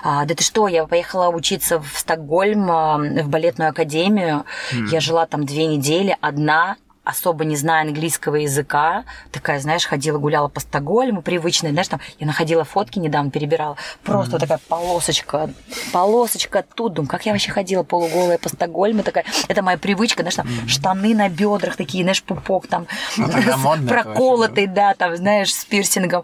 А, 0.03 0.25
да 0.25 0.35
ты 0.35 0.43
что, 0.43 0.69
я 0.69 0.87
поехала 0.87 1.29
учиться 1.29 1.81
в 1.81 1.99
Стокгольм, 1.99 2.71
а, 2.71 2.99
в 2.99 3.29
балетную 3.29 3.71
академию. 3.71 4.45
Я 4.91 5.01
жила 5.01 5.27
там 5.27 5.47
две 5.47 5.67
недели 5.67 6.17
одна. 6.21 6.77
Особо 7.05 7.45
не 7.45 7.57
зная 7.57 7.83
английского 7.83 8.37
языка, 8.37 9.05
такая, 9.33 9.59
знаешь, 9.61 9.85
ходила, 9.85 10.19
гуляла 10.19 10.49
по 10.49 10.61
Стокгольму, 10.61 11.23
привычная, 11.23 11.73
знаешь, 11.73 11.89
там, 11.89 12.01
я 12.21 12.27
находила 12.27 12.65
фотки 12.65 12.99
недавно, 12.99 13.31
перебирала, 13.31 13.77
просто 14.05 14.37
mm-hmm. 14.37 14.41
такая 14.41 14.61
полосочка, 14.69 15.51
полосочка 15.93 16.65
тут, 16.75 16.95
думаю, 16.95 17.09
как 17.09 17.27
я 17.27 17.33
вообще 17.33 17.51
ходила 17.51 17.83
полуголая 17.83 18.39
по 18.39 18.49
Стокгольму, 18.49 19.03
такая, 19.03 19.25
это 19.49 19.63
моя 19.63 19.79
привычка, 19.79 20.23
знаешь, 20.23 20.37
там, 20.37 20.47
mm-hmm. 20.47 20.69
штаны 20.69 21.15
на 21.15 21.29
бедрах 21.29 21.77
такие, 21.77 22.05
знаешь, 22.05 22.23
пупок 22.23 22.69
там, 22.69 22.87
ну, 23.17 23.29
проколотый, 23.89 24.67
да, 24.67 24.95
там, 24.95 25.17
знаешь, 25.17 25.53
с 25.53 25.65
пирсингом, 25.65 26.23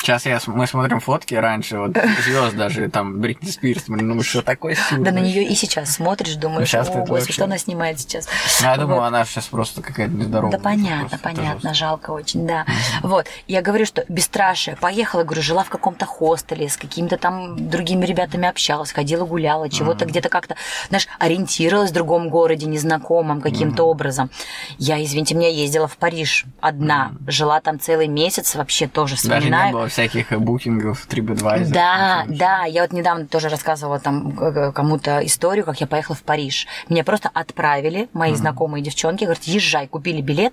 Сейчас 0.00 0.26
я, 0.26 0.38
мы 0.46 0.66
смотрим 0.66 1.00
фотки 1.00 1.34
раньше, 1.34 1.78
вот 1.78 1.96
звезд 2.24 2.56
даже, 2.56 2.88
там, 2.88 3.20
Бритни 3.20 3.50
Спирс, 3.50 3.84
ну 3.88 4.22
что 4.22 4.42
такое 4.42 4.74
сила. 4.74 5.04
Да 5.04 5.10
на 5.10 5.18
нее 5.18 5.44
и 5.44 5.54
сейчас 5.54 5.94
смотришь, 5.94 6.36
думаешь, 6.36 6.68
сейчас 6.68 6.88
о, 6.88 7.04
господи, 7.04 7.32
что 7.32 7.44
она 7.44 7.58
снимает 7.58 8.00
сейчас. 8.00 8.28
Ну, 8.60 8.66
я 8.66 8.76
вот. 8.76 8.80
думаю, 8.80 9.02
она 9.02 9.24
сейчас 9.24 9.46
просто 9.46 9.82
какая-то 9.82 10.12
нездоровая. 10.12 10.56
Да 10.56 10.62
понятно, 10.62 11.18
понятно, 11.18 11.74
жалко 11.74 12.12
очень, 12.12 12.46
да. 12.46 12.64
Вот, 13.02 13.26
я 13.46 13.60
говорю, 13.60 13.84
что 13.84 14.04
бесстрашие, 14.08 14.76
поехала, 14.76 15.24
говорю, 15.24 15.42
жила 15.42 15.64
в 15.64 15.68
каком-то 15.68 16.06
хостеле, 16.06 16.68
с 16.68 16.76
какими-то 16.76 17.18
там 17.18 17.68
другими 17.68 18.06
ребятами 18.06 18.48
общалась, 18.48 18.92
ходила, 18.92 19.26
гуляла, 19.26 19.68
чего-то 19.68 20.06
где-то 20.06 20.28
как-то, 20.28 20.56
знаешь, 20.88 21.08
ориентировалась 21.18 21.90
в 21.90 21.94
другом 21.94 22.30
городе, 22.30 22.66
незнакомом 22.66 23.40
каким-то 23.40 23.84
образом. 23.84 24.30
Я, 24.78 25.02
извините 25.02 25.34
меня, 25.34 25.48
ездила 25.48 25.88
в 25.88 25.96
Париж 25.96 26.46
одна, 26.60 27.12
жила 27.26 27.60
там 27.60 27.80
целый 27.80 28.06
месяц, 28.06 28.54
вообще 28.54 28.86
тоже 28.86 29.16
вспоминаю 29.16 29.87
всяких 29.88 30.30
букингов, 30.38 31.06
TripAdvisor. 31.08 31.70
Да, 31.70 32.24
да, 32.28 32.64
я 32.64 32.82
вот 32.82 32.92
недавно 32.92 33.26
тоже 33.26 33.48
рассказывала 33.48 33.98
там 33.98 34.72
кому-то 34.72 35.24
историю, 35.24 35.64
как 35.64 35.80
я 35.80 35.86
поехала 35.86 36.16
в 36.16 36.22
Париж. 36.22 36.66
Меня 36.88 37.04
просто 37.04 37.30
отправили, 37.32 38.08
мои 38.12 38.32
mm-hmm. 38.32 38.36
знакомые 38.36 38.82
девчонки, 38.82 39.24
говорят, 39.24 39.44
езжай, 39.44 39.86
купили 39.86 40.20
билет, 40.20 40.52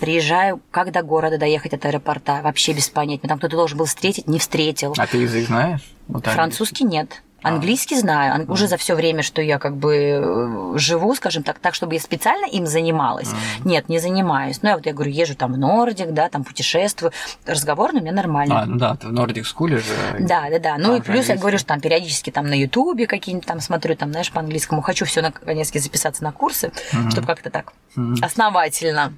приезжаю, 0.00 0.60
как 0.70 0.92
до 0.92 1.02
города 1.02 1.38
доехать 1.38 1.74
от 1.74 1.84
аэропорта, 1.84 2.40
вообще 2.42 2.72
без 2.72 2.88
понятия. 2.88 3.28
Там 3.28 3.38
кто-то 3.38 3.56
должен 3.56 3.78
был 3.78 3.86
встретить, 3.86 4.26
не 4.28 4.38
встретил. 4.38 4.94
А 4.96 5.06
ты 5.06 5.18
язык 5.18 5.46
знаешь? 5.46 5.80
Вот 6.08 6.26
Французский 6.26 6.84
нет. 6.84 7.22
А. 7.44 7.50
Английский 7.50 7.96
знаю. 7.96 8.50
Уже 8.50 8.66
за 8.66 8.76
все 8.76 8.94
время, 8.94 9.22
что 9.22 9.42
я 9.42 9.58
как 9.58 9.76
бы 9.76 9.94
э, 9.94 10.78
живу, 10.78 11.14
скажем 11.14 11.42
так, 11.42 11.58
так, 11.58 11.74
чтобы 11.74 11.94
я 11.94 12.00
специально 12.00 12.46
им 12.46 12.66
занималась. 12.66 13.30
Нет, 13.64 13.88
не 13.88 13.98
занимаюсь. 13.98 14.62
Ну, 14.62 14.70
я 14.70 14.76
вот 14.76 14.86
я 14.86 14.92
говорю, 14.92 15.10
езжу 15.10 15.36
там 15.36 15.52
в 15.52 15.58
Нордик, 15.58 16.12
да, 16.12 16.28
там 16.30 16.42
путешествую. 16.42 17.12
Разговорный 17.46 18.00
у 18.00 18.02
меня 18.02 18.12
нормальный. 18.12 18.56
А, 18.56 18.64
ну 18.64 18.76
да, 18.76 18.96
ты 18.96 19.08
в 19.08 19.12
Нордик 19.12 19.46
скуле 19.46 19.78
же. 19.78 19.84
Да, 20.20 20.48
да, 20.50 20.58
да. 20.58 20.76
Ну 20.78 20.96
и 20.96 21.00
плюс 21.00 21.28
я 21.28 21.36
говорю, 21.36 21.58
что 21.58 21.68
там 21.68 21.80
периодически 21.80 22.30
там 22.30 22.46
на 22.46 22.54
Ютубе 22.54 23.06
какие-нибудь 23.06 23.46
там 23.46 23.60
смотрю, 23.60 23.94
там, 23.94 24.10
знаешь, 24.10 24.32
по-английскому. 24.32 24.80
Хочу 24.80 25.04
все 25.04 25.20
наконец-то 25.20 25.78
записаться 25.78 26.24
на 26.24 26.32
курсы, 26.32 26.72
mm 26.92 27.10
чтобы 27.10 27.26
как-то 27.26 27.50
так 27.50 27.74
mm 27.96 28.16
основательно 28.22 29.12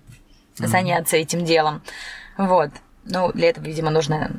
mm 0.59 0.67
заняться 0.67 1.17
этим 1.17 1.45
делом. 1.45 1.83
Вот. 2.37 2.71
Ну, 3.05 3.31
для 3.33 3.51
этого, 3.51 3.65
видимо, 3.65 3.91
нужно 3.91 4.31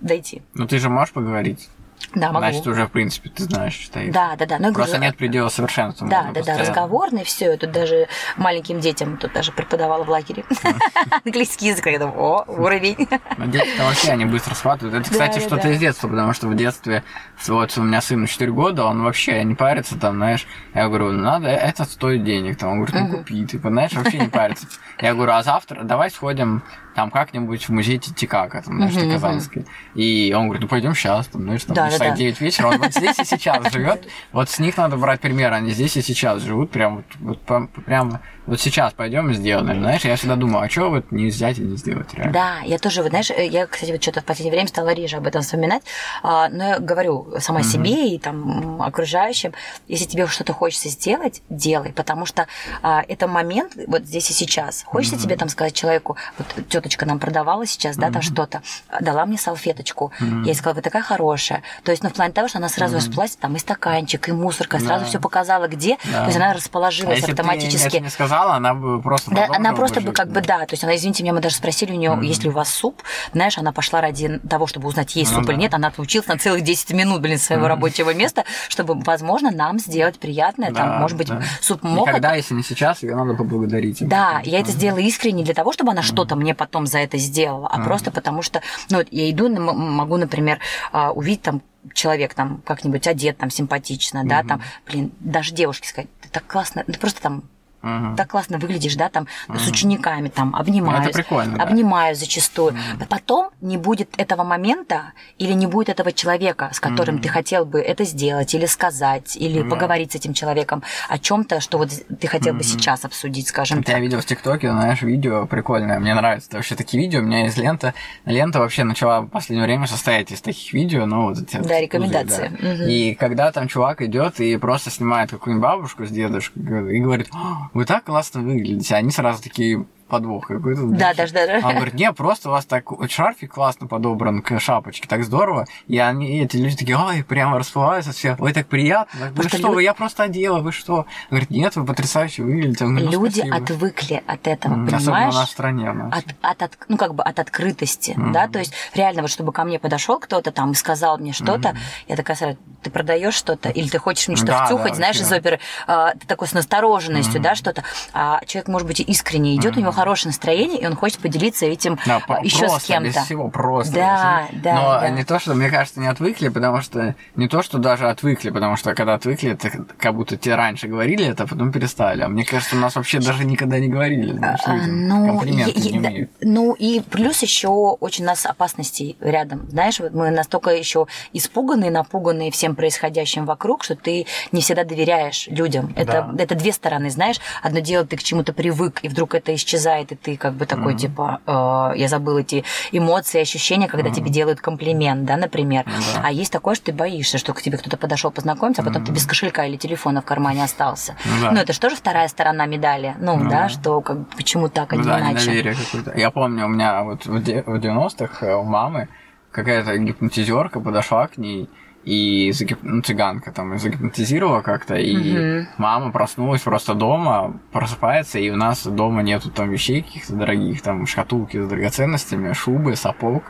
дойти. 0.00 0.42
Ну, 0.54 0.66
ты 0.66 0.78
же 0.78 0.88
можешь 0.88 1.12
поговорить? 1.12 1.68
Да, 2.14 2.28
могу. 2.28 2.38
Значит, 2.38 2.66
уже, 2.66 2.86
в 2.86 2.90
принципе, 2.90 3.28
ты 3.30 3.44
знаешь, 3.44 3.74
что. 3.74 4.00
Да, 4.10 4.36
да, 4.36 4.46
да. 4.46 4.58
Ну, 4.58 4.72
Просто 4.72 4.96
говорю, 4.96 5.10
нет 5.10 5.16
предела 5.18 5.48
совершенства. 5.48 6.08
Да, 6.08 6.30
да, 6.32 6.42
да, 6.42 6.58
разговорный, 6.58 7.24
все. 7.24 7.52
Я 7.52 7.56
тут 7.56 7.72
даже 7.72 8.08
маленьким 8.36 8.80
детям 8.80 9.16
тут 9.16 9.32
даже 9.32 9.52
преподавала 9.52 10.04
в 10.04 10.08
лагере. 10.08 10.44
Английский 11.24 11.68
язык, 11.68 11.86
я 11.86 11.98
думаю, 11.98 12.18
о, 12.18 12.44
уровень. 12.46 13.08
Дети 13.38 13.80
вообще, 13.80 14.12
они 14.12 14.24
быстро 14.24 14.54
схватывают. 14.54 14.94
Это, 14.94 15.10
кстати, 15.10 15.40
что-то 15.40 15.68
из 15.68 15.78
детства, 15.78 16.08
потому 16.08 16.32
что 16.32 16.48
в 16.48 16.56
детстве, 16.56 17.04
вот 17.48 17.76
у 17.76 17.82
меня 17.82 18.00
сыну 18.00 18.26
4 18.26 18.50
года, 18.52 18.84
он 18.84 19.02
вообще 19.02 19.42
не 19.44 19.54
парится 19.54 19.98
там, 19.98 20.16
знаешь. 20.16 20.46
Я 20.74 20.88
говорю, 20.88 21.12
надо, 21.12 21.48
это 21.48 21.84
стоит 21.84 22.24
денег. 22.24 22.58
Там, 22.58 22.70
он 22.70 22.84
говорит, 22.84 22.94
ну 22.94 23.18
купи, 23.18 23.44
ты, 23.46 23.58
знаешь, 23.58 23.92
вообще 23.92 24.18
не 24.18 24.28
парится. 24.28 24.66
Я 25.00 25.14
говорю, 25.14 25.32
а 25.32 25.42
завтра 25.42 25.82
давай 25.82 26.10
сходим 26.10 26.62
там 26.96 27.10
как-нибудь 27.10 27.68
в 27.68 27.68
музей 27.68 27.98
Титикака, 27.98 28.62
там, 28.62 28.78
знаешь, 28.78 28.94
uh-huh, 28.94 29.12
Казанский. 29.12 29.66
И 29.94 30.32
он 30.34 30.44
говорит, 30.46 30.62
ну 30.62 30.68
пойдем 30.68 30.94
сейчас, 30.94 31.26
там, 31.26 31.42
знаешь, 31.42 31.62
там, 31.64 31.76
да, 31.76 31.90
да, 31.98 32.16
9 32.16 32.40
вечера, 32.40 32.68
он 32.68 32.78
вот 32.78 32.94
здесь 32.94 33.18
и 33.18 33.24
сейчас 33.24 33.70
живет. 33.70 34.08
Вот 34.32 34.48
с 34.48 34.58
них 34.58 34.78
надо 34.78 34.96
брать 34.96 35.20
пример, 35.20 35.52
они 35.52 35.72
здесь 35.72 35.94
и 35.98 36.02
сейчас 36.02 36.40
живут, 36.40 36.70
прям 36.70 37.04
вот, 37.20 37.38
вот 37.46 37.70
прям 37.84 38.22
вот 38.46 38.60
сейчас 38.60 38.92
пойдем 38.92 39.28
и 39.30 39.34
сделаем. 39.34 39.80
Знаешь, 39.80 40.04
я 40.04 40.16
всегда 40.16 40.36
думаю, 40.36 40.64
а 40.64 40.68
что 40.70 40.88
вот 40.88 41.10
не 41.10 41.26
взять 41.26 41.58
и 41.58 41.62
не 41.62 41.76
сделать 41.76 42.14
реально? 42.14 42.32
Да, 42.32 42.60
я 42.64 42.78
тоже, 42.78 43.02
вот, 43.02 43.10
знаешь, 43.10 43.30
я, 43.30 43.66
кстати, 43.66 43.90
вот 43.90 44.02
что-то 44.02 44.20
в 44.20 44.24
последнее 44.24 44.52
время 44.52 44.68
стала 44.68 44.94
реже 44.94 45.16
об 45.16 45.26
этом 45.26 45.42
вспоминать, 45.42 45.82
а, 46.22 46.48
но 46.48 46.68
я 46.68 46.78
говорю 46.78 47.34
сама 47.40 47.60
mm-hmm. 47.60 47.64
себе 47.64 48.14
и 48.14 48.18
там 48.18 48.80
окружающим, 48.80 49.52
если 49.88 50.06
тебе 50.06 50.26
что-то 50.28 50.52
хочется 50.52 50.88
сделать, 50.88 51.42
делай, 51.50 51.92
потому 51.92 52.24
что 52.24 52.46
а, 52.82 53.04
это 53.06 53.26
момент 53.26 53.72
вот 53.86 54.04
здесь 54.04 54.30
и 54.30 54.32
сейчас. 54.32 54.84
Хочется 54.86 55.16
mm-hmm. 55.16 55.22
тебе 55.22 55.36
там 55.36 55.48
сказать 55.48 55.74
человеку, 55.74 56.16
вот 56.38 56.68
теточка 56.86 57.06
нам 57.06 57.18
продавала 57.18 57.66
сейчас, 57.66 57.96
да, 57.96 58.10
там 58.10 58.22
что-то, 58.22 58.62
дала 59.00 59.26
мне 59.26 59.38
салфеточку, 59.38 60.12
я 60.20 60.44
ей 60.44 60.54
сказала, 60.54 60.74
вы 60.74 60.82
такая 60.82 61.02
хорошая. 61.02 61.62
То 61.82 61.90
есть, 61.90 62.02
ну, 62.02 62.10
в 62.10 62.12
плане 62.12 62.32
того, 62.32 62.48
что 62.48 62.58
она 62.58 62.68
сразу 62.68 62.96
расплатит, 62.96 63.38
там 63.38 63.56
и 63.56 63.58
стаканчик, 63.58 64.28
и 64.28 64.32
мусорка, 64.32 64.78
сразу 64.78 65.04
все 65.04 65.18
показала, 65.18 65.66
где, 65.66 65.96
то 65.96 66.26
есть 66.26 66.36
она 66.36 66.52
расположилась 66.52 67.22
а 67.22 67.26
автоматически. 67.26 67.96
Не 67.96 68.08
сказала, 68.08 68.54
она 68.54 68.74
бы 68.74 69.02
просто... 69.02 69.32
Да, 69.32 69.48
она 69.54 69.72
просто 69.72 70.00
бы 70.00 70.12
как 70.12 70.30
бы, 70.30 70.40
да, 70.40 70.60
то 70.60 70.72
есть 70.72 70.84
она, 70.84 70.94
извините 70.94 71.22
меня, 71.22 71.32
мы 71.32 71.40
даже 71.40 71.56
спросили 71.56 71.92
у 71.92 71.96
нее, 71.96 72.18
есть 72.22 72.44
ли 72.44 72.50
у 72.50 72.52
вас 72.52 72.68
суп, 72.68 73.02
знаешь, 73.32 73.58
она 73.58 73.72
пошла 73.72 74.00
ради 74.00 74.38
того, 74.48 74.66
чтобы 74.66 74.88
узнать, 74.88 75.16
есть 75.16 75.32
ну, 75.32 75.40
суп 75.40 75.50
или 75.50 75.56
нет, 75.56 75.74
она 75.74 75.88
отлучилась 75.88 76.28
на 76.28 76.38
целых 76.38 76.62
10 76.62 76.92
минут, 76.92 77.20
блин, 77.20 77.38
своего 77.38 77.66
рабочего 77.66 78.14
места, 78.14 78.44
чтобы, 78.68 78.94
возможно, 78.94 79.50
нам 79.50 79.78
сделать 79.78 80.18
приятное, 80.18 80.72
там, 80.72 81.00
может 81.00 81.16
быть, 81.16 81.28
суп 81.60 81.82
мог. 81.82 82.06
Никогда, 82.08 82.34
если 82.34 82.54
не 82.54 82.62
сейчас, 82.62 83.02
ее 83.02 83.16
надо 83.16 83.34
поблагодарить. 83.34 84.06
Да, 84.06 84.40
я 84.44 84.60
это 84.60 84.70
сделала 84.70 85.00
искренне 85.00 85.42
для 85.42 85.54
того, 85.54 85.72
чтобы 85.72 85.92
она 85.92 86.02
что-то 86.02 86.36
мне 86.36 86.54
потом 86.54 86.75
за 86.84 86.98
это 86.98 87.16
сделала, 87.16 87.68
а 87.68 87.82
просто 87.82 88.10
потому 88.10 88.42
что, 88.42 88.60
ну, 88.90 89.02
я 89.10 89.30
иду, 89.30 89.48
могу, 89.48 90.18
например, 90.18 90.58
а, 90.92 91.12
увидеть 91.12 91.42
там 91.42 91.62
человек 91.94 92.34
там 92.34 92.60
как-нибудь 92.66 93.06
одет 93.06 93.38
там 93.38 93.50
симпатично, 93.50 94.24
да, 94.24 94.42
там, 94.42 94.62
блин, 94.86 95.12
даже 95.20 95.54
девушке 95.54 95.88
сказать, 95.88 96.10
ты 96.20 96.28
так 96.28 96.46
классно, 96.46 96.84
ты 96.84 96.98
просто 96.98 97.22
там 97.22 97.44
Угу. 97.86 98.16
Так 98.16 98.30
классно 98.30 98.58
выглядишь, 98.58 98.96
да, 98.96 99.08
там 99.08 99.26
угу. 99.48 99.58
с 99.58 99.68
учениками, 99.68 100.28
там 100.28 100.54
обнимаюсь. 100.54 101.06
Это 101.06 101.14
прикольно, 101.14 101.62
обнимаю 101.62 102.14
да. 102.14 102.20
зачастую. 102.20 102.74
Угу. 102.74 103.06
Потом 103.08 103.50
не 103.60 103.76
будет 103.76 104.08
этого 104.16 104.44
момента 104.44 105.12
или 105.38 105.52
не 105.52 105.66
будет 105.66 105.88
этого 105.88 106.12
человека, 106.12 106.70
с 106.72 106.80
которым 106.80 107.16
угу. 107.16 107.22
ты 107.22 107.28
хотел 107.28 107.64
бы 107.64 107.80
это 107.80 108.04
сделать 108.04 108.54
или 108.54 108.66
сказать, 108.66 109.36
или 109.36 109.62
да. 109.62 109.68
поговорить 109.68 110.12
с 110.12 110.14
этим 110.16 110.34
человеком 110.34 110.82
о 111.08 111.18
чем-то, 111.18 111.60
что 111.60 111.78
вот 111.78 111.90
ты 112.20 112.26
хотел 112.26 112.54
угу. 112.54 112.58
бы 112.58 112.64
сейчас 112.64 113.04
обсудить, 113.04 113.48
скажем 113.48 113.82
так. 113.82 113.94
Я 113.94 114.00
видел 114.00 114.20
в 114.20 114.26
ТикТоке, 114.26 114.70
знаешь, 114.70 115.02
видео 115.02 115.46
прикольное, 115.46 115.98
мне 115.98 116.14
нравится. 116.14 116.48
Это 116.48 116.56
вообще 116.58 116.74
такие 116.74 117.02
видео, 117.02 117.20
у 117.20 117.22
меня 117.22 117.44
есть 117.44 117.56
лента. 117.56 117.94
Лента 118.24 118.58
вообще 118.58 118.84
начала 118.84 119.20
в 119.20 119.28
последнее 119.28 119.66
время 119.66 119.86
состоять 119.86 120.32
из 120.32 120.40
таких 120.40 120.72
видео, 120.72 121.06
ну 121.06 121.28
вот 121.28 121.38
эти. 121.38 121.56
Да, 121.58 121.80
рекомендации. 121.80 122.52
Да. 122.60 122.72
Угу. 122.72 122.82
И 122.90 123.14
когда 123.14 123.52
там 123.52 123.68
чувак 123.68 124.02
идет 124.02 124.40
и 124.40 124.56
просто 124.56 124.90
снимает 124.90 125.30
какую-нибудь 125.30 125.62
бабушку 125.62 126.04
с 126.04 126.10
дедушкой 126.10 126.96
и 126.96 127.00
говорит, 127.00 127.28
вы 127.76 127.84
так 127.84 128.04
классно 128.04 128.42
выглядите. 128.42 128.94
Они 128.94 129.10
сразу 129.10 129.42
такие, 129.42 129.86
подвох 130.08 130.46
какой-то. 130.46 130.82
Да, 130.86 131.14
даже, 131.14 131.32
да. 131.32 131.60
Он 131.64 131.74
говорит, 131.74 131.94
не, 131.94 132.12
просто 132.12 132.48
у 132.48 132.52
вас 132.52 132.64
так 132.64 132.84
шарфик 133.08 133.54
классно 133.54 133.86
подобран 133.86 134.42
к 134.42 134.58
шапочке, 134.60 135.08
так 135.08 135.24
здорово. 135.24 135.66
И 135.86 135.98
они, 135.98 136.40
эти 136.40 136.56
люди 136.56 136.76
такие, 136.76 136.96
ой, 136.96 137.24
прямо 137.24 137.58
расплываются 137.58 138.12
все, 138.12 138.36
ой, 138.38 138.52
так 138.52 138.66
приятно. 138.68 139.32
Вы 139.34 139.48
что, 139.48 139.72
люди... 139.72 139.84
я 139.84 139.94
просто 139.94 140.24
одела, 140.24 140.60
вы 140.60 140.72
что? 140.72 140.94
Он 140.94 141.06
говорит, 141.30 141.50
нет, 141.50 141.76
вы 141.76 141.84
потрясающе 141.84 142.42
выглядите. 142.42 142.84
Он 142.84 142.90
говорит, 142.90 143.12
ну, 143.12 143.24
люди 143.24 143.40
спасибо. 143.40 143.56
отвыкли 143.56 144.22
от 144.26 144.46
этого, 144.46 144.74
mm, 144.74 144.84
понимаешь? 144.86 145.02
Особенно 145.02 145.30
в 145.30 145.34
нашей 145.34 145.50
стране. 145.50 145.90
От, 145.90 146.24
от, 146.42 146.62
от, 146.62 146.78
ну, 146.88 146.96
как 146.96 147.14
бы 147.14 147.22
от 147.22 147.38
открытости, 147.38 148.12
mm-hmm. 148.16 148.32
да, 148.32 148.48
то 148.48 148.58
есть 148.58 148.72
реально 148.94 149.22
вот 149.22 149.30
чтобы 149.30 149.52
ко 149.52 149.64
мне 149.64 149.78
подошел 149.78 150.18
кто-то 150.18 150.52
там 150.52 150.72
и 150.72 150.74
сказал 150.74 151.18
мне 151.18 151.32
что-то, 151.32 151.70
mm-hmm. 151.70 152.04
я 152.08 152.16
такая 152.16 152.36
сразу, 152.36 152.58
ты 152.82 152.90
продаешь 152.90 153.34
что-то, 153.34 153.68
или 153.68 153.88
ты 153.88 153.98
хочешь 153.98 154.28
мне 154.28 154.36
что-то 154.36 154.52
да, 154.52 154.66
втюхать, 154.66 154.92
да, 154.92 154.96
знаешь, 154.96 155.20
из 155.20 155.30
оперы, 155.32 155.60
а, 155.86 156.12
ты 156.12 156.26
такой 156.26 156.48
с 156.48 156.52
настороженностью, 156.52 157.40
mm-hmm. 157.40 157.44
да, 157.44 157.54
что-то, 157.54 157.84
а 158.12 158.40
человек, 158.46 158.68
может 158.68 158.86
быть, 158.86 159.00
искренне 159.00 159.56
идет, 159.56 159.74
mm-hmm. 159.74 159.78
у 159.78 159.80
него 159.80 159.92
хорошее 159.96 160.30
настроение, 160.30 160.80
и 160.80 160.86
он 160.86 160.94
хочет 160.94 161.18
поделиться 161.18 161.66
этим 161.66 161.98
да, 162.06 162.20
а, 162.28 162.44
еще 162.44 162.68
с 162.68 162.84
кем-то. 162.84 163.08
Без 163.08 163.16
всего 163.16 163.48
просто. 163.48 163.94
Да, 163.94 164.48
да. 164.52 164.74
Но 164.74 165.00
да. 165.00 165.08
не 165.10 165.24
то, 165.24 165.38
что, 165.38 165.54
мне 165.54 165.70
кажется, 165.70 166.00
не 166.00 166.06
отвыкли, 166.06 166.48
потому 166.48 166.82
что 166.82 167.14
не 167.34 167.48
то, 167.48 167.62
что 167.62 167.78
даже 167.78 168.08
отвыкли, 168.08 168.50
потому 168.50 168.76
что 168.76 168.94
когда 168.94 169.14
отвыкли, 169.14 169.52
это 169.52 169.70
как 169.98 170.14
будто 170.14 170.36
те 170.36 170.54
раньше 170.54 170.86
говорили 170.88 171.26
это, 171.26 171.44
а 171.44 171.46
потом 171.46 171.72
перестали. 171.72 172.22
А 172.22 172.28
мне 172.28 172.44
кажется, 172.44 172.76
у 172.76 172.78
нас 172.78 172.96
вообще 172.96 173.20
даже 173.20 173.44
никогда 173.44 173.78
не 173.78 173.88
говорили, 173.88 174.32
знаешь, 174.32 174.60
а, 174.64 174.74
людям. 174.74 175.08
Ну, 175.08 175.26
Комплименты 175.28 175.80
я, 175.80 175.90
не 175.90 175.98
умеют. 175.98 176.30
Ну 176.40 176.74
и 176.74 177.00
плюс 177.00 177.42
еще 177.42 177.68
очень 177.68 178.24
у 178.24 178.26
нас 178.26 178.46
опасностей 178.46 179.16
рядом. 179.20 179.68
Знаешь, 179.70 179.98
вот 180.00 180.12
мы 180.12 180.30
настолько 180.30 180.70
еще 180.70 181.06
испуганные, 181.32 181.90
напуганные 181.90 182.50
всем 182.50 182.76
происходящим 182.76 183.46
вокруг, 183.46 183.84
что 183.84 183.96
ты 183.96 184.26
не 184.52 184.60
всегда 184.60 184.84
доверяешь 184.84 185.48
людям. 185.48 185.92
Это, 185.96 186.28
да. 186.32 186.42
это 186.42 186.54
две 186.54 186.72
стороны, 186.72 187.10
знаешь. 187.10 187.40
Одно 187.62 187.80
дело, 187.80 188.04
ты 188.06 188.16
к 188.16 188.22
чему-то 188.22 188.52
привык, 188.52 189.00
и 189.02 189.08
вдруг 189.08 189.34
это 189.34 189.54
исчезает 189.54 189.85
влезает, 189.86 190.12
и 190.12 190.14
ты 190.14 190.36
как 190.36 190.54
бы 190.54 190.66
такой, 190.66 190.94
mm-hmm. 190.94 190.98
типа, 190.98 191.40
э, 191.46 191.98
я 191.98 192.08
забыл 192.08 192.38
эти 192.38 192.64
эмоции, 192.92 193.40
ощущения, 193.40 193.88
когда 193.88 194.10
mm-hmm. 194.10 194.14
тебе 194.14 194.30
делают 194.30 194.60
комплимент, 194.60 195.24
да, 195.24 195.36
например. 195.36 195.84
Mm-hmm. 195.84 196.20
А 196.24 196.32
есть 196.32 196.52
такое, 196.52 196.74
что 196.74 196.86
ты 196.86 196.92
боишься, 196.92 197.38
что 197.38 197.52
к 197.54 197.62
тебе 197.62 197.78
кто-то 197.78 197.96
подошел 197.96 198.30
познакомиться, 198.30 198.82
а 198.82 198.84
потом 198.84 199.02
mm-hmm. 199.02 199.06
ты 199.06 199.12
без 199.12 199.26
кошелька 199.26 199.66
или 199.66 199.76
телефона 199.76 200.20
в 200.20 200.24
кармане 200.24 200.64
остался. 200.64 201.12
Mm-hmm. 201.12 201.50
Ну, 201.52 201.60
это 201.60 201.72
же 201.72 201.80
тоже 201.80 201.96
вторая 201.96 202.28
сторона 202.28 202.66
медали. 202.66 203.14
Ну, 203.20 203.36
mm-hmm. 203.36 203.48
да, 203.48 203.68
что 203.68 204.00
как, 204.00 204.28
почему 204.36 204.68
так, 204.68 204.92
а 204.92 204.96
не 204.96 205.04
да, 205.04 205.20
иначе. 205.20 205.74
Я 206.16 206.30
помню, 206.30 206.66
у 206.66 206.68
меня 206.68 207.02
вот 207.02 207.26
в 207.26 207.36
90-х 207.36 208.46
э, 208.46 208.54
у 208.54 208.64
мамы 208.64 209.08
какая-то 209.52 209.96
гипнотизерка 209.96 210.80
подошла 210.80 211.26
к 211.28 211.38
ней 211.38 211.68
и 212.06 212.52
загип... 212.52 212.78
ну, 212.82 213.02
цыганка 213.02 213.50
там 213.50 213.76
загипнотизировала 213.78 214.62
как-то, 214.62 214.94
и 214.94 215.16
mm-hmm. 215.16 215.66
мама 215.76 216.12
проснулась 216.12 216.62
просто 216.62 216.94
дома, 216.94 217.58
просыпается, 217.72 218.38
и 218.38 218.48
у 218.50 218.56
нас 218.56 218.86
дома 218.86 219.22
нету 219.22 219.50
там 219.50 219.70
вещей 219.70 220.02
каких-то 220.02 220.34
дорогих, 220.34 220.82
там 220.82 221.04
шкатулки 221.06 221.60
с 221.60 221.68
драгоценностями, 221.68 222.52
шубы, 222.52 222.94
сапог, 222.94 223.42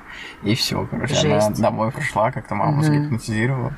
и 0.42 0.54
все, 0.54 0.88
короче, 0.90 1.14
Жесть. 1.14 1.26
она 1.26 1.50
домой 1.50 1.92
пришла, 1.92 2.32
как-то 2.32 2.54
маму 2.54 2.80
mm-hmm. 2.80 2.84
загипнотизировала. 2.84 3.76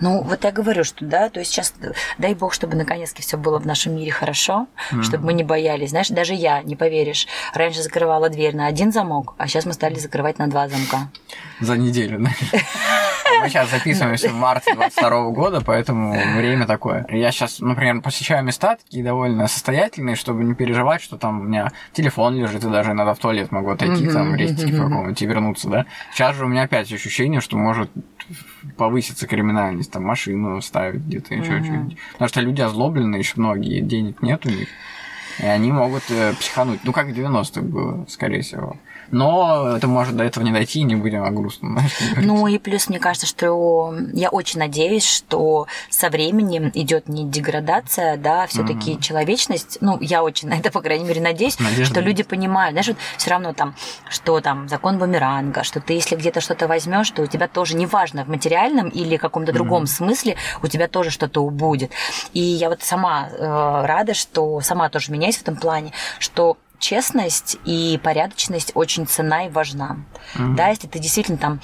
Ну, 0.00 0.22
вот 0.22 0.42
я 0.42 0.50
говорю, 0.50 0.82
что 0.82 1.04
да, 1.04 1.28
то 1.28 1.38
есть 1.38 1.52
сейчас, 1.52 1.74
дай 2.18 2.34
бог, 2.34 2.52
чтобы 2.52 2.76
наконец-то 2.76 3.22
все 3.22 3.36
было 3.36 3.60
в 3.60 3.66
нашем 3.66 3.94
мире 3.94 4.10
хорошо, 4.10 4.66
mm-hmm. 4.90 5.02
чтобы 5.02 5.26
мы 5.26 5.32
не 5.34 5.44
боялись. 5.44 5.90
Знаешь, 5.90 6.08
даже 6.08 6.34
я, 6.34 6.62
не 6.62 6.74
поверишь, 6.74 7.28
раньше 7.54 7.82
закрывала 7.82 8.28
дверь 8.28 8.56
на 8.56 8.66
один 8.66 8.90
замок, 8.90 9.34
а 9.38 9.46
сейчас 9.46 9.66
мы 9.66 9.72
стали 9.72 9.94
закрывать 9.94 10.38
на 10.38 10.48
два 10.48 10.68
замка. 10.68 11.10
За 11.60 11.76
неделю, 11.76 12.18
да? 12.18 12.30
Мы 13.42 13.48
сейчас 13.48 13.70
записываемся 13.70 14.28
в 14.30 14.34
марте 14.34 14.74
22 14.74 15.30
года, 15.30 15.60
поэтому 15.64 16.12
время 16.36 16.66
такое. 16.66 17.06
Я 17.10 17.30
сейчас, 17.32 17.60
например, 17.60 18.00
посещаю 18.02 18.44
места 18.44 18.76
такие 18.76 19.04
довольно 19.04 19.46
состоятельные, 19.48 20.16
чтобы 20.16 20.44
не 20.44 20.54
переживать, 20.54 21.02
что 21.02 21.16
там 21.16 21.40
у 21.40 21.44
меня 21.44 21.72
телефон 21.92 22.36
лежит, 22.36 22.64
и 22.64 22.68
даже 22.70 22.92
иногда 22.92 23.14
в 23.14 23.18
туалет 23.18 23.52
могу 23.52 23.70
отойти, 23.70 24.08
там, 24.08 24.34
рейстики 24.34 24.72
какого-нибудь 24.72 25.22
и 25.22 25.26
вернуться, 25.26 25.68
да. 25.68 25.86
Сейчас 26.12 26.36
же 26.36 26.44
у 26.44 26.48
меня 26.48 26.62
опять 26.62 26.92
ощущение, 26.92 27.40
что 27.40 27.56
может 27.56 27.90
повыситься 28.76 29.26
криминальность, 29.26 29.92
там, 29.92 30.04
машину 30.04 30.60
ставить 30.60 31.00
где-то, 31.02 31.34
еще 31.34 31.62
что-нибудь. 31.62 31.96
Потому 32.12 32.28
что 32.28 32.40
люди 32.40 32.60
озлобленные, 32.60 33.20
еще 33.20 33.34
многие, 33.36 33.80
денег 33.80 34.22
нет 34.22 34.44
у 34.46 34.50
них. 34.50 34.68
И 35.38 35.44
они 35.46 35.70
могут 35.70 36.02
э, 36.10 36.32
психануть. 36.32 36.80
Ну, 36.82 36.92
как 36.92 37.08
в 37.08 37.10
90-х 37.10 37.60
было, 37.60 38.06
скорее 38.08 38.40
всего. 38.40 38.76
Но 39.10 39.76
это 39.76 39.86
может 39.86 40.16
до 40.16 40.24
этого 40.24 40.44
не 40.44 40.52
дойти, 40.52 40.80
и 40.80 40.84
не 40.84 40.96
будем 40.96 41.24
о 41.24 41.30
грустном. 41.30 41.78
Ну 42.16 42.46
и 42.46 42.58
плюс, 42.58 42.88
мне 42.88 42.98
кажется, 42.98 43.26
что 43.26 43.94
я 44.12 44.28
очень 44.30 44.58
надеюсь, 44.58 45.06
что 45.08 45.66
со 45.90 46.08
временем 46.10 46.70
идет 46.74 47.08
не 47.08 47.24
деградация, 47.24 48.16
да, 48.16 48.46
все-таки 48.46 48.92
mm-hmm. 48.92 49.00
человечность. 49.00 49.78
Ну, 49.80 49.98
я 50.00 50.22
очень 50.22 50.48
на 50.48 50.54
это, 50.54 50.70
по 50.70 50.80
крайней 50.80 51.04
мере, 51.04 51.20
надеюсь, 51.20 51.58
Надежда 51.58 51.84
что 51.84 52.00
люди 52.00 52.22
понимают, 52.22 52.72
знаешь, 52.72 52.88
вот 52.88 52.96
все 53.16 53.30
равно 53.30 53.52
там, 53.52 53.74
что 54.08 54.40
там 54.40 54.68
закон 54.68 54.98
бумеранга, 54.98 55.64
что 55.64 55.80
ты, 55.80 55.94
если 55.94 56.16
где-то 56.16 56.40
что-то 56.40 56.68
возьмешь, 56.68 57.10
то 57.10 57.22
у 57.22 57.26
тебя 57.26 57.48
тоже, 57.48 57.76
неважно, 57.76 58.24
в 58.24 58.28
материальном 58.28 58.88
или 58.88 59.16
каком-то 59.16 59.52
другом 59.52 59.84
mm-hmm. 59.84 59.86
смысле, 59.86 60.36
у 60.62 60.66
тебя 60.66 60.88
тоже 60.88 61.10
что-то 61.10 61.42
убудет. 61.42 61.90
И 62.32 62.40
я 62.40 62.68
вот 62.68 62.82
сама 62.82 63.28
э, 63.30 63.86
рада, 63.86 64.14
что 64.14 64.60
сама 64.60 64.88
тоже 64.88 65.12
меняюсь 65.12 65.36
в 65.36 65.42
этом 65.42 65.56
плане, 65.56 65.92
что 66.18 66.56
честность 66.78 67.56
и 67.64 67.98
порядочность 68.02 68.72
очень 68.74 69.06
цена 69.06 69.46
и 69.46 69.48
важна. 69.48 69.98
Mm-hmm. 70.34 70.54
Да, 70.54 70.68
если 70.68 70.86
ты 70.86 70.98
действительно 70.98 71.38
там 71.38 71.60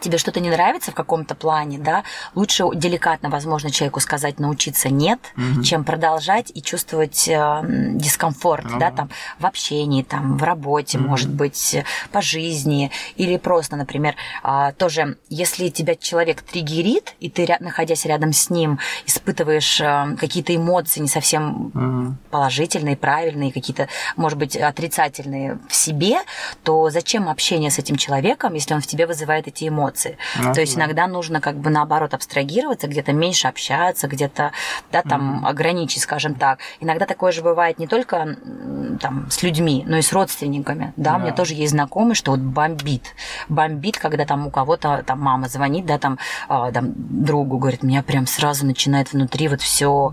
тебе 0.00 0.18
что-то 0.18 0.40
не 0.40 0.50
нравится 0.50 0.90
в 0.90 0.94
каком-то 0.94 1.34
плане, 1.34 1.78
да, 1.78 2.04
лучше 2.34 2.64
деликатно, 2.74 3.30
возможно, 3.30 3.70
человеку 3.70 4.00
сказать 4.00 4.40
научиться 4.40 4.88
нет, 4.88 5.20
угу. 5.36 5.62
чем 5.62 5.84
продолжать 5.84 6.50
и 6.54 6.62
чувствовать 6.62 7.28
э, 7.28 7.60
дискомфорт, 7.94 8.66
угу. 8.66 8.78
да, 8.78 8.90
там 8.90 9.10
в 9.38 9.46
общении, 9.46 10.02
там 10.02 10.36
в 10.36 10.42
работе, 10.42 10.98
угу. 10.98 11.08
может 11.08 11.30
быть, 11.30 11.76
по 12.12 12.22
жизни 12.22 12.90
или 13.16 13.36
просто, 13.36 13.76
например, 13.76 14.14
э, 14.42 14.72
тоже, 14.76 15.18
если 15.28 15.68
тебя 15.68 15.94
человек 15.94 16.42
триггерит 16.42 17.14
и 17.20 17.30
ты 17.30 17.46
находясь 17.60 18.04
рядом 18.06 18.32
с 18.32 18.50
ним 18.50 18.78
испытываешь 19.06 19.80
э, 19.80 20.16
какие-то 20.18 20.54
эмоции 20.54 21.00
не 21.00 21.08
совсем 21.08 21.66
угу. 21.66 22.16
положительные, 22.30 22.96
правильные, 22.96 23.52
какие-то, 23.52 23.88
может 24.16 24.38
быть, 24.38 24.56
отрицательные 24.56 25.58
в 25.68 25.74
себе, 25.74 26.18
то 26.62 26.90
зачем 26.90 27.28
общение 27.28 27.70
с 27.70 27.78
этим 27.78 27.96
человеком, 27.96 28.54
если 28.54 28.74
он 28.74 28.80
в 28.80 28.86
тебе 28.86 29.06
вызывает 29.06 29.46
эти 29.46 29.68
эмоции? 29.68 29.89
Эмоции. 29.90 30.16
А, 30.38 30.54
То 30.54 30.60
есть 30.60 30.76
да. 30.76 30.84
иногда 30.84 31.06
нужно 31.06 31.40
как 31.40 31.56
бы 31.56 31.70
наоборот 31.70 32.14
абстрагироваться, 32.14 32.88
где-то 32.88 33.12
меньше 33.12 33.48
общаться, 33.48 34.08
где-то 34.08 34.52
да, 34.92 35.02
там 35.02 35.42
mm-hmm. 35.44 35.48
ограничить, 35.48 36.02
скажем 36.02 36.34
так. 36.34 36.60
Иногда 36.80 37.06
такое 37.06 37.32
же 37.32 37.42
бывает 37.42 37.78
не 37.78 37.86
только 37.86 38.36
там 39.00 39.30
с 39.30 39.42
людьми, 39.42 39.84
но 39.86 39.96
и 39.96 40.02
с 40.02 40.12
родственниками. 40.12 40.92
Да, 40.96 41.12
да. 41.12 41.16
у 41.16 41.20
меня 41.20 41.32
тоже 41.32 41.54
есть 41.54 41.72
знакомый, 41.72 42.14
что 42.14 42.32
вот 42.32 42.40
бомбит. 42.40 43.14
Бомбит, 43.48 43.98
когда 43.98 44.24
там 44.24 44.46
у 44.46 44.50
кого-то 44.50 45.02
там 45.06 45.20
мама 45.20 45.48
звонит, 45.48 45.86
да, 45.86 45.98
там, 45.98 46.18
э, 46.48 46.70
там 46.72 46.92
другу 46.96 47.58
говорит, 47.58 47.82
меня 47.82 48.02
прям 48.02 48.26
сразу 48.26 48.66
начинает 48.66 49.12
внутри 49.12 49.48
вот 49.48 49.60
все 49.60 50.12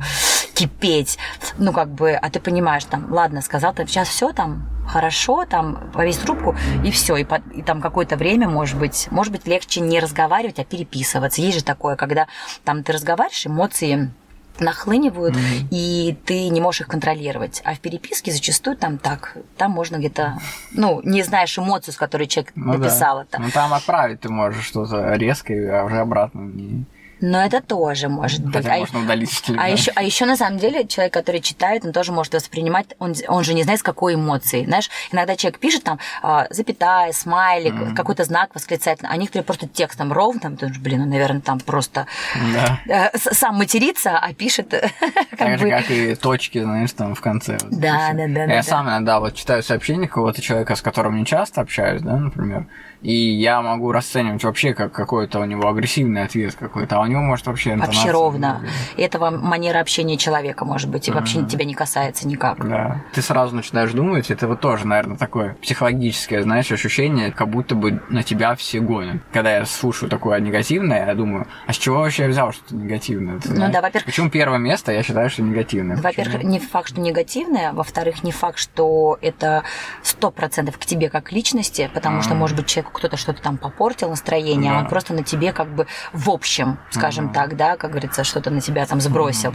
кипеть. 0.53 1.17
Ну, 1.57 1.71
как 1.71 1.89
бы, 1.89 2.13
а 2.13 2.29
ты 2.29 2.39
понимаешь, 2.39 2.85
там, 2.85 3.11
ладно, 3.11 3.41
сказал, 3.41 3.73
там 3.73 3.87
сейчас 3.87 4.09
все 4.09 4.31
там 4.31 4.76
хорошо, 4.87 5.45
там 5.45 5.91
повесь 5.93 6.17
трубку 6.17 6.55
и 6.83 6.91
все, 6.91 7.17
и, 7.17 7.23
по, 7.23 7.41
и 7.53 7.61
там 7.61 7.81
какое-то 7.81 8.15
время, 8.15 8.47
может 8.47 8.77
быть, 8.77 9.07
может 9.11 9.31
быть 9.31 9.45
легче 9.45 9.81
не 9.81 9.99
разговаривать, 9.99 10.59
а 10.59 10.63
переписываться. 10.63 11.41
Есть 11.41 11.59
же 11.59 11.63
такое, 11.63 11.95
когда 11.95 12.27
там 12.63 12.83
ты 12.83 12.93
разговариваешь, 12.93 13.45
эмоции 13.45 14.11
нахлынивают, 14.59 15.35
mm-hmm. 15.35 15.67
и 15.71 16.17
ты 16.25 16.49
не 16.49 16.61
можешь 16.61 16.81
их 16.81 16.87
контролировать. 16.87 17.61
А 17.63 17.75
в 17.75 17.79
переписке 17.79 18.31
зачастую 18.31 18.75
там 18.77 18.97
так, 18.97 19.37
там 19.55 19.71
можно 19.71 19.97
где-то, 19.97 20.39
ну, 20.71 21.01
не 21.03 21.23
знаешь 21.23 21.57
эмоцию, 21.57 21.93
с 21.93 21.97
которой 21.97 22.27
человек 22.27 22.53
ну, 22.55 22.73
написал 22.73 23.17
да. 23.17 23.23
это. 23.23 23.39
Ну, 23.39 23.51
там 23.51 23.73
отправить 23.73 24.21
ты 24.21 24.29
можешь 24.29 24.65
что-то 24.65 25.13
резкое, 25.13 25.79
а 25.79 25.83
уже 25.85 25.97
обратно 25.97 26.41
не... 26.41 26.85
Но 27.21 27.43
это 27.43 27.61
тоже 27.61 28.09
может 28.09 28.45
быть. 28.45 28.65
А 28.65 28.77
можно 28.77 28.99
удалить 29.01 29.43
а 29.57 29.69
еще, 29.69 29.91
а 29.95 30.03
еще 30.03 30.25
на 30.25 30.37
самом 30.37 30.59
деле 30.59 30.85
человек, 30.87 31.13
который 31.13 31.41
читает, 31.41 31.85
он 31.85 31.93
тоже 31.93 32.11
может 32.11 32.33
воспринимать, 32.33 32.87
он, 32.99 33.15
он 33.27 33.43
же 33.43 33.53
не 33.53 33.63
знает, 33.63 33.79
с 33.79 33.83
какой 33.83 34.15
эмоцией. 34.15 34.65
Знаешь, 34.65 34.89
иногда 35.11 35.35
человек 35.35 35.59
пишет 35.59 35.83
там 35.83 35.99
а, 36.21 36.47
запятая, 36.49 37.11
смайлик, 37.11 37.73
mm-hmm. 37.73 37.95
какой-то 37.95 38.23
знак 38.23 38.53
восклицательный, 38.53 39.11
а 39.11 39.17
некоторые 39.17 39.43
просто 39.43 39.67
текстом 39.67 40.11
ровным, 40.13 40.57
ты 40.57 40.67
блин, 40.79 41.01
он, 41.01 41.09
наверное, 41.09 41.41
там 41.41 41.59
просто 41.59 42.07
да. 42.53 43.11
э, 43.13 43.17
сам 43.17 43.55
матерится, 43.55 44.17
а 44.17 44.33
пишет 44.33 44.69
как 45.29 45.37
так 45.37 45.51
бы... 45.53 45.57
же, 45.57 45.69
как 45.69 45.91
и 45.91 46.15
точки, 46.15 46.61
знаешь, 46.61 46.91
там 46.91 47.15
в 47.15 47.21
конце. 47.21 47.57
Вот, 47.63 47.79
да, 47.79 48.11
да, 48.13 48.27
да. 48.27 48.41
Я 48.41 48.47
да, 48.47 48.63
сам 48.63 48.87
иногда 48.87 49.19
вот 49.19 49.35
читаю 49.35 49.63
сообщения 49.63 50.07
какого-то 50.07 50.41
человека, 50.41 50.75
с 50.75 50.81
которым 50.81 51.17
не 51.17 51.25
часто 51.25 51.61
общаюсь, 51.61 52.01
да, 52.01 52.17
например, 52.17 52.67
и 53.01 53.13
я 53.13 53.61
могу 53.61 53.91
расценивать 53.91 54.43
вообще 54.43 54.73
как 54.73 54.91
какой-то 54.91 55.39
у 55.39 55.45
него 55.45 55.69
агрессивный 55.69 56.23
ответ 56.23 56.55
какой-то, 56.55 56.97
а 56.97 57.06
у 57.07 57.11
него 57.11 57.21
может 57.21 57.45
вообще 57.45 57.75
Вообще 57.75 58.11
ровно. 58.11 58.61
Этого 58.97 59.29
манера 59.29 59.79
общения 59.79 60.17
человека, 60.17 60.65
может 60.65 60.89
быть, 60.89 61.07
и 61.07 61.11
вообще 61.11 61.43
тебя 61.43 61.65
не 61.65 61.73
касается 61.73 62.27
никак. 62.27 62.67
Да. 62.67 63.03
Ты 63.13 63.21
сразу 63.21 63.55
начинаешь 63.55 63.91
думать, 63.91 64.31
это 64.31 64.47
вот 64.47 64.59
тоже, 64.59 64.87
наверное, 64.87 65.17
такое 65.17 65.55
психологическое, 65.61 66.41
знаешь, 66.41 66.71
ощущение, 66.71 67.31
как 67.31 67.49
будто 67.49 67.75
бы 67.75 68.01
на 68.09 68.23
тебя 68.23 68.55
все 68.55 68.79
гонят. 68.79 69.21
Когда 69.31 69.57
я 69.57 69.65
слушаю 69.65 70.09
такое 70.09 70.39
негативное, 70.39 71.05
я 71.05 71.13
думаю, 71.13 71.47
а 71.65 71.73
с 71.73 71.77
чего 71.77 71.99
вообще 71.99 72.23
я 72.23 72.29
взял 72.29 72.51
что-то 72.51 72.75
негативное? 72.75 73.39
Ты 73.39 73.53
ну 73.53 73.71
да, 73.71 73.81
во-первых... 73.81 74.05
Почему 74.05 74.29
первое 74.29 74.59
место 74.59 74.91
я 74.91 75.03
считаю, 75.03 75.29
что 75.29 75.43
негативное? 75.43 75.97
Во-первых, 75.97 76.43
не 76.43 76.59
факт, 76.59 76.89
что 76.89 77.01
негативное, 77.01 77.73
во-вторых, 77.73 78.23
не 78.23 78.31
факт, 78.31 78.57
что 78.57 79.17
это 79.21 79.63
сто 80.01 80.31
процентов 80.31 80.77
к 80.77 80.85
тебе 80.85 81.09
как 81.09 81.31
личности, 81.31 81.89
потому 81.93 82.21
что, 82.21 82.33
может 82.33 82.55
быть, 82.55 82.65
человек 82.65 82.87
человеку 82.87 82.91
кто-то 82.91 83.17
что-то 83.17 83.41
там 83.41 83.57
попортил 83.57 84.09
настроение, 84.09 84.71
да. 84.71 84.77
а 84.77 84.81
он 84.81 84.87
просто 84.87 85.13
на 85.13 85.23
тебе 85.23 85.51
как 85.53 85.67
бы 85.67 85.87
в 86.13 86.29
общем, 86.29 86.77
скажем 86.97 87.25
угу. 87.25 87.33
так, 87.33 87.55
да, 87.55 87.77
как 87.77 87.91
говорится, 87.91 88.23
что-то 88.23 88.49
на 88.49 88.61
тебя 88.61 88.85
там 88.85 89.01
сбросил. 89.01 89.53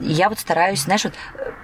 И 0.00 0.12
я 0.12 0.28
вот 0.28 0.38
стараюсь, 0.38 0.82
знаешь, 0.82 1.04
вот 1.04 1.14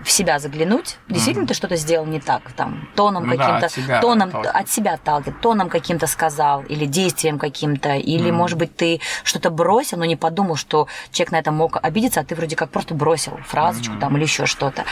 в 0.03 0.11
себя 0.11 0.39
заглянуть. 0.39 0.99
Действительно, 1.09 1.45
mm 1.45 1.49
ты 1.49 1.55
что-то 1.55 1.77
сделал 1.77 2.07
не 2.07 2.21
так, 2.21 2.53
там, 2.53 2.89
тоном 2.95 3.25
ну, 3.25 3.31
каким-то, 3.31 3.61
да, 3.61 3.67
от 3.67 3.73
себя 3.73 4.01
тоном 4.01 4.31
от 4.35 4.69
себя 4.69 4.95
отталкивает, 4.95 5.41
тоном 5.41 5.69
каким-то 5.69 6.07
сказал, 6.07 6.63
или 6.63 6.87
действием 6.87 7.39
каким-то, 7.39 7.95
или, 7.95 8.31
mm 8.31 8.33
может 8.33 8.59
быть, 8.59 8.77
ты 8.77 9.01
что-то 9.25 9.51
бросил, 9.51 9.99
но 9.99 10.05
не 10.05 10.17
подумал, 10.17 10.57
что 10.57 10.89
человек 11.11 11.33
на 11.33 11.37
это 11.37 11.53
мог 11.53 11.79
обидеться, 11.83 12.21
а 12.21 12.25
ты 12.25 12.35
вроде 12.35 12.57
как 12.57 12.71
просто 12.71 12.95
бросил 12.95 13.39
фразочку 13.47 13.95
mm 13.95 14.01
там 14.01 14.17
или 14.17 14.25
еще 14.25 14.47
что-то. 14.47 14.85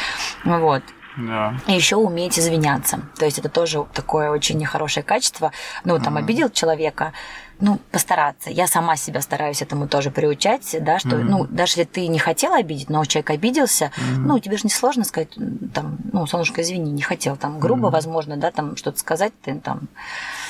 Вот. 0.45 0.83
Да. 1.17 1.55
И 1.67 1.73
еще 1.73 1.97
уметь 1.97 2.39
извиняться. 2.39 3.01
То 3.19 3.25
есть 3.25 3.39
это 3.39 3.49
тоже 3.49 3.85
такое 3.93 4.31
очень 4.31 4.59
нехорошее 4.59 5.05
качество. 5.05 5.53
Ну, 5.85 5.99
там 5.99 6.17
mm 6.17 6.19
обидел 6.19 6.51
человека, 6.51 7.13
ну, 7.61 7.79
постараться. 7.91 8.51
Я 8.51 8.67
сама 8.67 8.97
себя 8.97 9.21
стараюсь 9.21 9.63
этому 9.63 9.89
тоже 9.89 10.11
приучать, 10.11 10.77
да, 10.81 10.99
что, 10.99 11.17
mm 11.17 11.25
ну, 11.25 11.45
даже 11.45 11.73
если 11.73 11.85
ты 11.85 12.07
не 12.09 12.19
хотела 12.19 12.57
обидеть, 12.57 12.91
но 12.91 13.05
человек 13.05 13.31
обиделся, 13.31 13.87
mm 13.97 14.17
ну, 14.19 14.39
тебе 14.39 14.57
же 14.57 14.65
не 14.65 14.71
сложно 14.71 15.05
сказать, 15.05 15.29
там, 15.73 15.99
ну, 16.13 16.27
солнышко, 16.27 16.63
извини, 16.63 16.91
не 16.91 17.03
хотел, 17.03 17.37
там, 17.37 17.59
грубо, 17.59 17.89
mm 17.89 17.93
возможно, 17.93 18.37
да, 18.37 18.51
там, 18.51 18.77
что-то 18.77 18.99
сказать, 18.99 19.33
ты 19.43 19.55
там... 19.61 19.89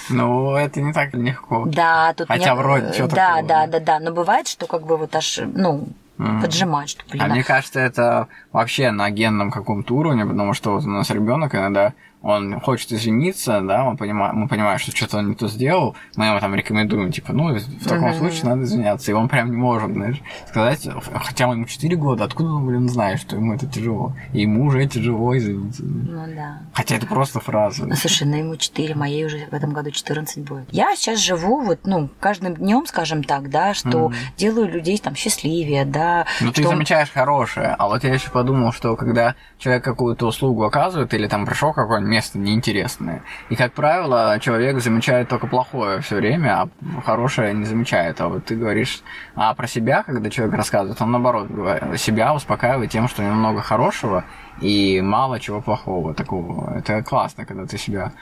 Ну, 0.08 0.54
это 0.54 0.80
не 0.80 0.92
так 0.92 1.14
легко. 1.14 1.64
Да, 1.66 2.14
тут... 2.14 2.28
Хотя 2.28 2.50
не... 2.50 2.54
вроде 2.54 2.92
что-то 2.92 3.16
Да, 3.16 3.28
такого. 3.36 3.48
да, 3.48 3.66
да, 3.66 3.80
да, 3.80 3.98
но 4.00 4.12
бывает, 4.12 4.48
что 4.48 4.66
как 4.66 4.84
бы 4.86 4.96
вот 4.96 5.14
аж, 5.14 5.40
ну, 5.42 5.88
mm. 6.18 6.40
поджимать, 6.40 6.90
что, 6.90 7.04
блин. 7.08 7.22
А, 7.22 7.26
а 7.26 7.28
мне 7.28 7.42
кажется, 7.42 7.80
это 7.80 8.28
вообще 8.52 8.90
на 8.90 9.10
генном 9.10 9.50
каком-то 9.50 9.94
уровне, 9.94 10.24
потому 10.26 10.54
что 10.54 10.72
вот 10.72 10.84
у 10.84 10.90
нас 10.90 11.10
ребенок 11.10 11.54
иногда 11.54 11.92
он 12.24 12.58
хочет 12.60 12.90
извиниться, 12.90 13.60
да, 13.60 13.84
мы 13.84 13.96
понимаем, 13.98 14.36
мы 14.36 14.48
понимаем, 14.48 14.78
что 14.78 14.96
что-то 14.96 15.18
он 15.18 15.28
не 15.28 15.34
то 15.34 15.46
сделал, 15.46 15.94
мы 16.16 16.24
ему 16.26 16.40
там 16.40 16.54
рекомендуем, 16.54 17.12
типа, 17.12 17.34
ну, 17.34 17.54
в 17.54 17.84
таком 17.86 18.08
mm-hmm. 18.08 18.18
случае 18.18 18.44
надо 18.44 18.62
извиняться. 18.62 19.10
И 19.10 19.14
он 19.14 19.28
прям 19.28 19.50
не 19.50 19.56
может, 19.56 19.92
знаешь, 19.92 20.22
сказать, 20.48 20.88
хотя 21.22 21.44
ему 21.44 21.66
4 21.66 21.96
года, 21.96 22.24
откуда 22.24 22.48
он, 22.50 22.66
блин, 22.66 22.88
знает, 22.88 23.20
что 23.20 23.36
ему 23.36 23.52
это 23.52 23.66
тяжело. 23.66 24.14
И 24.32 24.40
ему 24.40 24.64
уже 24.64 24.86
тяжело 24.86 25.36
извиниться. 25.36 25.82
Ну 25.84 26.24
да. 26.34 26.60
Хотя 26.72 26.96
это 26.96 27.06
просто 27.06 27.40
фраза. 27.40 27.84
Ну, 27.84 27.94
слушай, 27.94 28.26
ну 28.26 28.36
ему 28.36 28.56
4, 28.56 28.94
моей 28.94 29.26
уже 29.26 29.46
в 29.50 29.52
этом 29.52 29.74
году 29.74 29.90
14 29.90 30.44
будет. 30.44 30.72
Я 30.72 30.96
сейчас 30.96 31.20
живу 31.20 31.60
вот, 31.60 31.80
ну, 31.84 32.08
каждым 32.20 32.54
днем, 32.54 32.86
скажем 32.86 33.22
так, 33.22 33.50
да, 33.50 33.74
что 33.74 34.06
mm-hmm. 34.06 34.14
делаю 34.38 34.68
людей 34.72 34.96
там 34.96 35.14
счастливее, 35.14 35.84
да. 35.84 36.24
Ну, 36.40 36.52
ты 36.52 36.66
замечаешь 36.66 37.10
хорошее, 37.10 37.76
а 37.78 37.86
вот 37.86 38.02
я 38.02 38.14
еще 38.14 38.30
подумал, 38.30 38.72
что 38.72 38.96
когда 38.96 39.34
человек 39.64 39.82
какую-то 39.82 40.26
услугу 40.26 40.64
оказывает 40.64 41.14
или 41.14 41.26
там 41.26 41.46
пришел 41.46 41.72
какое-нибудь 41.72 42.10
место 42.10 42.38
неинтересное. 42.38 43.22
И, 43.48 43.56
как 43.56 43.72
правило, 43.72 44.38
человек 44.38 44.78
замечает 44.82 45.30
только 45.30 45.46
плохое 45.46 46.02
все 46.02 46.16
время, 46.16 46.60
а 46.60 47.00
хорошее 47.00 47.54
не 47.54 47.64
замечает. 47.64 48.20
А 48.20 48.28
вот 48.28 48.44
ты 48.44 48.56
говоришь, 48.56 49.02
а 49.34 49.54
про 49.54 49.66
себя, 49.66 50.02
когда 50.02 50.28
человек 50.28 50.54
рассказывает, 50.54 51.00
он 51.00 51.12
наоборот 51.12 51.48
себя 51.96 52.34
успокаивает 52.34 52.90
тем, 52.90 53.08
что 53.08 53.22
у 53.22 53.24
него 53.24 53.36
много 53.36 53.62
хорошего 53.62 54.24
и 54.60 55.00
мало 55.00 55.40
чего 55.40 55.62
плохого 55.62 56.12
такого. 56.12 56.76
Это 56.76 57.02
классно, 57.02 57.46
когда 57.46 57.64
ты 57.64 57.78
себя... 57.78 58.12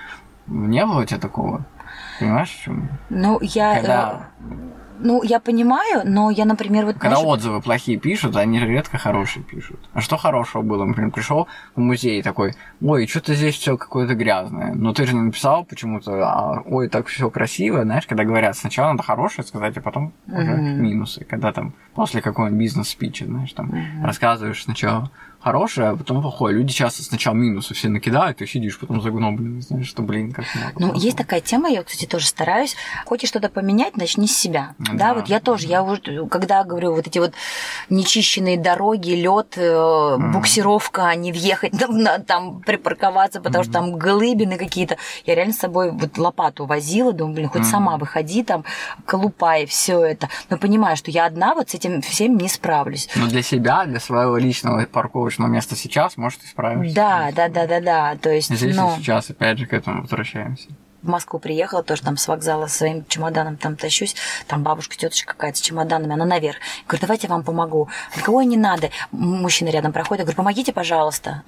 Не 0.46 0.86
было 0.86 1.00
у 1.00 1.04
тебя 1.04 1.18
такого? 1.20 1.64
Понимаешь, 2.20 2.50
в 2.50 2.62
чем? 2.62 2.88
Ну, 3.10 3.38
я... 3.42 3.74
Когда 3.76 4.28
э, 4.38 4.81
ну, 5.00 5.22
я 5.22 5.40
понимаю, 5.40 6.02
но 6.04 6.30
я, 6.30 6.44
например, 6.44 6.86
вот... 6.86 6.94
Когда 6.94 7.16
знаешь... 7.16 7.38
отзывы 7.38 7.60
плохие 7.60 7.98
пишут, 7.98 8.36
они 8.36 8.58
редко 8.60 8.98
хорошие 8.98 9.42
пишут. 9.42 9.78
А 9.92 10.00
что 10.00 10.16
хорошего 10.16 10.62
было? 10.62 10.84
Например, 10.84 11.10
пришел 11.10 11.48
в 11.74 11.80
музей 11.80 12.22
такой, 12.22 12.54
ой, 12.80 13.06
что-то 13.06 13.34
здесь 13.34 13.56
все 13.56 13.76
какое-то 13.76 14.14
грязное. 14.14 14.74
Но 14.74 14.92
ты 14.92 15.06
же 15.06 15.14
не 15.14 15.22
написал 15.22 15.64
почему-то, 15.64 16.12
а, 16.22 16.62
ой, 16.66 16.88
так 16.88 17.06
все 17.06 17.30
красиво. 17.30 17.82
Знаешь, 17.82 18.06
когда 18.06 18.24
говорят, 18.24 18.56
сначала 18.56 18.92
надо 18.92 19.02
хорошее 19.02 19.46
сказать, 19.46 19.76
а 19.76 19.80
потом 19.80 20.12
mm-hmm. 20.26 20.42
уже 20.42 20.52
минусы. 20.52 21.24
Когда 21.24 21.52
там 21.52 21.74
после 21.94 22.22
какого-нибудь 22.22 22.60
бизнес-спича, 22.60 23.26
знаешь, 23.26 23.52
там 23.52 23.70
mm-hmm. 23.70 24.04
рассказываешь 24.04 24.62
сначала 24.62 25.10
хорошее, 25.42 25.88
а 25.88 25.96
потом 25.96 26.22
плохое. 26.22 26.54
Люди 26.54 26.72
часто 26.72 27.02
сначала 27.02 27.34
минусы 27.34 27.74
все 27.74 27.88
накидают, 27.88 28.40
и 28.40 28.46
сидишь 28.46 28.78
потом 28.78 29.02
загноблен, 29.02 29.60
знаешь, 29.60 29.88
что, 29.88 30.02
блин, 30.02 30.32
как 30.32 30.44
много. 30.54 30.72
Ну, 30.78 30.94
есть 30.94 31.16
такая 31.16 31.40
тема, 31.40 31.68
я, 31.68 31.82
кстати, 31.82 32.06
тоже 32.06 32.26
стараюсь. 32.26 32.76
Хочешь 33.06 33.28
что-то 33.28 33.48
поменять, 33.48 33.96
начни 33.96 34.26
с 34.26 34.36
себя. 34.36 34.74
Да, 34.78 34.92
да 34.92 35.14
вот 35.14 35.28
я 35.28 35.40
тоже, 35.40 35.66
я 35.66 35.82
уже, 35.82 36.26
когда 36.26 36.62
говорю, 36.64 36.94
вот 36.94 37.06
эти 37.06 37.18
вот 37.18 37.34
нечищенные 37.90 38.56
дороги, 38.56 39.10
лед, 39.10 39.56
mm. 39.56 40.32
буксировка, 40.32 41.14
не 41.16 41.32
въехать, 41.32 41.72
там, 41.78 42.22
там 42.24 42.60
припарковаться, 42.60 43.40
потому 43.40 43.64
что 43.64 43.72
там 43.72 43.98
глыбины 43.98 44.56
какие-то. 44.56 44.96
Я 45.26 45.34
реально 45.34 45.54
с 45.54 45.58
собой 45.58 45.90
вот 45.90 46.18
лопату 46.18 46.66
возила, 46.66 47.12
думаю, 47.12 47.34
блин, 47.34 47.48
хоть 47.48 47.66
сама 47.66 47.96
выходи, 47.96 48.44
там, 48.44 48.64
колупай, 49.06 49.66
все 49.66 50.04
это. 50.04 50.28
Но 50.50 50.56
понимаю, 50.56 50.96
что 50.96 51.10
я 51.10 51.26
одна 51.26 51.54
вот 51.54 51.70
с 51.70 51.74
этим 51.74 52.00
всем 52.00 52.36
не 52.36 52.48
справлюсь. 52.48 53.08
Ну, 53.16 53.26
для 53.26 53.42
себя, 53.42 53.84
для 53.86 53.98
своего 53.98 54.36
личного 54.36 54.86
парковочного 54.86 55.31
точно 55.32 55.46
место 55.46 55.76
сейчас, 55.76 56.16
может, 56.16 56.42
исправишься. 56.44 56.94
Да, 56.94 57.30
да, 57.34 57.48
да, 57.48 57.66
да, 57.66 57.80
да. 57.80 58.16
То 58.20 58.30
есть, 58.30 58.54
Здесь 58.54 58.76
ну... 58.76 58.94
и 58.94 58.98
сейчас, 58.98 59.30
опять 59.30 59.58
же, 59.58 59.66
к 59.66 59.72
этому 59.72 60.02
возвращаемся 60.02 60.68
в 61.02 61.08
Москву 61.08 61.40
приехала, 61.40 61.82
тоже 61.82 62.02
там 62.02 62.16
с 62.16 62.28
вокзала 62.28 62.68
своим 62.68 63.04
чемоданом 63.06 63.56
там 63.56 63.74
тащусь, 63.74 64.14
там 64.46 64.62
бабушка, 64.62 64.96
тетушка 64.96 65.32
какая-то 65.32 65.58
с 65.58 65.60
чемоданами, 65.60 66.12
она 66.12 66.24
наверх. 66.24 66.58
Я 66.58 66.84
говорю, 66.86 67.00
давайте 67.00 67.26
я 67.26 67.34
вам 67.34 67.42
помогу. 67.42 67.88
Никого 68.16 68.42
не 68.42 68.56
надо. 68.56 68.90
Мужчина 69.10 69.70
рядом 69.70 69.92
проходит, 69.92 70.20
я 70.20 70.24
говорю, 70.26 70.36
помогите, 70.36 70.72
пожалуйста. 70.72 71.42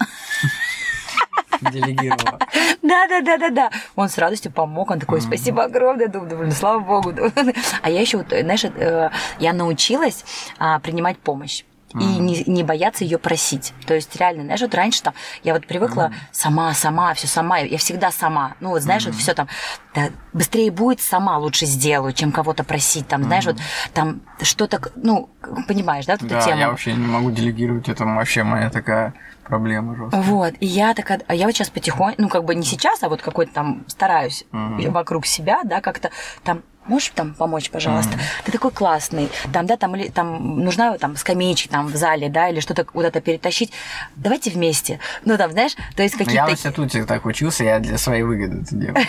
Делегировала. 1.61 2.41
Да, 2.82 3.07
да, 3.07 3.20
да, 3.20 3.39
да, 3.39 3.51
да. 3.51 3.70
Он 3.95 4.09
с 4.09 4.18
радостью 4.18 4.51
помог. 4.51 4.91
Он 4.91 4.99
такой, 4.99 5.20
спасибо 5.20 5.64
огромное. 5.64 6.09
Думаю, 6.09 6.37
блин, 6.37 6.53
слава 6.53 6.80
богу. 6.80 7.14
А 7.82 7.91
я 7.91 8.01
еще, 8.01 8.24
знаешь, 8.28 8.64
э, 8.64 9.11
я 9.39 9.53
научилась 9.53 10.24
а, 10.59 10.80
принимать 10.80 11.16
помощь 11.18 11.62
и 11.95 12.05
не, 12.05 12.42
не 12.45 12.62
бояться 12.62 13.05
ее 13.05 13.18
просить. 13.18 13.72
То 13.86 13.95
есть 13.95 14.14
реально, 14.16 14.45
знаешь, 14.45 14.61
вот 14.61 14.74
раньше 14.74 15.03
там 15.03 15.14
я 15.42 15.55
вот 15.55 15.66
привыкла 15.66 16.11
mm 16.11 16.14
сама, 16.32 16.74
сама, 16.74 17.14
все 17.14 17.26
сама, 17.26 17.59
я 17.59 17.78
всегда 17.78 18.11
сама. 18.11 18.55
Ну 18.61 18.70
вот 18.70 18.82
знаешь, 18.82 19.05
mm 19.07 19.12
вот 19.12 19.20
все 19.20 19.34
там 19.34 19.49
да, 19.95 20.09
быстрее 20.32 20.70
будет, 20.70 21.01
сама 21.01 21.38
лучше 21.38 21.66
сделаю, 21.66 22.12
чем 22.12 22.32
кого-то 22.32 22.64
просить. 22.64 23.07
Там, 23.07 23.22
mm 23.22 23.24
знаешь, 23.24 23.47
вот 23.47 23.57
там 23.92 24.22
что-то, 24.42 24.80
ну 24.97 25.30
понимаешь, 25.68 26.07
да, 26.07 26.16
вот 26.18 26.28
да, 26.28 26.38
эту 26.38 26.47
тему. 26.47 26.61
я 26.61 26.70
вообще 26.70 26.92
не 26.95 27.07
могу 27.07 27.30
делегировать, 27.30 27.88
это 27.88 28.05
вообще 28.05 28.42
моя 28.42 28.70
такая 28.70 29.14
проблема 29.45 29.95
жесткая. 29.95 30.22
Вот, 30.22 30.55
и 30.61 30.66
я 30.66 30.95
такая, 30.95 31.20
а 31.26 31.34
я 31.34 31.47
вот 31.47 31.55
сейчас 31.55 31.70
потихоньку, 31.70 32.20
ну 32.20 32.28
как 32.28 32.45
бы 32.45 32.55
не 32.55 32.64
сейчас, 32.64 33.03
а 33.03 33.09
вот 33.09 33.22
какой-то 33.22 33.53
там 33.53 33.84
стараюсь 33.86 34.45
mm 34.53 34.90
вокруг 34.90 35.26
себя, 35.26 35.61
да, 35.64 35.80
как-то 35.80 36.11
там 36.42 36.62
можешь 36.87 37.11
там 37.14 37.35
помочь, 37.35 37.70
пожалуйста? 37.70 38.14
Mm-hmm. 38.14 38.45
Ты 38.45 38.53
такой 38.53 38.70
классный. 38.70 39.30
Там, 39.53 39.66
да, 39.66 39.76
там, 39.76 39.97
или, 39.97 40.09
там 40.09 40.61
нужна 40.61 40.97
там 40.99 41.16
скамеечки 41.16 41.68
там 41.68 41.87
в 41.87 41.97
зале, 41.97 42.28
да, 42.28 42.49
или 42.49 42.61
что-то 42.61 42.85
куда-то 42.85 43.20
перетащить. 43.20 43.72
Давайте 44.16 44.51
вместе. 44.51 45.01
Ну, 45.24 45.37
там, 45.37 45.53
знаешь, 45.53 45.72
то 45.97 46.03
есть 46.03 46.14
какие-то... 46.14 46.35
Я 46.35 46.47
в 46.47 46.51
институте 46.51 47.05
так 47.05 47.24
учился, 47.26 47.64
я 47.64 47.78
для 47.78 47.99
своей 47.99 48.22
выгоды 48.22 48.62
это 48.62 48.74
делал. 48.74 48.97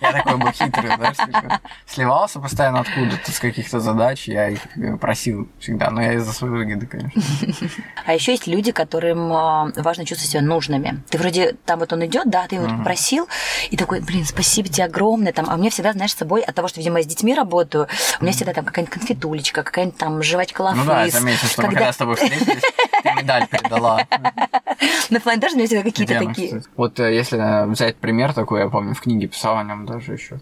Я 0.00 0.12
такой 0.12 0.36
был 0.36 0.50
хитрый, 0.52 0.96
знаешь, 0.96 1.16
типа, 1.16 1.60
сливался 1.86 2.40
постоянно 2.40 2.80
откуда-то 2.80 3.30
с 3.30 3.38
каких-то 3.38 3.80
задач, 3.80 4.28
я 4.28 4.48
их 4.48 4.60
э, 4.76 4.96
просил 4.96 5.48
всегда, 5.58 5.90
но 5.90 6.00
я 6.00 6.14
из-за 6.14 6.32
своей 6.32 6.54
выгоды, 6.54 6.86
конечно. 6.86 7.20
А 8.06 8.14
еще 8.14 8.32
есть 8.32 8.46
люди, 8.46 8.72
которым 8.72 9.32
а, 9.32 9.70
важно 9.76 10.06
чувствовать 10.06 10.30
себя 10.30 10.42
нужными. 10.42 11.02
Ты 11.10 11.18
вроде 11.18 11.54
там 11.66 11.80
вот 11.80 11.92
он 11.92 12.04
идет, 12.06 12.30
да, 12.30 12.46
ты 12.46 12.56
его 12.56 12.82
просил, 12.82 13.28
и 13.70 13.76
такой, 13.76 14.00
блин, 14.00 14.24
спасибо 14.24 14.68
тебе 14.68 14.84
огромное, 14.84 15.32
там, 15.32 15.46
а 15.48 15.56
мне 15.56 15.70
всегда, 15.70 15.92
знаешь, 15.92 16.12
с 16.12 16.16
собой 16.16 16.40
от 16.42 16.54
того, 16.54 16.68
что, 16.68 16.80
видимо, 16.80 16.89
я 16.98 17.04
с 17.04 17.06
детьми 17.06 17.34
работаю, 17.34 17.88
у 18.20 18.24
меня 18.24 18.32
всегда 18.32 18.52
там 18.52 18.64
какая-нибудь 18.64 18.94
конфетулечка, 18.94 19.62
какая-нибудь 19.62 19.98
там 19.98 20.22
жвачка 20.22 20.62
лафыс. 20.62 20.80
Ну 20.80 20.86
да, 20.86 21.06
это 21.06 21.18
заметил, 21.18 21.48
что 21.48 21.62
когда... 21.62 21.68
мы 21.68 21.74
когда 21.74 21.92
с 21.92 21.96
тобой 21.96 22.16
встретились, 22.16 22.62
ты 23.02 23.12
медаль 23.16 23.46
передала. 23.48 24.06
На 25.10 25.20
фландерже 25.20 25.54
у 25.54 25.58
меня 25.58 25.66
всегда 25.66 25.82
какие-то 25.82 26.18
такие. 26.18 26.62
Вот 26.76 27.00
э, 27.00 27.14
если 27.14 27.38
э, 27.38 27.66
взять 27.66 27.96
пример 27.96 28.32
такой, 28.32 28.60
я 28.60 28.68
помню, 28.68 28.94
в 28.94 29.00
книге 29.00 29.26
писал 29.26 29.58
о 29.58 29.64
нем 29.64 29.84
даже 29.86 30.12
еще, 30.12 30.40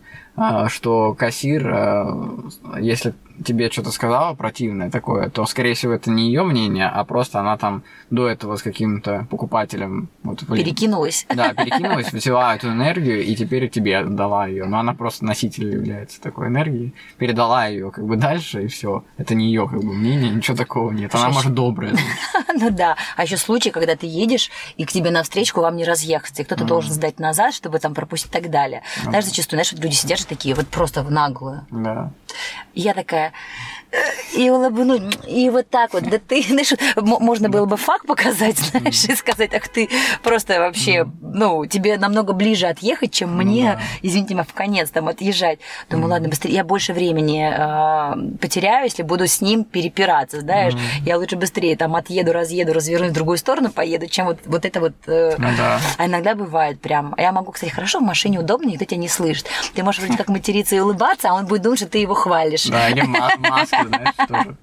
что 0.68 1.14
кассир, 1.14 1.68
э, 1.68 2.80
если 2.80 3.14
тебе 3.44 3.70
что-то 3.70 3.90
сказала 3.90 4.34
противное 4.34 4.90
такое, 4.90 5.30
то, 5.30 5.46
скорее 5.46 5.74
всего, 5.74 5.92
это 5.92 6.10
не 6.10 6.26
ее 6.26 6.42
мнение, 6.42 6.88
а 6.88 7.04
просто 7.04 7.40
она 7.40 7.56
там 7.56 7.82
до 8.10 8.28
этого 8.28 8.56
с 8.56 8.62
каким-то 8.62 9.26
покупателем... 9.30 10.08
Вот, 10.22 10.42
блин, 10.44 10.64
перекинулась. 10.64 11.26
Да, 11.28 11.52
перекинулась, 11.54 12.12
взяла 12.12 12.56
эту 12.56 12.68
энергию 12.68 13.24
и 13.24 13.34
теперь 13.36 13.68
тебе 13.68 14.04
дала 14.04 14.46
ее. 14.46 14.64
Но 14.64 14.78
она 14.78 14.94
просто 14.94 15.24
носитель 15.24 15.72
является 15.72 16.20
такой 16.20 16.48
энергии, 16.48 16.94
передала 17.16 17.66
ее 17.66 17.90
как 17.90 18.06
бы 18.06 18.16
дальше, 18.16 18.64
и 18.64 18.68
все. 18.68 19.04
Это 19.16 19.34
не 19.34 19.46
ее 19.46 19.68
как 19.68 19.80
бы 19.80 19.92
мнение, 19.92 20.30
ничего 20.30 20.56
такого 20.56 20.90
нет. 20.90 21.14
Она, 21.14 21.30
может, 21.30 21.54
добрая. 21.54 21.96
Ну 22.60 22.70
да. 22.70 22.96
А 23.16 23.22
еще 23.22 23.36
случай, 23.36 23.70
когда 23.70 23.94
ты 23.94 24.06
едешь, 24.06 24.50
и 24.76 24.84
к 24.84 24.90
тебе 24.90 25.12
навстречу 25.12 25.60
вам 25.60 25.76
не 25.76 25.84
разъехаться, 25.84 26.42
и 26.42 26.44
кто-то 26.44 26.64
должен 26.64 26.92
сдать 26.92 27.20
назад, 27.20 27.54
чтобы 27.54 27.78
там 27.78 27.94
пропустить 27.94 28.30
и 28.30 28.32
так 28.32 28.50
далее. 28.50 28.82
Знаешь, 29.04 29.26
зачастую, 29.26 29.62
знаешь, 29.62 29.72
люди 29.80 29.94
сидят 29.94 30.18
такие, 30.28 30.54
вот 30.54 30.68
просто 30.68 31.02
в 31.02 31.10
наглую. 31.10 31.66
Да. 31.70 32.10
Я 32.74 32.94
такая, 32.94 33.32
и 34.36 34.50
улыбнуть, 34.50 35.18
и 35.26 35.50
вот 35.50 35.68
так 35.68 35.92
вот. 35.92 36.04
Да 36.04 36.18
ты, 36.18 36.42
знаешь, 36.42 36.72
можно 36.96 37.48
было 37.48 37.66
бы 37.66 37.76
факт 37.76 38.06
показать, 38.06 38.58
знаешь, 38.58 39.04
и 39.04 39.14
сказать, 39.14 39.54
ах 39.54 39.68
ты 39.68 39.88
просто 40.22 40.60
вообще, 40.60 41.06
ну, 41.20 41.66
тебе 41.66 41.98
намного 41.98 42.32
ближе 42.32 42.66
отъехать, 42.66 43.12
чем 43.12 43.36
ну 43.36 43.42
мне, 43.42 43.78
извините 44.02 44.34
меня, 44.34 44.44
в 44.44 44.52
конец 44.52 44.90
там 44.90 45.08
отъезжать. 45.08 45.58
Думаю, 45.90 46.10
ладно, 46.10 46.28
быстрее, 46.28 46.54
я 46.54 46.64
больше 46.64 46.92
времени 46.92 47.50
э, 47.50 48.38
потеряю, 48.38 48.84
если 48.84 49.02
буду 49.02 49.26
с 49.26 49.40
ним 49.40 49.64
перепираться, 49.64 50.40
знаешь. 50.40 50.74
Я 51.04 51.18
лучше 51.18 51.36
быстрее 51.36 51.76
там 51.76 51.96
отъеду, 51.96 52.32
разъеду, 52.32 52.72
развернусь 52.72 53.10
в 53.10 53.14
другую 53.14 53.38
сторону, 53.38 53.70
поеду, 53.70 54.06
чем 54.06 54.26
вот, 54.26 54.38
вот 54.44 54.64
это 54.64 54.80
вот. 54.80 54.92
Э, 55.06 55.34
ну, 55.38 55.48
да. 55.56 55.80
А 55.96 56.06
иногда 56.06 56.34
бывает 56.34 56.80
прям. 56.80 57.14
А 57.16 57.22
я 57.22 57.32
могу, 57.32 57.52
кстати, 57.52 57.70
хорошо, 57.70 58.00
в 58.00 58.02
машине 58.02 58.38
удобно, 58.40 58.68
никто 58.68 58.84
тебя 58.84 58.98
не 58.98 59.08
слышит. 59.08 59.46
Ты 59.74 59.82
можешь 59.82 60.00
вроде 60.00 60.16
как 60.18 60.28
материться 60.28 60.76
и 60.76 60.80
улыбаться, 60.80 61.30
а 61.30 61.34
он 61.34 61.46
будет 61.46 61.62
думать, 61.62 61.78
что 61.78 61.88
ты 61.88 61.98
его 61.98 62.14
хвалишь. 62.14 62.66
Да, 62.66 62.88
или 62.88 63.02
маска 63.38 63.77
знаешь, 63.86 64.14
тоже 64.28 64.56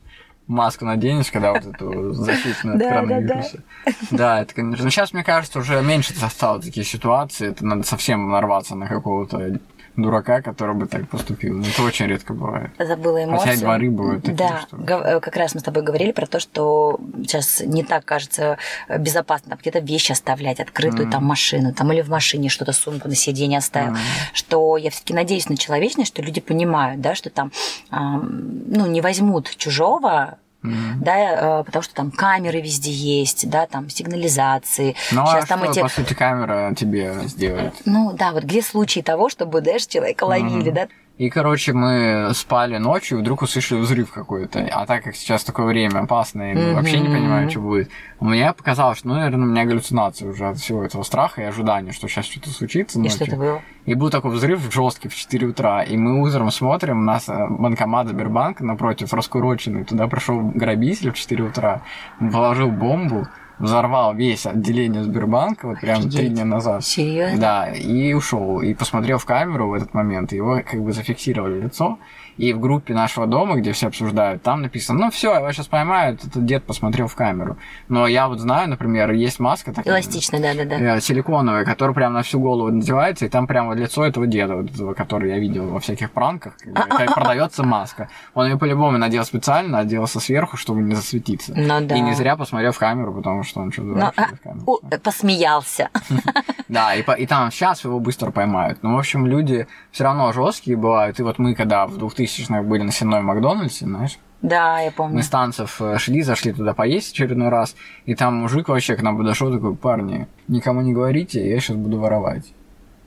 маску 0.48 0.86
наденешь, 0.86 1.32
когда 1.32 1.54
вот 1.54 1.66
эту 1.66 2.14
защитную 2.14 2.78
от 2.78 2.84
коронавируса. 2.84 3.64
Да, 4.12 4.42
это, 4.42 4.54
конечно. 4.54 4.84
Но 4.86 4.90
сейчас, 4.92 5.14
мне 5.14 5.24
кажется, 5.24 5.60
уже 5.60 5.82
меньше 5.82 6.14
стало 6.14 6.62
такие 6.62 6.86
ситуации. 6.86 7.50
Это 7.50 7.66
надо 7.66 7.84
совсем 7.84 8.30
нарваться 8.30 8.76
на 8.76 8.88
какого-то 8.88 9.60
дурака, 9.96 10.42
который 10.42 10.76
бы 10.76 10.88
так 10.88 11.08
поступил. 11.08 11.62
Это 11.62 11.84
очень 11.84 12.08
редко 12.08 12.34
бывает. 12.34 12.72
Забыла 12.80 13.24
эмоции. 13.24 13.46
Хотя 13.46 13.54
и 13.54 13.58
дворы 13.60 13.90
бывают 13.90 14.24
такие, 14.24 14.38
Да, 14.38 14.62
что... 14.68 14.78
Э, 14.78 15.20
как 15.20 15.36
раз 15.36 15.56
мы 15.56 15.62
с 15.62 15.64
тобой 15.64 15.84
говорили 15.84 16.12
про 16.12 16.26
то, 16.26 16.40
что 16.40 17.00
сейчас 17.18 17.62
не 17.62 17.84
так 17.84 18.06
кажется 18.06 18.58
безопасно 18.90 19.50
там 19.50 19.60
где-то 19.60 19.80
вещи 19.80 20.12
оставлять, 20.12 20.60
открытую 20.60 21.08
mm. 21.08 21.12
там 21.12 21.26
машину, 21.26 21.74
там 21.74 21.92
или 21.92 22.02
в 22.02 22.10
машине 22.10 22.50
что-то 22.50 22.74
сумку 22.74 23.08
на 23.08 23.16
сиденье 23.16 23.60
оставил. 23.60 23.94
Mm. 23.94 23.98
Что 24.34 24.78
я 24.78 24.90
все-таки 24.90 25.14
надеюсь 25.14 25.50
на 25.50 25.58
человечность, 25.58 26.12
что 26.12 26.22
люди 26.22 26.42
понимают, 26.42 27.02
да, 27.02 27.16
что 27.16 27.30
там, 27.30 27.52
ну, 27.92 28.86
не 28.86 29.02
возьмут 29.02 29.56
чужого 29.58 30.38
Мгм. 30.66 31.04
да, 31.04 31.60
э, 31.60 31.64
потому 31.64 31.84
что 31.84 31.94
там 31.94 32.12
камеры 32.12 32.62
везде 32.62 32.92
есть, 32.92 33.50
да, 33.50 33.68
там 33.68 33.90
сигнализации. 33.90 34.96
Ну, 35.12 35.24
а 35.24 35.28
Сейчас 35.28 35.46
там 35.48 35.60
что, 35.60 35.72
эти 35.72 35.80
по 35.82 35.90
сути, 35.90 36.14
камера 36.14 36.74
тебе 36.76 37.16
сделает? 37.26 37.74
Ну 37.86 38.14
да, 38.14 38.32
вот 38.32 38.44
где 38.44 38.62
случаи 38.62 39.00
того, 39.02 39.30
чтобы, 39.30 39.62
знаешь, 39.62 39.86
человека 39.86 40.24
ловили, 40.24 40.70
да? 40.72 40.88
И, 41.18 41.30
короче, 41.30 41.72
мы 41.72 42.32
спали 42.34 42.78
ночью, 42.78 43.18
и 43.18 43.22
вдруг 43.22 43.42
услышали 43.42 43.80
взрыв 43.80 44.12
какой-то. 44.12 44.68
А 44.70 44.86
так 44.86 45.02
как 45.06 45.16
сейчас 45.16 45.46
такое 45.46 45.66
время 45.66 46.00
опасное, 46.02 46.52
и 46.54 46.58
Мгм. 46.58 46.74
вообще 46.76 47.00
не 47.00 47.08
понимаем, 47.08 47.50
что 47.50 47.62
будет. 47.62 47.90
Мне 48.20 48.52
показалось, 48.52 48.98
что, 48.98 49.08
ну, 49.08 49.14
наверное, 49.16 49.46
у 49.46 49.50
меня 49.50 49.64
галлюцинации 49.64 50.28
уже 50.28 50.48
от 50.50 50.58
всего 50.58 50.84
этого 50.84 51.04
страха 51.04 51.42
и 51.42 51.46
ожидания, 51.46 51.94
что 51.94 52.10
сейчас 52.10 52.26
что-то 52.26 52.50
случится 52.50 53.00
И 53.00 53.02
ночью. 53.04 53.16
что 53.16 53.26
это 53.28 53.36
было? 53.38 53.62
И 53.86 53.94
был 53.94 54.10
такой 54.10 54.32
взрыв 54.32 54.60
жесткий 54.74 55.08
в 55.08 55.16
4 55.16 55.48
утра. 55.48 55.84
И 55.84 55.96
мы 55.96 56.22
утром 56.22 56.52
смотрим, 56.52 57.00
у 57.00 57.04
нас 57.04 57.30
э, 57.30 57.48
банкомат 57.50 58.10
Сбербанка 58.10 58.66
напротив 58.66 59.14
раскуроченный. 59.14 59.86
Туда 59.86 60.08
пришел 60.08 60.42
грабитель 60.42 61.12
в 61.12 61.16
4 61.16 61.44
утра, 61.46 61.82
положил 62.20 62.72
бомбу, 62.72 63.26
взорвал 63.60 64.16
весь 64.16 64.46
отделение 64.46 65.04
Сбербанка, 65.04 65.68
вот 65.68 65.80
прям 65.80 66.10
три 66.10 66.30
дня 66.30 66.46
назад. 66.46 66.84
Серьезно? 66.84 67.40
Да, 67.40 67.70
и 67.72 68.14
ушел. 68.14 68.62
И 68.62 68.74
посмотрел 68.74 69.18
в 69.18 69.26
камеру 69.26 69.70
в 69.70 69.74
этот 69.74 69.94
момент, 69.94 70.32
его 70.32 70.62
как 70.70 70.82
бы 70.82 70.92
зафиксировали 70.92 71.62
лицо. 71.62 71.98
И 72.38 72.54
в 72.54 72.60
группе 72.60 72.94
нашего 72.94 73.28
дома, 73.28 73.56
где 73.56 73.72
все 73.72 73.88
обсуждают, 73.88 74.42
там 74.44 74.62
написано, 74.62 75.06
ну 75.06 75.12
все, 75.12 75.36
его 75.36 75.52
сейчас 75.52 75.68
поймают, 75.68 76.24
этот 76.24 76.46
дед 76.46 76.64
посмотрел 76.64 77.08
в 77.08 77.16
камеру. 77.16 77.58
Но 77.88 78.08
я 78.08 78.28
вот 78.28 78.40
знаю, 78.40 78.70
например, 78.70 79.12
есть 79.12 79.40
маска 79.40 79.74
такая. 79.74 79.94
Эластично, 79.94 80.40
да-да-да. 80.40 80.98
э, 80.98 81.02
силиконовая, 81.02 81.64
которая 81.66 81.96
прям 81.96 82.14
на 82.14 82.24
всю 82.24 82.40
голову 82.40 82.72
надевается, 82.72 83.26
и 83.26 83.30
там 83.30 83.48
прямо 83.48 83.74
лицо 83.74 84.06
этого 84.06 84.28
деда, 84.28 84.56
вот 84.56 84.72
этого, 84.72 84.94
который 84.94 85.30
я 85.30 85.40
видел 85.40 85.68
во 85.68 85.80
всяких 85.80 86.12
пранках, 86.12 86.58
как 86.74 87.14
продается 87.14 87.64
маска. 87.64 88.10
Он 88.34 88.48
ее 88.48 88.58
по-любому 88.58 88.98
надел 88.98 89.24
специально, 89.24 89.80
оделся 89.80 90.20
сверху, 90.20 90.58
чтобы 90.58 90.82
не 90.82 90.96
засветиться. 90.96 91.54
Ну 91.56 91.82
да. 91.82 91.96
И 91.96 92.02
не 92.02 92.14
зря 92.14 92.36
посмотрел 92.36 92.72
в 92.72 92.80
камеру, 92.80 93.14
потому 93.14 93.44
что 93.44 93.62
он 93.62 93.72
что-то 93.72 93.88
Ну, 93.88 94.06
а, 94.06 94.12
в 94.12 94.42
камеру. 94.42 94.64
у, 94.68 94.80
посмеялся. 95.00 95.90
Да, 96.68 96.96
и, 96.96 97.04
и 97.20 97.28
там 97.28 97.52
сейчас 97.52 97.84
его 97.84 98.00
быстро 98.00 98.32
поймают. 98.32 98.80
Но, 98.82 98.96
в 98.96 98.98
общем, 98.98 99.28
люди 99.28 99.68
все 99.92 100.04
равно 100.04 100.34
жесткие 100.34 100.76
бывают. 100.76 101.20
И 101.20 101.24
вот 101.24 101.38
мы, 101.38 101.54
когда 101.54 101.86
в 101.86 101.98
2000-х 102.26 102.64
были 102.64 102.84
на 102.84 102.92
Сенной 102.92 103.22
Макдональдсе, 103.22 103.86
знаешь, 103.86 104.18
Да, 104.42 104.80
я 104.80 104.92
помню. 104.92 105.16
мы 105.18 105.24
с 105.24 105.30
танцев 105.30 105.82
э, 105.82 105.98
шли, 105.98 106.22
зашли 106.22 106.54
туда 106.54 106.74
поесть 106.74 107.14
очередной 107.14 107.50
раз, 107.50 107.76
и 108.06 108.16
там 108.16 108.36
мужик 108.36 108.68
вообще 108.70 108.96
к 108.96 109.02
нам 109.02 109.18
подошел 109.18 109.52
такой, 109.54 109.76
парни, 109.76 110.28
никому 110.48 110.82
не 110.82 110.94
говорите, 110.94 111.48
я 111.48 111.60
сейчас 111.60 111.78
буду 111.78 112.00
воровать. 112.00 112.54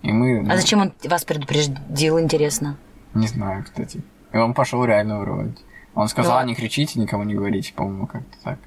И 0.02 0.12
мы, 0.12 0.42
ну, 0.42 0.52
А 0.52 0.56
зачем 0.56 0.80
он 0.80 0.92
вас 1.04 1.24
предупредил, 1.24 2.20
интересно? 2.20 2.76
не 3.14 3.26
знаю, 3.26 3.64
кстати. 3.64 4.02
И 4.32 4.36
он 4.36 4.54
пошел 4.54 4.84
реально 4.84 5.18
воровать. 5.18 5.56
Он 5.94 6.06
сказал, 6.08 6.40
Ну, 6.42 6.46
не 6.48 6.54
кричите, 6.54 7.00
никому 7.00 7.24
не 7.24 7.34
говорите, 7.34 7.72
по-моему, 7.74 8.06
как-то 8.06 8.36
так. 8.44 8.58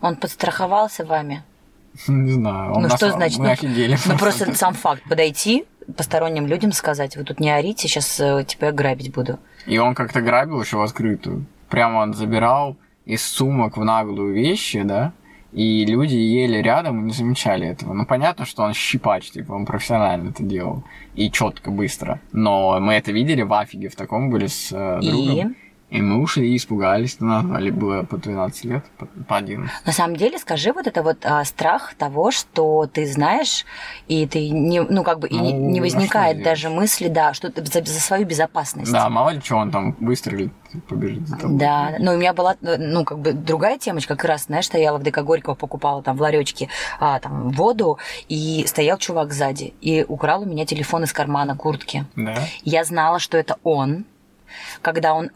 Он 0.00 0.16
подстраховался 0.16 1.04
вами? 1.04 1.42
Не 2.08 2.30
знаю. 2.32 2.72
Он 2.72 2.82
Ну, 2.82 2.88
нас- 2.88 2.96
что 2.96 3.10
значит? 3.10 3.38
Мы 3.38 3.46
Ну, 3.46 3.50
офигели. 3.52 3.98
Ну, 4.06 4.16
просто 4.16 4.54
сам 4.54 4.72
факт 4.72 5.02
подойти, 5.08 5.66
посторонним 5.96 6.46
людям 6.46 6.72
сказать, 6.72 7.16
вы 7.16 7.24
тут 7.24 7.40
не 7.40 7.50
орите, 7.50 7.88
сейчас 7.88 8.16
тебя 8.16 8.72
грабить 8.72 9.12
буду. 9.12 9.38
И 9.66 9.78
он 9.78 9.94
как-то 9.94 10.20
грабил 10.20 10.60
еще 10.62 10.76
в 10.76 10.82
открытую. 10.82 11.46
Прямо 11.68 11.98
он 11.98 12.14
забирал 12.14 12.76
из 13.04 13.22
сумок 13.22 13.76
в 13.76 13.84
наглую 13.84 14.34
вещи, 14.34 14.82
да, 14.82 15.12
и 15.52 15.84
люди 15.84 16.14
ели 16.14 16.58
рядом 16.58 17.00
и 17.00 17.02
не 17.04 17.12
замечали 17.12 17.66
этого. 17.66 17.92
Ну, 17.92 18.06
понятно, 18.06 18.44
что 18.44 18.62
он 18.62 18.72
щипач, 18.72 19.30
типа, 19.30 19.52
он 19.52 19.66
профессионально 19.66 20.30
это 20.30 20.44
делал. 20.44 20.84
И 21.14 21.30
четко, 21.30 21.70
быстро. 21.70 22.20
Но 22.32 22.78
мы 22.80 22.94
это 22.94 23.10
видели 23.10 23.42
в 23.42 23.52
афиге, 23.52 23.88
в 23.88 23.96
таком 23.96 24.30
были 24.30 24.46
с 24.46 24.70
э, 24.70 25.00
другом. 25.02 25.50
И 25.50 25.54
мы 25.98 26.20
ушли 26.20 26.52
и 26.52 26.56
испугались. 26.56 27.18
Назвали 27.20 27.70
было 27.70 28.02
по 28.04 28.16
12 28.16 28.64
лет, 28.64 28.84
по, 28.98 29.06
по 29.06 29.36
11. 29.36 29.86
На 29.86 29.92
самом 29.92 30.16
деле, 30.16 30.38
скажи, 30.38 30.72
вот 30.72 30.86
это 30.86 31.02
вот 31.02 31.18
а, 31.24 31.44
страх 31.44 31.94
того, 31.94 32.30
что 32.30 32.86
ты 32.86 33.06
знаешь, 33.06 33.64
и 34.06 34.26
ты 34.26 34.48
не, 34.50 34.82
ну, 34.82 35.02
как 35.02 35.18
бы, 35.18 35.28
и 35.28 35.36
не, 35.36 35.52
Ну, 35.52 35.70
не 35.70 35.80
а 35.80 35.82
возникает 35.82 36.42
даже 36.42 36.70
мысли, 36.70 37.08
да, 37.08 37.34
что 37.34 37.50
ты 37.50 37.64
за, 37.64 37.84
за 37.84 38.00
свою 38.00 38.24
безопасность. 38.24 38.92
Да, 38.92 39.08
мало 39.08 39.30
ли 39.30 39.40
что 39.40 39.56
он 39.56 39.70
там 39.70 39.96
выстрелит, 40.00 40.52
побежит 40.88 41.26
за 41.26 41.36
тобой. 41.36 41.58
Да, 41.58 41.94
ну 41.98 42.12
у 42.12 42.16
меня 42.16 42.32
была, 42.32 42.56
ну, 42.60 43.04
как 43.04 43.18
бы 43.18 43.32
другая 43.32 43.78
темочка, 43.78 44.14
как 44.16 44.24
раз, 44.26 44.44
знаешь, 44.44 44.66
стояла 44.66 44.98
в 44.98 45.02
ДК 45.02 45.22
Горького, 45.22 45.54
покупала 45.54 46.02
там 46.02 46.16
в 46.16 46.20
ларечке 46.20 46.68
а, 47.00 47.18
там, 47.18 47.50
воду, 47.50 47.98
и 48.28 48.64
стоял 48.66 48.98
чувак 48.98 49.32
сзади, 49.32 49.74
и 49.80 50.04
украл 50.06 50.42
у 50.42 50.46
меня 50.46 50.66
телефон 50.66 51.04
из 51.04 51.12
кармана 51.12 51.56
куртки. 51.56 52.04
Да? 52.16 52.36
Я 52.62 52.84
знала, 52.84 53.18
что 53.18 53.36
это 53.36 53.56
он. 53.62 54.04
Когда 54.82 55.14
он, 55.14 55.30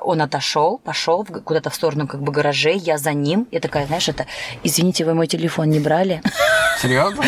он 0.00 0.20
отошел, 0.22 0.78
пошел 0.78 1.24
куда-то 1.24 1.70
в 1.70 1.74
сторону 1.74 2.06
как 2.06 2.22
бы 2.22 2.32
гаражей, 2.32 2.76
я 2.78 2.98
за 2.98 3.12
ним, 3.12 3.46
я 3.50 3.60
такая, 3.60 3.86
знаешь, 3.86 4.08
это, 4.08 4.26
извините, 4.62 5.04
вы 5.04 5.14
мой 5.14 5.26
телефон 5.26 5.70
не 5.70 5.80
брали? 5.80 6.22
Серьезно? 6.80 7.22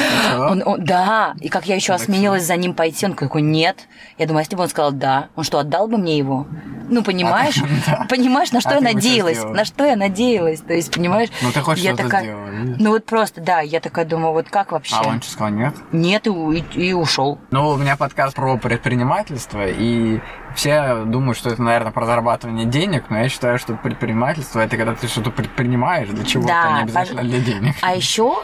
Он, 0.50 0.62
он- 0.66 0.84
да, 0.84 1.34
и 1.40 1.48
как 1.48 1.66
я 1.66 1.76
еще 1.76 1.92
осмелилась 1.92 2.44
за 2.44 2.56
ним 2.56 2.74
пойти, 2.74 3.06
он 3.06 3.14
такой, 3.14 3.42
нет. 3.42 3.86
Я 4.18 4.26
думаю, 4.26 4.42
если 4.42 4.56
бы 4.56 4.62
он 4.62 4.68
сказал 4.68 4.92
да, 4.92 5.28
он 5.36 5.44
что, 5.44 5.58
отдал 5.58 5.86
бы 5.88 5.96
мне 5.98 6.18
его? 6.18 6.46
Ну, 6.88 7.02
понимаешь? 7.02 7.56
да. 7.86 8.06
Понимаешь, 8.08 8.52
на 8.52 8.60
что 8.60 8.70
А 8.70 8.74
я 8.74 8.78
что 8.80 8.92
надеялась? 8.94 9.36
сделала? 9.38 9.54
На 9.54 9.64
что 9.64 9.84
я 9.86 9.96
надеялась? 9.96 10.60
То 10.60 10.74
есть, 10.74 10.92
понимаешь? 10.92 11.30
Ну, 11.40 11.50
ты 11.52 11.60
хоть 11.60 11.78
я 11.78 11.94
такая, 11.96 12.24
сделала? 12.24 12.44
Ну, 12.78 12.90
вот 12.90 13.06
просто, 13.06 13.40
да, 13.40 13.60
я 13.60 13.80
такая 13.80 14.04
думаю, 14.04 14.32
вот 14.32 14.48
как 14.50 14.72
вообще? 14.72 14.96
А 14.98 15.06
он 15.08 15.22
что 15.22 15.30
сказал, 15.32 15.52
нет? 15.52 15.74
Нет, 15.92 16.26
и, 16.26 16.30
у- 16.30 16.52
и, 16.52 16.62
и 16.74 16.92
ушел. 16.92 17.38
Ну, 17.50 17.68
у 17.68 17.76
меня 17.76 17.96
подкаст 17.96 18.34
про 18.34 18.56
предпринимательство, 18.58 19.66
и 19.66 20.20
все 20.54 21.04
думают, 21.04 21.36
что 21.38 21.50
это, 21.50 21.62
наверное, 21.62 21.92
про 21.92 22.06
зарабатывание 22.06 22.66
денег, 22.66 23.04
но 23.10 23.18
я 23.18 23.28
считаю, 23.28 23.58
что 23.58 23.74
предпринимательство 23.74 24.60
это 24.60 24.76
когда 24.76 24.94
ты 24.94 25.06
что-то 25.08 25.30
предпринимаешь 25.30 26.08
для 26.08 26.24
чего-то, 26.24 26.48
Да, 26.48 26.62
а 26.64 26.76
не 26.78 26.82
обязательно 26.84 27.20
пож- 27.20 27.24
для 27.24 27.40
денег. 27.40 27.74
А 27.82 27.94
еще 27.94 28.34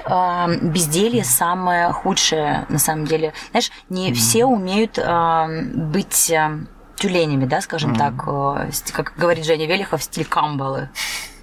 безделье 0.63 1.25
самое 1.25 1.93
худшее, 1.93 2.67
на 2.69 2.79
самом 2.79 3.05
деле. 3.07 3.33
Знаешь, 3.51 3.71
не 3.89 4.13
все 4.13 4.45
умеют 4.45 4.99
э, 4.99 5.63
быть 5.75 6.31
э, 6.31 6.51
тюленями, 6.97 7.47
да, 7.47 7.61
скажем 7.61 7.95
так, 7.97 8.15
э, 8.27 8.71
как 8.93 9.15
говорит 9.17 9.45
Женя 9.45 9.67
Велихов, 9.67 10.03
стиль 10.03 10.25
камбалы. 10.27 10.91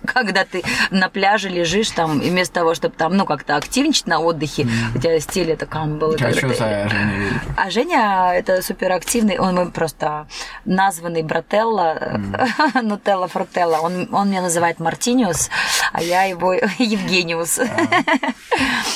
Когда 0.13 0.45
ты 0.45 0.63
на 0.91 1.09
пляже 1.09 1.49
лежишь 1.49 1.91
там, 1.91 2.19
и 2.19 2.29
вместо 2.29 2.55
того, 2.55 2.75
чтобы 2.75 2.95
там, 2.95 3.15
ну, 3.15 3.25
как-то 3.25 3.55
активничать 3.55 4.07
на 4.07 4.19
отдыхе, 4.19 4.67
у 4.95 4.99
тебя 4.99 5.19
стиль 5.19 5.51
это 5.51 5.65
камбалы. 5.65 6.15
А 6.15 6.17
когда 6.17 6.37
что 6.37 6.49
за 6.49 6.89
Женя? 6.89 7.41
А 7.55 7.69
Женя 7.69 8.31
это 8.33 8.61
суперактивный, 8.61 9.37
он 9.37 9.55
мой 9.55 9.71
просто 9.71 10.27
названный 10.65 11.23
брателла, 11.23 12.19
Нутелла 12.81 13.27
Фрутелла. 13.27 13.77
Он, 13.77 14.13
он 14.13 14.29
меня 14.29 14.41
называет 14.41 14.79
Мартиниус, 14.79 15.49
а 15.93 16.01
я 16.01 16.23
его 16.23 16.53
Евгениус. 16.79 17.59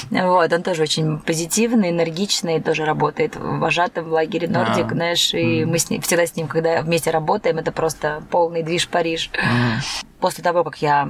Вот, 0.09 0.53
он 0.53 0.63
тоже 0.63 0.83
очень 0.83 1.19
позитивный, 1.19 1.89
энергичный, 1.89 2.61
тоже 2.61 2.85
работает 2.85 3.35
вожатым 3.35 4.05
в 4.05 4.13
лагере 4.13 4.47
Нордик, 4.47 4.91
А. 4.91 4.95
знаешь, 4.95 5.33
и 5.33 5.65
мы 5.65 5.77
с 5.77 5.89
ним, 5.89 6.01
всегда 6.01 6.25
с 6.25 6.35
ним, 6.35 6.47
когда 6.47 6.81
вместе 6.81 7.11
работаем, 7.11 7.57
это 7.57 7.71
просто 7.71 8.23
полный 8.29 8.63
движ 8.63 8.87
Париж. 8.87 9.29
После 10.21 10.43
того, 10.43 10.63
как 10.63 10.81
я 10.81 11.09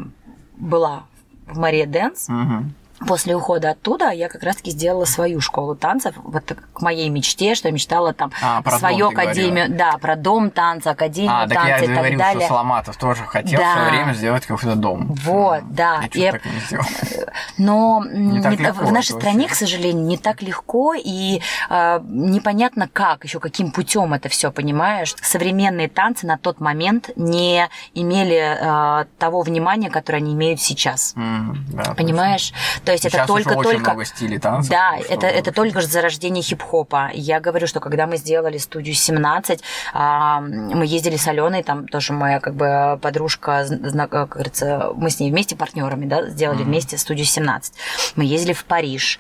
была 0.58 1.04
в 1.46 1.58
Мария 1.60 1.86
Дэнс, 1.86 2.30
Мгм. 2.30 2.74
После 3.08 3.36
ухода 3.36 3.72
оттуда 3.72 4.10
я 4.12 4.30
как 4.30 4.44
раз-таки 4.44 4.72
сделала 4.72 5.06
свою 5.06 5.42
школу 5.42 5.76
танцев, 5.76 6.16
вот 6.24 6.44
к 6.74 6.82
моей 6.82 7.10
мечте, 7.10 7.56
что 7.56 7.68
я 7.68 7.74
мечтала 7.74 8.14
там 8.14 8.32
А, 8.42 8.62
про 8.62 8.78
свою 8.78 9.10
дом 9.10 9.18
академию, 9.20 9.68
да, 9.70 9.98
про 10.00 10.16
дом 10.16 10.50
танца, 10.52 10.92
академию 10.92 11.32
А, 11.36 11.48
так 11.48 11.66
я 11.68 11.78
танца 11.78 11.84
и 11.84 11.88
так 11.88 11.96
говорил, 11.98 12.20
далее. 12.20 12.40
что 12.42 12.48
Соломатов 12.50 12.98
тоже 12.98 13.24
хотел 13.26 13.60
в 13.60 13.64
Да. 13.64 13.74
свое 13.74 13.90
время 13.90 14.14
сделать 14.14 14.46
какой-то 14.46 14.76
дом. 14.76 15.14
Вот, 15.24 15.64
да. 15.74 16.02
Я 16.14 16.26
Я- 16.26 16.32
так 16.34 16.46
и 16.46 16.50
не 16.50 16.60
сделал. 16.60 16.86
Но 17.58 18.04
Не 18.06 18.42
так 18.42 18.52
не- 18.60 18.66
легко 18.66 18.86
в 18.86 18.92
нашей 18.92 19.12
стране, 19.20 19.42
вообще. 19.42 19.54
к 19.54 19.58
сожалению, 19.58 20.04
не 20.06 20.18
так 20.18 20.42
легко 20.42 20.94
и 20.94 21.42
э, 21.70 22.00
непонятно 22.04 22.88
как, 22.92 23.24
еще 23.24 23.40
каким 23.40 23.72
путем 23.72 24.14
это 24.14 24.30
все, 24.30 24.52
понимаешь? 24.52 25.16
Современные 25.22 25.88
танцы 25.90 26.26
на 26.28 26.38
тот 26.38 26.60
момент 26.60 27.10
не 27.16 27.68
имели 27.94 29.02
э, 29.02 29.06
того 29.18 29.42
внимания, 29.42 29.90
которое 29.90 30.18
они 30.18 30.34
имеют 30.34 30.62
сейчас. 30.62 31.14
М, 31.16 31.66
да, 31.74 31.94
Понимаешь? 31.96 32.54
То 32.92 33.06
есть 33.08 33.16
это 33.16 33.26
только 33.26 33.50
очень 33.50 33.72
только 33.72 33.92
много 33.92 34.06
стилей 34.06 34.40
танцев. 34.40 34.72
Да, 34.72 34.98
что 35.00 35.14
это, 35.14 35.28
это 35.28 35.52
только 35.52 35.82
же 35.82 35.88
зарождение 35.88 36.44
хип-хопа. 36.44 37.10
Я 37.14 37.40
говорю, 37.40 37.68
что 37.68 37.80
когда 37.80 38.08
мы 38.08 38.18
сделали 38.18 38.58
студию 38.58 38.96
17, 38.96 39.62
а, 39.94 40.42
мы 40.42 40.86
ездили 40.86 41.16
с 41.16 41.28
Аленой, 41.28 41.64
там 41.64 41.88
тоже 41.88 42.14
моя 42.14 42.40
как 42.40 42.56
бы 42.56 43.00
подружка, 43.02 43.66
как 44.10 44.30
говорится, 44.30 44.92
мы 44.96 45.10
с 45.10 45.20
ней 45.20 45.32
вместе 45.32 45.56
партнерами, 45.56 46.06
да, 46.06 46.28
сделали 46.30 46.64
вместе 46.64 46.98
студию 46.98 47.26
17. 47.26 47.74
Мы 48.16 48.26
ездили 48.26 48.54
в 48.54 48.66
Париж. 48.66 49.20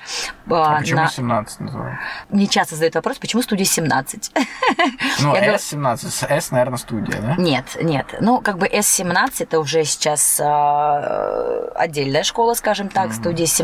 А 0.50 0.76
а, 0.76 0.80
почему 0.80 1.02
на- 1.02 1.10
17 1.10 1.60
называют? 1.62 2.00
Мне 2.30 2.48
часто 2.48 2.76
задают 2.76 2.96
вопрос, 2.96 3.18
почему 3.20 3.42
студия 3.42 3.66
17? 3.66 4.32
Ну, 5.20 5.36
Я 5.36 5.42
говорю- 5.42 5.54
S17, 5.56 5.98
с 6.10 6.24
S, 6.24 6.52
наверное, 6.52 6.78
студия, 6.78 7.20
да? 7.22 7.36
Нет, 7.38 7.66
нет. 7.82 8.06
Ну, 8.20 8.42
как 8.42 8.58
бы 8.58 8.68
S17 8.68 9.44
это 9.44 9.60
уже 9.60 9.84
сейчас 9.84 10.40
а, 10.44 11.70
отдельная 11.76 12.24
школа, 12.24 12.54
скажем 12.54 12.90
так. 12.90 13.14
Студия 13.14 13.46
17 13.46 13.61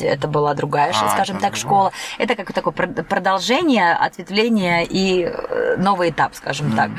это 0.00 0.28
была 0.28 0.54
другая, 0.54 0.92
А, 0.92 1.10
скажем 1.10 1.38
так, 1.38 1.56
школа. 1.56 1.92
Это 2.18 2.34
как 2.34 2.52
такое 2.52 2.72
прод- 2.72 3.02
продолжение, 3.04 3.92
ответвление 3.92 4.84
и 4.84 5.24
э, 5.24 5.76
новый 5.76 6.10
этап, 6.10 6.34
скажем 6.34 6.72
так. 6.76 6.90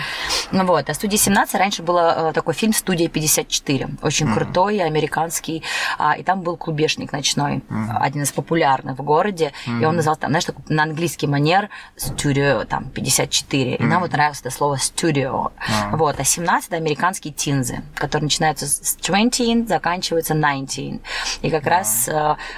Ну 0.51 0.65
вот, 0.65 0.89
а 0.89 0.93
«Студия 0.93 1.17
17» 1.17 1.57
раньше 1.57 1.83
был 1.83 1.97
э, 1.97 2.33
такой 2.33 2.53
фильм 2.53 2.73
«Студия 2.73 3.07
54», 3.07 3.97
очень 4.01 4.27
mm-hmm. 4.27 4.33
крутой, 4.33 4.79
американский, 4.79 5.63
а, 5.97 6.17
и 6.17 6.23
там 6.23 6.41
был 6.41 6.57
клубешник 6.57 7.11
ночной, 7.11 7.57
mm-hmm. 7.57 7.97
один 7.99 8.23
из 8.23 8.31
популярных 8.31 8.97
в 8.97 9.03
городе, 9.03 9.51
mm-hmm. 9.65 9.81
и 9.81 9.85
он 9.85 9.95
назывался, 9.95 10.21
там, 10.21 10.31
знаешь, 10.31 10.45
такой, 10.45 10.63
на 10.67 10.83
английский 10.83 11.27
манер 11.27 11.69
«Studio 11.97 12.65
там, 12.65 12.85
54», 12.85 13.63
mm-hmm. 13.63 13.75
и 13.77 13.83
нам 13.83 14.01
вот 14.01 14.11
нравилось 14.11 14.41
это 14.41 14.51
слово 14.51 14.75
«studio». 14.75 15.51
Mm-hmm. 15.51 15.97
Вот, 15.97 16.19
а 16.19 16.23
17– 16.23 16.67
это 16.69 16.77
американские 16.77 17.33
тинзы, 17.33 17.81
которые 17.95 18.23
начинаются 18.23 18.67
с 18.67 18.95
20, 18.95 19.67
заканчиваются 19.67 20.33
19. 20.33 21.01
И 21.41 21.49
как 21.49 21.63
mm-hmm. 21.63 21.69
раз 21.69 22.09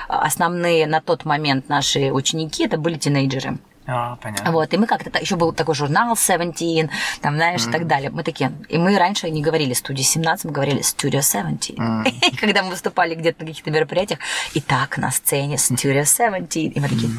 основные 0.07 0.87
на 0.87 1.01
тот 1.01 1.25
момент 1.25 1.69
наши 1.69 2.11
ученики 2.11 2.65
это 2.65 2.77
были 2.77 2.97
тинейджеры. 2.97 3.57
А, 3.87 4.15
понятно. 4.15 4.51
Вот, 4.51 4.73
и 4.73 4.77
мы 4.77 4.87
как-то, 4.87 5.19
еще 5.19 5.35
был 5.35 5.53
такой 5.53 5.75
журнал 5.75 6.15
17, 6.17 6.89
там, 7.21 7.35
знаешь, 7.35 7.61
mm. 7.61 7.69
и 7.69 7.71
так 7.71 7.87
далее. 7.87 8.09
Мы 8.09 8.23
такие, 8.23 8.51
и 8.67 8.77
мы 8.77 8.97
раньше 8.97 9.29
не 9.29 9.43
говорили 9.43 9.73
студия 9.73 10.03
17, 10.03 10.45
мы 10.45 10.51
говорили 10.51 10.79
Studio 10.79 11.21
17. 11.21 11.77
Mm. 11.77 12.37
Когда 12.39 12.63
мы 12.63 12.71
выступали 12.71 13.13
где-то 13.13 13.43
на 13.43 13.47
каких-то 13.47 13.69
мероприятиях, 13.69 14.19
и 14.53 14.61
так 14.61 14.97
на 14.97 15.11
сцене 15.11 15.55
Studio 15.55 16.03
17, 16.03 16.55
и 16.57 16.79
мы 16.79 16.89
такие, 16.89 17.11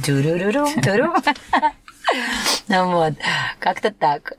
туру. 0.83 1.13
Вот, 2.69 3.15
как-то 3.59 3.91
так. 3.91 4.33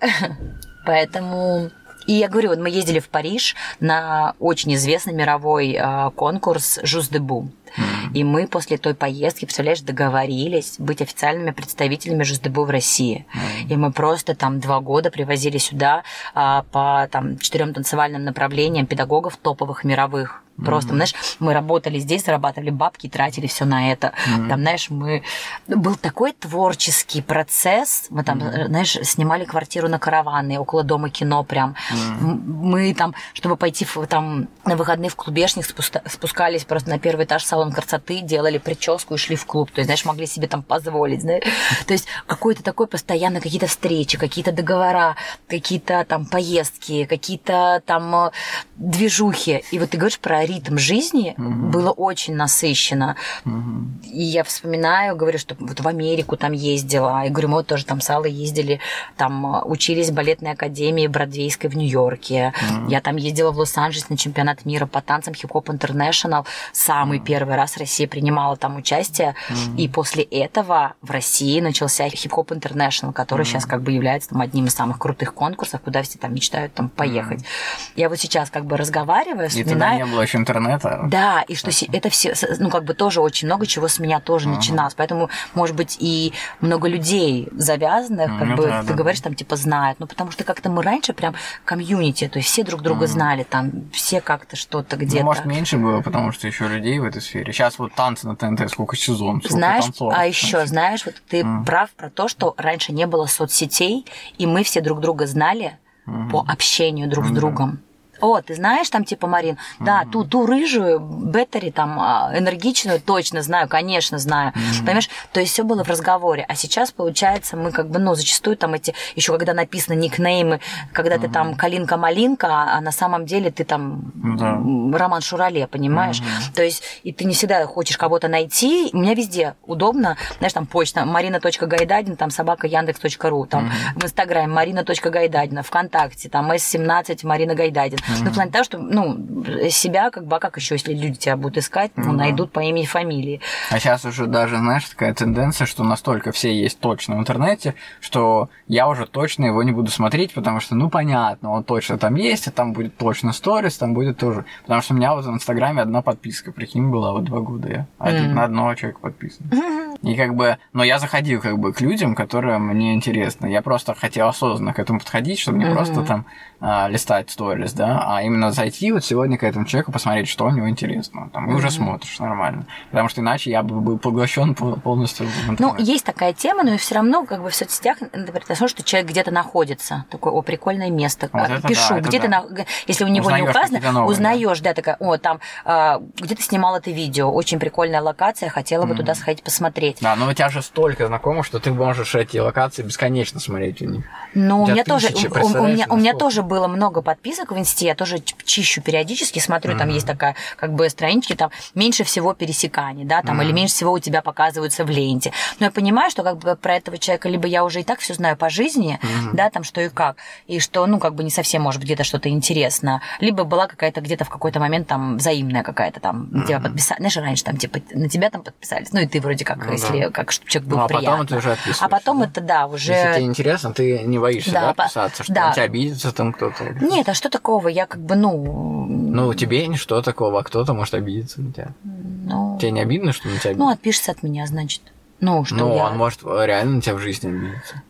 Поэтому 0.85 1.69
и 2.07 2.13
я 2.13 2.29
говорю, 2.29 2.49
вот 2.49 2.59
мы 2.59 2.69
ездили 2.69 2.99
в 2.99 3.09
Париж 3.09 3.55
на 3.79 4.33
очень 4.39 4.73
известный 4.75 5.13
мировой 5.13 5.73
э, 5.73 6.11
конкурс 6.15 6.79
«Жуз 6.83 7.09
де 7.09 7.19
Бу». 7.19 7.49
Mm-hmm. 7.77 8.13
И 8.13 8.23
мы 8.23 8.47
после 8.47 8.77
той 8.77 8.93
поездки, 8.93 9.45
представляешь, 9.45 9.81
договорились 9.81 10.75
быть 10.79 11.01
официальными 11.01 11.51
представителями 11.51 12.23
Жуздебу 12.23 12.63
в 12.63 12.69
России. 12.69 13.25
Mm-hmm. 13.27 13.73
И 13.73 13.75
мы 13.75 13.91
просто 13.91 14.35
там 14.35 14.59
два 14.59 14.79
года 14.79 15.11
привозили 15.11 15.57
сюда 15.57 16.03
а, 16.33 16.63
по 16.71 17.07
там, 17.11 17.37
четырем 17.39 17.73
танцевальным 17.73 18.23
направлениям 18.23 18.85
педагогов 18.85 19.37
топовых 19.37 19.83
мировых. 19.83 20.43
Просто, 20.63 20.91
mm-hmm. 20.91 20.95
знаешь, 20.95 21.15
мы 21.39 21.53
работали 21.53 21.99
здесь, 21.99 22.25
зарабатывали 22.25 22.69
бабки, 22.69 23.07
тратили 23.07 23.47
все 23.47 23.65
на 23.65 23.91
это. 23.91 24.07
Mm-hmm. 24.07 24.49
Там, 24.49 24.61
знаешь, 24.61 24.89
мы... 24.89 25.23
Был 25.67 25.95
такой 25.95 26.33
творческий 26.33 27.21
процесс. 27.21 28.07
Мы 28.09 28.23
там, 28.23 28.39
mm-hmm. 28.39 28.67
знаешь, 28.67 28.97
снимали 29.03 29.45
квартиру 29.45 29.87
на 29.87 29.99
караваны, 29.99 30.59
около 30.59 30.83
дома 30.83 31.09
кино 31.09 31.43
прям. 31.43 31.75
Mm-hmm. 31.91 32.21
Мы 32.21 32.93
там, 32.93 33.13
чтобы 33.33 33.55
пойти 33.55 33.85
в, 33.85 34.07
там 34.07 34.47
на 34.65 34.75
выходные 34.75 35.09
в 35.09 35.15
клубешник, 35.15 35.65
спускались 35.65 36.65
просто 36.65 36.89
на 36.89 36.99
первый 36.99 37.25
этаж 37.25 37.43
салон 37.43 37.71
красоты, 37.71 38.21
делали 38.21 38.57
прическу 38.57 39.15
и 39.15 39.17
шли 39.17 39.35
в 39.35 39.45
клуб. 39.45 39.71
То 39.71 39.81
есть, 39.81 39.87
знаешь, 39.87 40.05
могли 40.05 40.25
себе 40.25 40.47
там 40.47 40.63
позволить. 40.63 41.21
Знаешь? 41.21 41.43
То 41.85 41.93
есть, 41.93 42.07
какой-то 42.25 42.63
такой 42.63 42.87
постоянно 42.87 43.41
какие-то 43.41 43.67
встречи, 43.67 44.17
какие-то 44.17 44.51
договора, 44.51 45.15
какие-то 45.47 46.03
там 46.07 46.25
поездки, 46.25 47.05
какие-то 47.05 47.81
там 47.85 48.15
э, 48.15 48.31
движухи. 48.75 49.63
И 49.71 49.79
вот 49.79 49.91
ты 49.91 49.97
говоришь 49.97 50.19
про 50.19 50.46
ритм 50.47 50.77
жизни 50.77 51.35
угу. 51.37 51.67
было 51.67 51.91
очень 51.91 52.35
насыщенно. 52.35 53.15
Угу. 53.45 54.09
И 54.11 54.23
я 54.23 54.43
вспоминаю, 54.43 55.15
говорю, 55.15 55.37
что 55.37 55.55
вот 55.59 55.79
в 55.79 55.87
Америку 55.87 56.37
там 56.37 56.53
ездила. 56.53 57.25
И 57.25 57.29
говорю, 57.29 57.49
мы 57.49 57.55
вот 57.57 57.67
тоже 57.67 57.85
там 57.85 58.01
с 58.01 58.09
Аллой 58.09 58.31
ездили, 58.31 58.79
там 59.17 59.63
учились 59.65 60.09
в 60.09 60.13
балетной 60.13 60.51
академии 60.51 61.07
Бродвейской 61.07 61.69
в 61.69 61.77
Нью-Йорке. 61.77 62.53
Угу. 62.69 62.89
Я 62.89 63.01
там 63.01 63.17
ездила 63.17 63.51
в 63.51 63.57
Лос-Анджелес 63.59 64.09
на 64.09 64.17
чемпионат 64.17 64.65
мира 64.65 64.85
по 64.85 65.01
танцам 65.01 65.33
Hip 65.33 65.51
Hop 65.51 65.69
International. 65.69 66.45
Самый 66.73 67.19
угу. 67.19 67.25
первый 67.25 67.55
раз 67.55 67.77
Россия 67.77 68.07
принимала 68.07 68.55
там 68.55 68.77
участие. 68.77 69.35
Угу. 69.49 69.77
И 69.77 69.87
после 69.87 70.23
этого 70.23 70.93
в 71.01 71.11
России 71.11 71.59
начался 71.59 72.09
Hip 72.09 72.30
Hop 72.30 72.51
International, 72.53 73.11
который 73.11 73.41
угу. 73.41 73.49
сейчас 73.49 73.65
как 73.65 73.81
бы 73.81 73.91
является 73.91 74.29
там 74.29 74.41
одним 74.41 74.65
из 74.65 74.73
самых 74.73 74.99
крутых 74.99 75.33
конкурсов, 75.33 75.81
куда 75.81 76.01
все 76.01 76.17
там 76.17 76.33
мечтают 76.33 76.73
там 76.73 76.89
поехать. 76.89 77.39
Угу. 77.39 77.47
Я 77.95 78.09
вот 78.09 78.19
сейчас 78.19 78.49
как 78.49 78.65
бы 78.65 78.77
разговариваю, 78.77 79.49
вспоминаю... 79.49 79.67
И 79.67 79.79
тогда 79.79 79.95
не 79.95 80.05
было 80.05 80.21
еще 80.21 80.36
интернета. 80.37 81.01
Да, 81.07 81.41
и 81.47 81.55
что 81.55 81.69
это, 81.69 81.97
это 81.97 82.09
все, 82.09 82.33
ну, 82.59 82.69
как 82.69 82.83
бы 82.83 82.93
тоже 82.93 83.21
очень 83.21 83.47
много 83.47 83.65
чего 83.65 83.87
с 83.87 83.99
меня 83.99 84.19
тоже 84.19 84.47
uh-huh. 84.47 84.55
начиналось. 84.55 84.93
Поэтому, 84.95 85.29
может 85.53 85.75
быть, 85.75 85.97
и 85.99 86.33
много 86.61 86.87
людей 86.87 87.49
завязанных, 87.51 88.37
как 88.39 88.47
ну, 88.47 88.55
бы, 88.55 88.67
да, 88.67 88.81
ты 88.81 88.87
да. 88.89 88.93
говоришь, 88.93 89.21
там, 89.21 89.35
типа, 89.35 89.55
знают. 89.55 89.99
Ну, 89.99 90.07
потому 90.07 90.31
что 90.31 90.43
как-то 90.43 90.69
мы 90.69 90.83
раньше 90.83 91.13
прям 91.13 91.35
комьюнити, 91.65 92.27
то 92.27 92.39
есть 92.39 92.49
все 92.49 92.63
друг 92.63 92.81
друга 92.81 93.05
uh-huh. 93.05 93.09
знали, 93.09 93.43
там, 93.43 93.89
все 93.91 94.21
как-то 94.21 94.55
что-то 94.55 94.95
ну, 94.95 95.03
где-то. 95.03 95.23
Ну, 95.23 95.25
может, 95.25 95.45
меньше 95.45 95.77
было, 95.77 96.01
потому 96.01 96.31
что 96.31 96.47
еще 96.47 96.67
людей 96.67 96.99
в 96.99 97.03
этой 97.03 97.21
сфере. 97.21 97.51
Сейчас 97.51 97.79
вот 97.79 97.93
танцы 97.93 98.27
на 98.27 98.35
ТНТ, 98.35 98.69
сколько 98.71 98.95
сезон, 98.95 99.39
сколько 99.39 99.53
Знаешь, 99.53 99.83
танцоров. 99.85 100.13
а 100.17 100.25
еще, 100.25 100.65
знаешь, 100.65 101.05
вот 101.05 101.15
ты 101.27 101.41
uh-huh. 101.41 101.65
прав 101.65 101.89
про 101.91 102.09
то, 102.09 102.27
что 102.27 102.53
раньше 102.57 102.93
не 102.93 103.07
было 103.07 103.25
соцсетей, 103.25 104.05
и 104.37 104.45
мы 104.45 104.63
все 104.63 104.81
друг 104.81 104.99
друга 104.99 105.27
знали 105.27 105.77
uh-huh. 106.05 106.29
по 106.29 106.45
общению 106.47 107.09
друг 107.09 107.25
uh-huh. 107.25 107.29
с 107.29 107.31
другом. 107.31 107.79
О, 108.21 108.41
ты 108.41 108.55
знаешь 108.55 108.89
там 108.89 109.03
типа 109.03 109.27
Марин? 109.27 109.55
Mm-hmm. 109.55 109.85
Да, 109.85 110.05
ту, 110.11 110.23
ту 110.23 110.45
рыжую, 110.45 110.99
Беттери 110.99 111.71
там 111.71 111.99
а, 111.99 112.31
энергичную 112.35 112.99
точно 112.99 113.41
знаю, 113.41 113.67
конечно 113.67 114.17
знаю. 114.17 114.53
Mm-hmm. 114.53 114.85
Понимаешь? 114.85 115.09
То 115.31 115.39
есть 115.39 115.53
все 115.53 115.63
было 115.63 115.83
в 115.83 115.89
разговоре. 115.89 116.45
А 116.47 116.55
сейчас, 116.55 116.91
получается, 116.91 117.57
мы 117.57 117.71
как 117.71 117.89
бы, 117.89 117.99
ну, 117.99 118.15
зачастую 118.15 118.57
там 118.57 118.73
эти, 118.73 118.93
еще 119.15 119.37
когда 119.37 119.53
написано 119.53 119.95
никнеймы, 119.95 120.59
когда 120.93 121.15
mm-hmm. 121.15 121.21
ты 121.21 121.29
там 121.29 121.55
Калинка-Малинка, 121.55 122.47
а 122.47 122.81
на 122.81 122.91
самом 122.91 123.25
деле 123.25 123.51
ты 123.51 123.63
там 123.63 124.11
mm-hmm. 124.15 124.95
Роман 124.97 125.21
Шурале, 125.21 125.67
понимаешь? 125.67 126.19
Mm-hmm. 126.19 126.55
То 126.55 126.63
есть 126.63 126.83
и 127.03 127.11
ты 127.11 127.25
не 127.25 127.33
всегда 127.33 127.65
хочешь 127.65 127.97
кого-то 127.97 128.27
найти. 128.27 128.89
У 128.93 128.97
меня 128.97 129.13
везде 129.13 129.55
удобно. 129.65 130.17
Знаешь, 130.39 130.53
там 130.53 130.65
почта 130.65 131.05
марина.гайдадин, 131.05 132.15
там 132.15 132.29
собака 132.29 132.67
яндекс.ру, 132.67 133.45
там 133.45 133.65
mm-hmm. 133.65 133.99
в 133.99 134.03
Инстаграме 134.03 134.47
марина.гайдадина, 134.47 135.63
ВКонтакте, 135.63 136.29
там 136.29 136.51
С17 136.51 137.25
Марина 137.25 137.55
Гайдадин. 137.55 137.99
Mm-hmm. 138.07 138.23
Ну, 138.23 138.31
в 138.31 138.33
плане 138.33 138.51
того, 138.51 138.63
что, 138.63 138.77
ну, 138.77 139.43
себя, 139.69 140.09
как 140.09 140.25
бы, 140.25 140.35
а 140.35 140.39
как 140.39 140.57
еще, 140.57 140.75
если 140.75 140.93
люди 140.93 141.17
тебя 141.17 141.37
будут 141.37 141.57
искать, 141.57 141.91
ну, 141.95 142.11
mm-hmm. 142.11 142.15
найдут 142.15 142.51
по 142.51 142.59
имени 142.59 142.85
фамилии. 142.85 143.41
А 143.69 143.79
сейчас 143.79 144.05
уже 144.05 144.27
даже, 144.27 144.57
знаешь, 144.57 144.85
такая 144.85 145.13
тенденция, 145.13 145.67
что 145.67 145.83
настолько 145.83 146.31
все 146.31 146.53
есть 146.53 146.79
точно 146.79 147.17
в 147.17 147.19
интернете, 147.19 147.75
что 147.99 148.49
я 148.67 148.87
уже 148.87 149.05
точно 149.05 149.45
его 149.45 149.63
не 149.63 149.71
буду 149.71 149.91
смотреть, 149.91 150.33
потому 150.33 150.59
что, 150.59 150.75
ну, 150.75 150.89
понятно, 150.89 151.51
он 151.51 151.63
точно 151.63 151.97
там 151.97 152.15
есть, 152.15 152.47
а 152.47 152.51
там 152.51 152.73
будет 152.73 152.97
точно 152.97 153.33
сторис, 153.33 153.77
там 153.77 153.93
будет 153.93 154.17
тоже. 154.17 154.45
Потому 154.63 154.81
что 154.81 154.93
у 154.93 154.97
меня 154.97 155.13
вот 155.13 155.25
в 155.25 155.29
Инстаграме 155.29 155.81
одна 155.81 156.01
подписка, 156.01 156.51
прикинь, 156.51 156.89
была 156.89 157.11
вот 157.11 157.25
два 157.25 157.39
года 157.39 157.69
я. 157.69 157.87
Один 157.97 158.31
mm-hmm. 158.31 158.33
на 158.33 158.43
одного 158.43 158.75
человека 158.75 158.99
подписан. 159.01 159.45
Mm-hmm. 159.47 159.96
И 160.01 160.15
как 160.15 160.35
бы, 160.35 160.57
но 160.73 160.83
я 160.83 160.99
заходил 160.99 161.41
как 161.41 161.57
бы 161.59 161.73
к 161.73 161.81
людям, 161.81 162.15
которые 162.15 162.57
мне 162.57 162.93
интересны. 162.93 163.47
Я 163.47 163.61
просто 163.61 163.93
хотел 163.93 164.27
осознанно 164.27 164.73
к 164.73 164.79
этому 164.79 164.99
подходить, 164.99 165.39
чтобы 165.39 165.57
не 165.57 165.65
mm-hmm. 165.65 165.73
просто 165.73 166.03
там 166.03 166.25
а, 166.59 166.87
листать 166.87 167.29
сторис, 167.29 167.73
да, 167.73 168.03
а 168.05 168.21
именно 168.21 168.51
зайти 168.51 168.91
вот 168.91 169.03
сегодня 169.03 169.37
к 169.37 169.43
этому 169.43 169.65
человеку, 169.65 169.91
посмотреть, 169.91 170.27
что 170.27 170.45
у 170.45 170.49
него 170.49 170.69
интересно. 170.69 171.29
Там, 171.33 171.49
и 171.49 171.53
mm-hmm. 171.53 171.55
уже 171.55 171.71
смотришь 171.71 172.19
нормально. 172.19 172.65
Потому 172.91 173.09
что 173.09 173.21
иначе 173.21 173.51
я 173.51 173.63
бы 173.63 173.79
был 173.79 173.97
поглощен 173.97 174.55
полностью. 174.55 175.27
Ну, 175.59 175.75
есть 175.77 176.05
такая 176.05 176.33
тема, 176.33 176.63
но 176.63 176.77
все 176.77 176.95
равно 176.95 177.25
как 177.25 177.41
бы 177.41 177.49
в 177.49 177.55
соцсетях 177.55 177.97
например, 178.01 178.69
что 178.69 178.83
человек 178.83 179.09
где-то 179.09 179.31
находится. 179.31 180.05
Такое, 180.09 180.33
о, 180.33 180.41
прикольное 180.41 180.89
место. 180.89 181.29
Вот 181.31 181.49
это 181.49 181.67
Пишу, 181.67 181.95
да, 181.95 181.99
где 181.99 182.19
да. 182.19 182.23
ты, 182.23 182.29
на... 182.29 182.65
если 182.87 183.03
у 183.03 183.07
него 183.07 183.27
узнаешь 183.27 183.43
не 183.43 183.49
указано, 183.49 184.05
узнаешь, 184.05 184.59
да. 184.59 184.69
да, 184.69 184.73
такая, 184.73 184.97
о, 184.99 185.17
там, 185.17 185.39
а, 185.65 186.01
где 186.15 186.35
ты 186.35 186.41
снимал 186.41 186.75
это 186.75 186.91
видео, 186.91 187.31
очень 187.31 187.59
прикольная 187.59 188.01
локация, 188.01 188.49
хотела 188.49 188.85
бы 188.85 188.93
mm-hmm. 188.93 188.97
туда 188.97 189.15
сходить 189.15 189.43
посмотреть. 189.43 189.86
Да, 190.01 190.15
но 190.15 190.27
у 190.27 190.33
тебя 190.33 190.49
же 190.49 190.61
столько 190.61 191.07
знакомых, 191.07 191.45
что 191.45 191.59
ты 191.59 191.71
можешь 191.71 192.15
эти 192.15 192.37
локации 192.37 192.83
бесконечно 192.83 193.39
смотреть 193.39 193.81
у 193.81 193.85
них. 193.85 194.05
Ну, 194.33 194.63
у, 194.63 194.67
меня 194.67 194.83
тоже, 194.83 195.09
у, 195.09 195.45
у, 195.45 195.67
меня, 195.67 195.85
у 195.89 195.97
меня 195.97 196.13
тоже 196.13 196.43
было 196.43 196.67
много 196.67 197.01
подписок 197.01 197.51
в 197.51 197.57
инсте, 197.57 197.87
я 197.87 197.95
тоже 197.95 198.19
чищу 198.19 198.81
периодически, 198.81 199.39
смотрю, 199.39 199.73
mm-hmm. 199.73 199.77
там 199.77 199.89
есть 199.89 200.07
такая 200.07 200.35
как 200.57 200.73
бы 200.73 200.89
странички, 200.89 201.33
там 201.33 201.51
меньше 201.75 202.03
всего 202.03 202.33
пересеканий, 202.33 203.05
да, 203.05 203.21
там, 203.21 203.39
mm-hmm. 203.39 203.45
или 203.45 203.51
меньше 203.51 203.73
всего 203.75 203.93
у 203.93 203.99
тебя 203.99 204.21
показываются 204.21 204.85
в 204.85 204.89
ленте. 204.89 205.31
Но 205.59 205.67
я 205.67 205.71
понимаю, 205.71 206.11
что 206.11 206.23
как 206.23 206.37
бы 206.37 206.55
про 206.55 206.75
этого 206.75 206.97
человека 206.97 207.29
либо 207.29 207.47
я 207.47 207.63
уже 207.63 207.81
и 207.81 207.83
так 207.83 207.99
все 207.99 208.13
знаю 208.13 208.37
по 208.37 208.49
жизни, 208.49 208.99
mm-hmm. 209.01 209.29
да, 209.33 209.49
там 209.49 209.63
что 209.63 209.81
и 209.81 209.89
как, 209.89 210.17
и 210.47 210.59
что, 210.59 210.85
ну, 210.85 210.99
как 210.99 211.15
бы 211.15 211.23
не 211.23 211.31
совсем, 211.31 211.61
может 211.61 211.79
быть, 211.79 211.87
где-то 211.87 212.03
что-то 212.03 212.29
интересно, 212.29 213.01
либо 213.19 213.43
была 213.43 213.67
какая-то 213.67 214.01
где-то 214.01 214.25
в 214.25 214.29
какой-то 214.29 214.59
момент 214.59 214.87
там 214.87 215.17
взаимная 215.17 215.63
какая-то 215.63 215.99
там, 215.99 216.29
mm-hmm. 216.31 216.47
тебя 216.47 216.59
подписали, 216.59 216.99
знаешь, 216.99 217.17
раньше 217.17 217.43
там 217.43 217.57
типа 217.57 217.79
на 217.91 218.09
тебя 218.09 218.29
там 218.29 218.43
подписались, 218.43 218.91
ну, 218.91 218.99
и 218.99 219.07
ты 219.07 219.19
вроде 219.21 219.45
как, 219.45 219.65
ну, 219.77 219.83
если 219.83 220.05
да. 220.05 220.11
как 220.11 220.31
чтобы 220.31 220.49
человек 220.49 220.69
был 220.69 220.77
ну, 220.77 220.83
а 220.83 220.87
приятно. 220.87 221.11
потом 221.11 221.27
ты 221.27 221.35
уже 221.37 221.57
А 221.79 221.89
потом 221.89 222.19
да? 222.19 222.25
это, 222.25 222.41
да, 222.41 222.67
уже... 222.67 222.91
Если 222.91 223.13
тебе 223.13 223.25
интересно, 223.25 223.73
ты 223.73 223.99
не 224.03 224.19
боишься, 224.19 224.51
да, 224.51 224.61
да 224.61 224.73
подписаться, 224.73 225.23
что 225.23 225.33
да. 225.33 225.47
на 225.47 225.53
тебя 225.53 225.63
обидится 225.63 226.11
там 226.11 226.33
кто-то? 226.33 226.75
Нет, 226.81 227.07
а 227.09 227.13
что 227.13 227.29
такого? 227.29 227.67
Я 227.67 227.85
как 227.85 228.01
бы, 228.01 228.15
ну... 228.15 228.85
Ну, 228.87 229.33
тебе 229.33 229.65
ничто 229.67 230.01
такого, 230.01 230.39
а 230.39 230.43
кто-то 230.43 230.73
может 230.73 230.93
обидеться 230.93 231.41
на 231.41 231.51
тебя. 231.51 231.69
Ну... 231.83 232.57
Тебе 232.59 232.71
не 232.71 232.81
обидно, 232.81 233.13
что 233.13 233.27
на 233.27 233.35
тебя 233.37 233.51
обидится? 233.51 233.65
Ну, 233.65 233.71
отпишется 233.71 234.11
от 234.11 234.23
меня, 234.23 234.45
значит. 234.47 234.81
Ну, 235.19 235.45
что 235.45 235.55
Ну, 235.55 235.75
я... 235.75 235.85
он 235.85 235.97
может 235.97 236.21
реально 236.23 236.75
на 236.75 236.81
тебя 236.81 236.95
в 236.95 236.99
жизни 236.99 237.29
обидеться. 237.29 237.81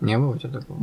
Не 0.00 0.18
было 0.18 0.34
у 0.34 0.38
тебя 0.38 0.60
такого? 0.60 0.80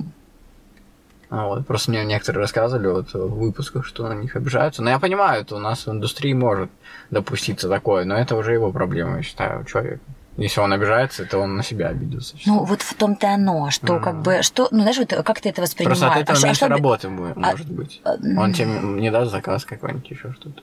А 1.29 1.47
вот, 1.47 1.65
просто 1.65 1.89
мне 1.89 2.05
некоторые 2.05 2.41
рассказывали 2.41 2.87
вот 2.87 3.11
в 3.11 3.39
выпусках, 3.39 3.87
что 3.87 4.07
на 4.07 4.13
них 4.13 4.35
обижаются. 4.35 4.83
Но 4.83 4.91
я 4.91 4.99
понимаю, 4.99 5.41
это 5.41 5.55
у 5.55 5.59
нас 5.59 5.87
в 5.87 5.91
индустрии 5.91 6.31
может 6.33 6.69
допуститься 7.09 7.67
такое, 7.67 8.05
но 8.05 8.15
это 8.15 8.35
уже 8.35 8.53
его 8.53 8.71
проблема, 8.71 9.17
я 9.17 9.23
считаю, 9.23 9.65
человека. 9.65 10.01
Если 10.37 10.59
он 10.59 10.73
обижается, 10.73 11.25
то 11.25 11.39
он 11.39 11.55
на 11.55 11.63
себя 11.63 11.89
обиделся. 11.89 12.35
Ну, 12.45 12.63
вот 12.63 12.81
в 12.81 12.93
том-то 12.95 13.33
оно, 13.33 13.69
что 13.69 13.99
как 13.99 14.21
бы, 14.21 14.41
что, 14.41 14.67
ну, 14.71 14.81
знаешь, 14.81 14.97
вот 14.97 15.13
как 15.23 15.41
ты 15.41 15.49
это 15.49 15.61
воспринимаешь? 15.61 15.99
Просто 15.99 16.15
от 16.15 16.23
этого 16.23 16.39
а, 16.39 16.41
меньше 16.43 16.57
что, 16.57 16.67
работы 16.69 17.09
будет, 17.09 17.35
может 17.35 17.69
быть. 17.69 18.01
Он 18.03 18.53
тебе 18.53 18.67
не 19.01 19.11
даст 19.11 19.31
заказ 19.31 19.65
какой-нибудь, 19.65 20.09
еще 20.09 20.33
что-то. 20.33 20.61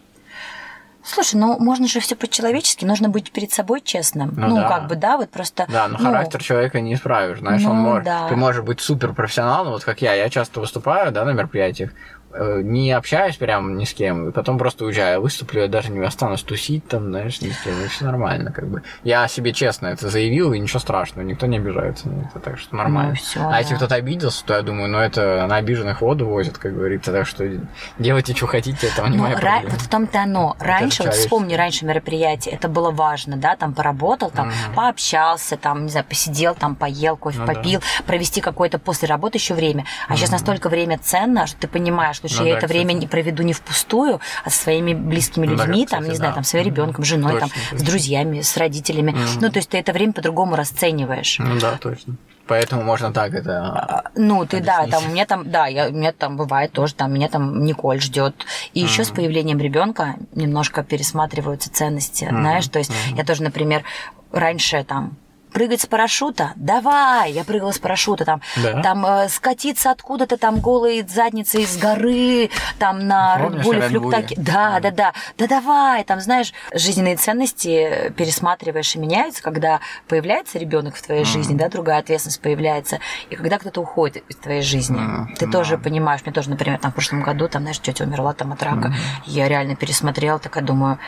Слушай, 1.02 1.36
ну 1.36 1.58
можно 1.58 1.88
же 1.88 1.98
все 2.00 2.14
по-человечески, 2.14 2.84
нужно 2.84 3.08
быть 3.08 3.32
перед 3.32 3.50
собой 3.50 3.80
честным. 3.80 4.34
Ну, 4.36 4.48
ну 4.48 4.56
да. 4.56 4.68
как 4.68 4.86
бы, 4.86 4.96
да, 4.96 5.16
вот 5.16 5.30
просто. 5.30 5.66
Да, 5.68 5.88
но 5.88 5.96
ну, 5.98 6.04
характер 6.04 6.42
человека 6.42 6.80
не 6.80 6.94
исправишь. 6.94 7.38
Знаешь, 7.38 7.62
ну, 7.62 7.70
он 7.70 7.76
может. 7.76 8.04
Да. 8.04 8.28
Ты 8.28 8.36
можешь 8.36 8.62
быть 8.62 8.80
супер 8.80 9.14
профессионалом, 9.14 9.72
вот 9.72 9.82
как 9.82 10.02
я. 10.02 10.14
Я 10.14 10.28
часто 10.28 10.60
выступаю, 10.60 11.10
да, 11.10 11.24
на 11.24 11.30
мероприятиях. 11.30 11.92
Э, 12.32 12.60
не 12.62 12.92
общаюсь 12.92 13.36
прям 13.36 13.76
ни 13.76 13.84
с 13.84 13.92
кем, 13.92 14.28
и 14.28 14.32
потом 14.32 14.56
просто 14.56 14.84
уезжаю, 14.84 15.20
выступлю, 15.20 15.62
я 15.62 15.68
даже 15.68 15.90
не 15.90 15.98
останусь 15.98 16.42
тусить 16.42 16.86
там, 16.86 17.08
знаешь, 17.08 17.40
ни 17.40 17.50
с 17.50 17.58
кем, 17.58 17.74
и 17.82 17.88
все 17.88 18.04
нормально, 18.04 18.52
как 18.52 18.68
бы. 18.68 18.84
Я 19.02 19.26
себе 19.26 19.52
честно 19.52 19.88
это 19.88 20.08
заявил, 20.08 20.52
и 20.52 20.58
ничего 20.60 20.78
страшного, 20.78 21.26
никто 21.26 21.46
не 21.46 21.56
обижается 21.56 22.08
на 22.08 22.22
это, 22.22 22.38
так 22.38 22.58
что 22.60 22.76
нормально. 22.76 23.10
Ну, 23.10 23.16
всё, 23.16 23.40
а 23.40 23.50
да. 23.50 23.58
если 23.58 23.74
кто-то 23.74 23.96
обиделся, 23.96 24.44
то 24.44 24.54
я 24.54 24.62
думаю, 24.62 24.88
ну 24.88 24.98
это 24.98 25.44
на 25.48 25.56
обиженных 25.56 26.02
воду 26.02 26.26
возят, 26.26 26.56
как 26.56 26.72
говорится, 26.72 27.10
так 27.10 27.26
что 27.26 27.50
делайте, 27.98 28.32
что 28.36 28.46
хотите, 28.46 28.86
это 28.86 29.08
не 29.08 29.16
Но 29.16 29.24
моя 29.24 29.36
ра- 29.36 29.68
Вот 29.68 29.80
в 29.80 29.88
том-то 29.88 30.22
оно. 30.22 30.56
Раньше, 30.60 31.02
вот 31.02 31.14
вспомни, 31.14 31.54
раньше 31.54 31.84
мероприятие, 31.84 32.54
это 32.54 32.68
было 32.68 32.92
важно, 32.92 33.38
да, 33.38 33.56
там 33.56 33.74
поработал, 33.74 34.30
там 34.30 34.48
угу. 34.48 34.76
пообщался, 34.76 35.56
там, 35.56 35.82
не 35.86 35.90
знаю, 35.90 36.06
посидел, 36.08 36.54
там 36.54 36.76
поел, 36.76 37.16
кофе 37.16 37.40
ну, 37.40 37.46
попил, 37.46 37.80
да. 37.80 38.04
провести 38.06 38.40
какое-то 38.40 38.78
после 38.78 39.08
работы 39.08 39.38
еще 39.38 39.54
время. 39.54 39.84
А 40.06 40.12
угу. 40.12 40.18
сейчас 40.18 40.30
настолько 40.30 40.68
время 40.68 40.96
ценно, 41.02 41.48
что 41.48 41.58
ты 41.58 41.66
понимаешь, 41.66 42.19
Лучше 42.22 42.40
ну, 42.40 42.46
я 42.46 42.52
да, 42.52 42.58
это 42.58 42.66
кстати. 42.66 42.78
время 42.78 42.92
не 42.92 43.06
проведу 43.06 43.42
не 43.42 43.52
впустую, 43.52 44.20
а 44.44 44.50
со 44.50 44.62
своими 44.62 44.94
близкими 44.94 45.46
людьми, 45.46 45.84
да, 45.84 45.90
там, 45.90 46.00
кстати, 46.00 46.08
не 46.08 46.14
знаю, 46.14 46.34
там, 46.34 46.44
своим 46.44 46.66
ребенком, 46.66 47.04
женой, 47.04 47.32
точно, 47.32 47.48
там, 47.48 47.58
точно. 47.70 47.78
с 47.78 47.82
друзьями, 47.82 48.40
с 48.40 48.56
родителями. 48.56 49.12
mm 49.12 49.38
Ну, 49.40 49.50
то 49.50 49.58
есть 49.58 49.68
ты 49.70 49.78
это 49.78 49.92
время 49.92 50.12
по-другому 50.12 50.56
расцениваешь. 50.56 51.38
Ну 51.38 51.58
да, 51.58 51.78
точно. 51.78 52.16
Поэтому 52.46 52.82
можно 52.82 53.12
так 53.12 53.32
это. 53.32 53.60
А, 53.62 54.04
ну, 54.16 54.44
ты 54.44 54.56
объяснить. 54.56 54.64
да, 54.64 54.86
там 54.98 55.06
у 55.06 55.12
меня 55.12 55.24
там, 55.24 55.48
да, 55.50 55.68
я, 55.68 55.88
у 55.88 55.92
меня 55.92 56.12
там 56.12 56.36
бывает 56.36 56.72
тоже, 56.72 56.94
там 56.94 57.14
меня 57.14 57.28
там 57.28 57.64
Николь 57.64 58.00
ждет. 58.00 58.34
И 58.74 58.82
mm 58.82 58.84
еще 58.84 59.04
с 59.04 59.10
появлением 59.10 59.58
ребенка 59.58 60.16
немножко 60.34 60.82
пересматриваются 60.82 61.72
ценности, 61.72 62.24
mm 62.24 62.30
знаешь, 62.30 62.66
то 62.68 62.80
есть 62.80 62.90
mm 62.90 63.16
я 63.18 63.24
тоже, 63.24 63.44
например, 63.44 63.84
раньше 64.32 64.82
там 64.84 65.16
прыгать 65.52 65.82
с 65.82 65.86
парашюта? 65.86 66.52
Давай! 66.56 67.32
Я 67.32 67.44
прыгала 67.44 67.72
с 67.72 67.78
парашюта, 67.78 68.24
там, 68.24 68.40
да. 68.56 68.82
там 68.82 69.06
э, 69.06 69.28
скатиться 69.28 69.90
откуда-то 69.90 70.36
там 70.36 70.60
голой 70.60 71.04
задницей 71.06 71.62
из 71.62 71.76
горы, 71.76 72.50
там 72.78 73.06
на 73.06 73.38
Редбуле, 73.38 73.82
флюктаке. 73.82 74.34
Да, 74.38 74.80
да, 74.80 74.90
да. 74.90 75.12
Да 75.36 75.46
давай! 75.46 76.04
Там, 76.04 76.20
знаешь, 76.20 76.52
жизненные 76.72 77.16
ценности 77.16 78.12
пересматриваешь 78.16 78.94
и 78.94 78.98
меняются, 78.98 79.42
когда 79.42 79.80
появляется 80.08 80.58
ребенок 80.58 80.96
в 80.96 81.02
твоей 81.02 81.22
mm. 81.22 81.32
жизни, 81.32 81.56
да, 81.56 81.68
другая 81.68 81.98
ответственность 81.98 82.40
появляется, 82.40 83.00
и 83.28 83.36
когда 83.36 83.58
кто-то 83.58 83.80
уходит 83.80 84.24
из 84.28 84.36
твоей 84.36 84.62
жизни. 84.62 84.98
Mm. 84.98 85.36
Ты 85.36 85.46
mm. 85.46 85.50
тоже 85.50 85.78
понимаешь, 85.78 86.20
мне 86.24 86.32
тоже, 86.32 86.50
например, 86.50 86.78
там 86.78 86.90
в 86.90 86.94
прошлом 86.94 87.22
году, 87.22 87.48
там, 87.48 87.62
знаешь, 87.62 87.80
тетя 87.80 88.04
умерла 88.04 88.32
там 88.32 88.52
от 88.52 88.62
рака. 88.62 88.88
Mm. 88.88 88.94
Я 89.26 89.48
реально 89.48 89.76
пересмотрела, 89.76 90.38
такая 90.38 90.64
думаю, 90.64 90.98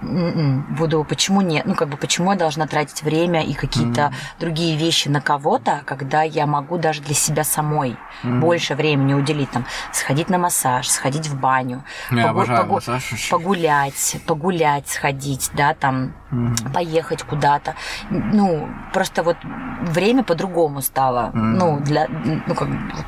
буду, 0.00 1.04
почему 1.04 1.40
нет, 1.40 1.66
ну 1.66 1.74
как 1.74 1.88
бы 1.88 1.96
почему 1.96 2.30
я 2.32 2.38
должна 2.38 2.66
тратить 2.66 3.02
время 3.02 3.42
и 3.44 3.54
какие-то 3.54 4.00
mm 4.00 4.12
другие 4.40 4.76
вещи 4.76 5.08
на 5.08 5.20
кого-то, 5.20 5.82
когда 5.84 6.22
я 6.22 6.46
могу 6.46 6.78
даже 6.78 7.02
для 7.02 7.14
себя 7.14 7.44
самой 7.44 7.96
mm 8.22 8.38
больше 8.40 8.74
времени 8.74 9.14
уделить, 9.14 9.50
там, 9.50 9.64
сходить 9.92 10.28
на 10.30 10.38
массаж, 10.38 10.88
сходить 10.88 11.26
в 11.28 11.38
баню, 11.40 11.82
я 12.10 12.28
погу- 12.28 12.40
погу- 12.62 12.74
массаж 12.74 13.28
погулять, 13.30 14.16
погулять, 14.26 14.88
сходить, 14.88 15.50
да, 15.54 15.74
там, 15.74 16.12
mm 16.30 16.72
поехать 16.72 17.22
куда-то, 17.22 17.74
ну 18.10 18.68
просто 18.92 19.22
вот 19.22 19.36
время 19.82 20.22
по-другому 20.22 20.80
стало, 20.82 21.30
mm 21.34 21.38
ну 21.58 21.80
для, 21.80 22.06
ну 22.08 22.54
как 22.54 22.68
вот 22.68 23.06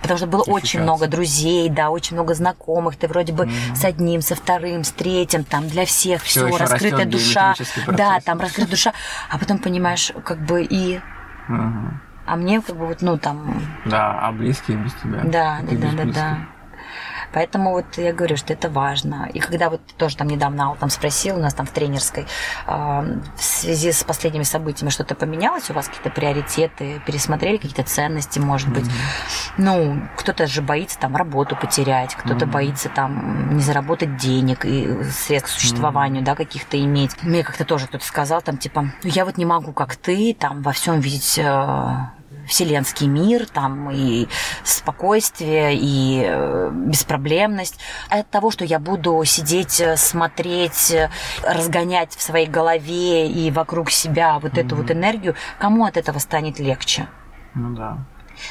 потому 0.00 0.18
что 0.18 0.26
было 0.26 0.42
очень 0.42 0.80
много 0.80 1.06
друзей, 1.06 1.68
да, 1.68 1.90
очень 1.90 2.16
много 2.16 2.34
знакомых, 2.34 2.96
ты 2.96 3.08
вроде 3.08 3.32
бы 3.32 3.44
mm-hmm. 3.44 3.76
с 3.76 3.84
одним, 3.84 4.20
со 4.20 4.34
вторым, 4.34 4.84
с 4.84 4.92
третьим, 4.92 5.44
там 5.44 5.68
для 5.68 5.86
всех 5.86 6.22
все, 6.22 6.46
все 6.46 6.56
раскрытая 6.56 7.06
душа, 7.06 7.54
да, 7.86 8.20
там 8.20 8.40
раскрытая 8.40 8.70
душа, 8.70 8.92
а 9.30 9.38
потом 9.38 9.58
понимаешь, 9.58 10.12
как 10.24 10.44
бы 10.44 10.62
и 10.62 11.00
mm-hmm. 11.48 11.90
А 12.24 12.36
мне 12.36 12.60
как 12.60 12.76
бы 12.76 12.86
вот, 12.86 13.02
ну, 13.02 13.18
там... 13.18 13.60
Да, 13.84 14.18
а 14.20 14.32
близкие 14.32 14.76
без 14.76 14.92
тебя. 14.94 15.22
Да, 15.24 15.58
да, 15.62 15.76
да, 15.76 16.04
да, 16.04 16.12
да. 16.12 16.38
Поэтому 17.32 17.72
вот 17.72 17.86
я 17.96 18.12
говорю, 18.12 18.36
что 18.36 18.52
это 18.52 18.68
важно. 18.68 19.28
И 19.32 19.40
когда 19.40 19.70
вот 19.70 19.80
тоже 19.96 20.16
там 20.16 20.28
недавно 20.28 20.64
Алла 20.64 20.76
там 20.76 20.90
спросил 20.90 21.36
у 21.36 21.40
нас 21.40 21.54
там 21.54 21.66
в 21.66 21.70
тренерской, 21.70 22.26
в 22.66 23.42
связи 23.42 23.92
с 23.92 24.04
последними 24.04 24.42
событиями 24.42 24.90
что-то 24.90 25.14
поменялось 25.14 25.70
у 25.70 25.74
вас, 25.74 25.88
какие-то 25.88 26.10
приоритеты, 26.10 27.00
пересмотрели 27.06 27.56
какие-то 27.56 27.84
ценности, 27.84 28.38
может 28.38 28.68
быть. 28.68 28.84
Mm-hmm. 28.84 29.52
Ну, 29.58 30.02
кто-то 30.16 30.46
же 30.46 30.62
боится 30.62 30.98
там 30.98 31.16
работу 31.16 31.56
потерять, 31.56 32.14
кто-то 32.14 32.44
mm-hmm. 32.44 32.50
боится 32.50 32.88
там 32.88 33.56
не 33.56 33.62
заработать 33.62 34.16
денег 34.16 34.64
и 34.64 35.02
средств 35.04 35.50
к 35.50 35.60
существованию, 35.60 36.22
mm-hmm. 36.22 36.26
да, 36.26 36.34
каких-то 36.34 36.80
иметь. 36.80 37.22
Мне 37.22 37.42
как-то 37.42 37.64
тоже 37.64 37.86
кто-то 37.86 38.04
сказал 38.04 38.42
там, 38.42 38.58
типа, 38.58 38.92
ну, 39.02 39.10
я 39.10 39.24
вот 39.24 39.38
не 39.38 39.44
могу, 39.44 39.72
как 39.72 39.96
ты, 39.96 40.34
там 40.38 40.62
во 40.62 40.72
всем 40.72 41.00
видеть 41.00 41.38
э, 41.38 41.96
вселенский 42.46 43.06
мир, 43.06 43.46
там 43.46 43.90
и 43.90 44.28
спокойствие, 44.64 45.76
и 45.76 46.22
э, 46.24 46.70
беспроблемность. 46.72 47.78
От 48.08 48.30
того, 48.30 48.50
что 48.50 48.64
я 48.64 48.78
буду 48.78 49.22
сидеть, 49.24 49.80
э, 49.80 49.96
смотреть, 49.96 50.90
э, 50.90 51.10
разгонять 51.42 52.14
в 52.14 52.22
своей 52.22 52.46
голове 52.46 53.28
и 53.28 53.50
вокруг 53.50 53.90
себя 53.90 54.38
вот 54.38 54.54
mm-hmm. 54.54 54.66
эту 54.66 54.76
вот 54.76 54.90
энергию, 54.90 55.34
кому 55.58 55.84
от 55.84 55.96
этого 55.96 56.18
станет 56.18 56.58
легче? 56.58 57.08
Ну 57.54 57.74
да. 57.74 57.98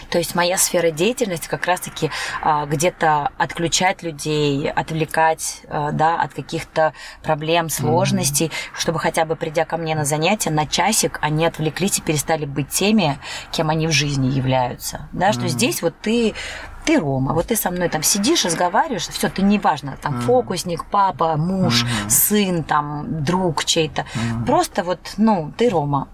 То 0.09 0.17
есть 0.17 0.35
моя 0.35 0.57
сфера 0.57 0.91
деятельности 0.91 1.47
как 1.47 1.65
раз-таки 1.65 2.11
а, 2.41 2.65
где-то 2.65 3.31
отключать 3.37 4.03
людей, 4.03 4.69
отвлекать 4.69 5.61
а, 5.67 5.91
да, 5.91 6.21
от 6.21 6.33
каких-то 6.33 6.93
проблем, 7.23 7.69
сложностей, 7.69 8.47
mm-hmm. 8.47 8.79
чтобы 8.79 8.99
хотя 8.99 9.25
бы 9.25 9.35
придя 9.35 9.65
ко 9.65 9.77
мне 9.77 9.95
на 9.95 10.05
занятия 10.05 10.49
на 10.49 10.65
часик, 10.65 11.19
они 11.21 11.45
отвлеклись 11.45 11.99
и 11.99 12.01
перестали 12.01 12.45
быть 12.45 12.69
теми, 12.69 13.19
кем 13.51 13.69
они 13.69 13.87
в 13.87 13.91
жизни 13.91 14.27
являются. 14.27 15.09
Да, 15.11 15.29
mm-hmm. 15.29 15.33
что 15.33 15.47
здесь 15.47 15.81
вот 15.81 15.95
ты 16.01 16.33
ты 16.85 16.99
Рома, 16.99 17.33
вот 17.33 17.47
ты 17.47 17.55
со 17.55 17.69
мной 17.69 17.89
там 17.89 18.01
сидишь, 18.03 18.43
разговариваешь, 18.45 19.07
все, 19.07 19.29
ты 19.29 19.41
неважно, 19.43 19.97
там 20.01 20.15
mm-hmm. 20.15 20.21
фокусник, 20.21 20.85
папа, 20.85 21.37
муж, 21.37 21.83
mm-hmm. 21.83 22.09
сын, 22.09 22.63
там 22.63 23.23
друг 23.23 23.65
чей-то, 23.65 24.01
mm-hmm. 24.01 24.45
просто 24.45 24.83
вот, 24.83 25.13
ну, 25.17 25.53
ты 25.57 25.69
Рома 25.69 26.07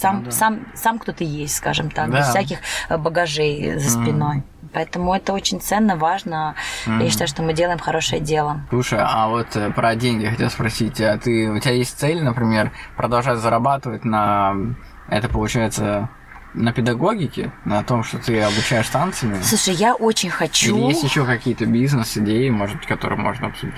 сам, 0.00 0.18
ну, 0.18 0.24
да. 0.26 0.30
сам, 0.30 0.66
сам 0.74 0.98
кто 0.98 1.12
ты 1.12 1.24
есть, 1.24 1.56
скажем 1.56 1.90
так, 1.90 2.10
да. 2.10 2.18
без 2.18 2.28
всяких 2.28 2.58
э, 2.88 2.96
багажей 2.96 3.78
за 3.78 3.90
спиной. 3.90 4.38
Mm. 4.38 4.68
Поэтому 4.72 5.14
это 5.14 5.32
очень 5.32 5.60
ценно, 5.60 5.96
важно. 5.96 6.54
Mm. 6.86 7.04
Я 7.04 7.10
считаю, 7.10 7.28
что 7.28 7.42
мы 7.42 7.52
делаем 7.52 7.78
хорошее 7.78 8.20
дело. 8.20 8.62
Слушай, 8.70 9.00
а 9.02 9.28
вот 9.28 9.54
э, 9.56 9.70
про 9.70 9.94
деньги 9.96 10.26
хотел 10.26 10.48
спросить. 10.48 11.00
А 11.00 11.18
ты, 11.18 11.50
у 11.50 11.58
тебя 11.58 11.74
есть 11.74 11.98
цель, 11.98 12.22
например, 12.22 12.72
продолжать 12.96 13.38
зарабатывать 13.38 14.04
на 14.04 14.54
это 15.08 15.28
получается 15.28 16.08
на 16.54 16.72
педагогике, 16.72 17.52
на 17.64 17.82
том, 17.82 18.02
что 18.02 18.18
ты 18.18 18.40
обучаешь 18.40 18.88
танцами? 18.88 19.40
Слушай, 19.42 19.74
я 19.74 19.94
очень 19.94 20.30
хочу. 20.30 20.76
Или 20.76 20.86
есть 20.88 21.02
еще 21.04 21.24
какие-то 21.24 21.66
бизнес-идеи, 21.66 22.50
может 22.50 22.84
которые 22.86 23.18
можно 23.18 23.48
обсудить? 23.48 23.74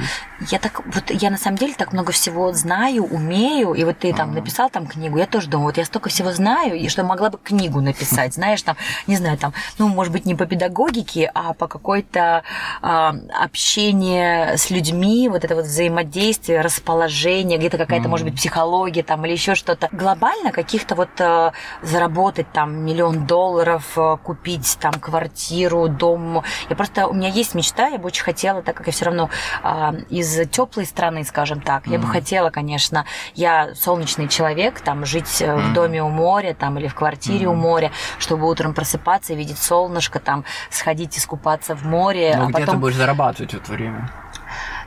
Я 0.50 0.58
так, 0.58 0.82
вот 0.86 1.10
я 1.10 1.30
на 1.30 1.36
самом 1.36 1.58
деле 1.58 1.74
так 1.74 1.92
много 1.92 2.12
всего 2.12 2.52
знаю, 2.52 3.04
умею, 3.04 3.74
и 3.74 3.84
вот 3.84 3.98
ты 3.98 4.14
там 4.14 4.30
uh-huh. 4.30 4.34
написал 4.34 4.70
там 4.70 4.86
книгу, 4.86 5.18
я 5.18 5.26
тоже 5.26 5.48
думаю, 5.48 5.66
вот 5.66 5.76
я 5.76 5.84
столько 5.84 6.08
всего 6.08 6.32
знаю, 6.32 6.74
и 6.76 6.88
что 6.88 7.04
могла 7.04 7.30
бы 7.30 7.38
книгу 7.38 7.80
написать, 7.80 8.34
знаешь, 8.34 8.62
там, 8.62 8.76
не 9.06 9.16
знаю, 9.16 9.36
там, 9.36 9.52
ну, 9.78 9.88
может 9.88 10.12
быть, 10.12 10.24
не 10.24 10.34
по 10.34 10.46
педагогике, 10.46 11.30
а 11.34 11.52
по 11.52 11.68
какой-то 11.68 12.42
а, 12.80 13.14
общение 13.38 14.56
с 14.56 14.70
людьми, 14.70 15.28
вот 15.28 15.44
это 15.44 15.54
вот 15.54 15.64
взаимодействие, 15.64 16.60
расположение, 16.60 17.58
где-то 17.58 17.78
какая-то, 17.78 18.08
может 18.08 18.26
быть, 18.26 18.36
психология 18.36 19.02
там 19.02 19.24
или 19.26 19.32
еще 19.32 19.54
что-то. 19.54 19.88
Глобально 19.92 20.52
каких-то 20.52 20.94
вот 20.94 21.10
а, 21.20 21.52
заработать 21.82 22.50
там 22.52 22.61
там 22.62 22.84
миллион 22.84 23.26
долларов, 23.26 23.98
э, 23.98 24.16
купить 24.22 24.78
там 24.80 24.92
квартиру, 24.92 25.88
дом. 25.88 26.44
Я 26.68 26.76
просто, 26.76 27.08
у 27.08 27.12
меня 27.12 27.28
есть 27.28 27.56
мечта, 27.56 27.88
я 27.88 27.98
бы 27.98 28.06
очень 28.06 28.22
хотела, 28.22 28.62
так 28.62 28.76
как 28.76 28.86
я 28.86 28.92
все 28.92 29.06
равно 29.06 29.30
а, 29.64 29.92
из 30.10 30.48
теплой 30.48 30.86
страны, 30.86 31.24
скажем 31.24 31.60
так, 31.60 31.88
mm-hmm. 31.88 31.92
я 31.92 31.98
бы 31.98 32.06
хотела, 32.06 32.50
конечно, 32.50 33.04
я 33.34 33.74
солнечный 33.74 34.28
человек, 34.28 34.80
там 34.80 35.04
жить 35.04 35.42
mm-hmm. 35.42 35.70
в 35.70 35.72
доме 35.72 36.04
у 36.04 36.08
моря, 36.08 36.54
там 36.54 36.78
или 36.78 36.86
в 36.86 36.94
квартире 36.94 37.46
mm-hmm. 37.46 37.52
у 37.52 37.54
моря, 37.54 37.90
чтобы 38.20 38.48
утром 38.48 38.74
просыпаться 38.74 39.32
и 39.32 39.36
видеть 39.36 39.58
солнышко, 39.58 40.20
там 40.20 40.44
сходить 40.70 41.18
искупаться 41.18 41.74
в 41.74 41.84
море. 41.84 42.34
Ну, 42.36 42.44
а 42.44 42.46
где 42.46 42.60
потом... 42.60 42.76
ты 42.76 42.80
будешь 42.80 42.94
зарабатывать 42.94 43.54
в 43.54 43.56
это 43.56 43.72
время? 43.72 44.08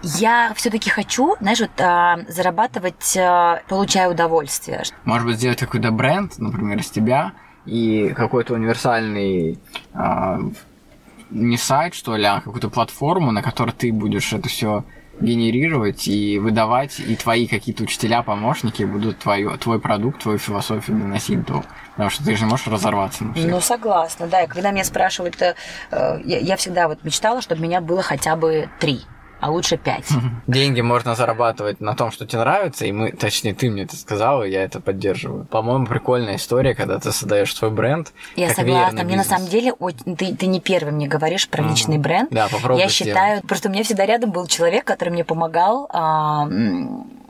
Я 0.02 0.54
все-таки 0.56 0.90
хочу, 0.90 1.36
знаешь, 1.40 1.60
вот 1.60 1.72
а, 1.80 2.20
зарабатывать, 2.28 3.18
а, 3.18 3.62
получая 3.68 4.10
удовольствие. 4.10 4.84
Может 5.04 5.28
быть, 5.28 5.38
сделать 5.38 5.60
какой-то 5.60 5.92
бренд, 5.92 6.38
например, 6.38 6.78
из 6.78 6.90
тебя, 6.90 7.34
и 7.66 8.14
какой-то 8.16 8.54
универсальный 8.54 9.60
э, 9.94 10.40
не 11.30 11.58
сайт, 11.58 11.94
что 11.94 12.16
ли, 12.16 12.26
а 12.26 12.42
какую-то 12.42 12.70
платформу, 12.70 13.32
на 13.32 13.42
которой 13.42 13.72
ты 13.72 13.92
будешь 13.92 14.34
это 14.34 14.50
все 14.50 14.84
генерировать 15.20 16.08
и 16.08 16.40
выдавать, 16.40 17.00
и 17.00 17.16
твои 17.16 17.48
какие-то 17.48 17.84
учителя, 17.84 18.22
помощники 18.22 18.84
будут 18.84 19.20
твою, 19.20 19.58
твой 19.58 19.80
продукт, 19.80 20.22
твою 20.22 20.38
философию 20.38 20.98
доносить 20.98 21.46
до. 21.46 21.64
Потому 21.92 22.10
что 22.10 22.26
ты 22.26 22.36
же 22.36 22.46
можешь 22.46 22.68
разорваться. 22.68 23.24
На 23.24 23.34
ну, 23.36 23.62
согласна, 23.62 24.28
да. 24.28 24.44
И 24.44 24.48
когда 24.48 24.72
меня 24.72 24.84
спрашивают, 24.84 25.42
э, 25.42 25.56
я, 25.92 26.40
я 26.40 26.58
всегда 26.58 26.90
вот 26.90 27.04
мечтала, 27.04 27.42
чтобы 27.42 27.62
меня 27.62 27.80
было 27.80 28.02
хотя 28.02 28.36
бы 28.36 28.70
три 28.80 29.02
а 29.40 29.52
лучше 29.52 29.78
5. 29.78 30.06
Деньги 30.48 30.82
можно 30.82 31.16
зарабатывать 31.16 31.82
на 31.82 31.96
том, 31.96 32.12
что 32.12 32.26
тебе 32.26 32.40
нравится, 32.40 32.86
и 32.86 32.92
мы, 32.92 33.12
точнее, 33.12 33.54
ты 33.54 33.70
мне 33.70 33.84
это 33.84 33.96
сказала, 33.96 34.44
я 34.44 34.64
это 34.64 34.80
поддерживаю. 34.80 35.46
По-моему, 35.46 35.86
прикольная 35.86 36.36
история, 36.36 36.76
когда 36.76 37.00
ты 37.00 37.12
создаешь 37.12 37.56
свой 37.56 37.72
бренд. 37.72 38.14
Я 38.36 38.54
согласна. 38.54 39.04
Мне 39.04 39.18
на 39.18 39.24
самом 39.24 39.48
деле, 39.48 39.74
ты, 40.18 40.36
ты 40.36 40.46
не 40.48 40.60
первый 40.60 40.94
мне 40.94 41.08
говоришь 41.08 41.48
про 41.48 41.64
личный 41.64 41.98
бренд. 41.98 42.30
Да, 42.32 42.48
попробуй. 42.48 42.82
Я 42.82 42.90
считаю, 42.90 43.42
просто 43.42 43.70
у 43.70 43.72
меня 43.72 43.84
всегда 43.84 44.06
рядом 44.06 44.32
был 44.32 44.48
человек, 44.48 44.86
который 44.86 45.10
мне 45.10 45.24
помогал 45.24 45.90
а, 45.92 46.48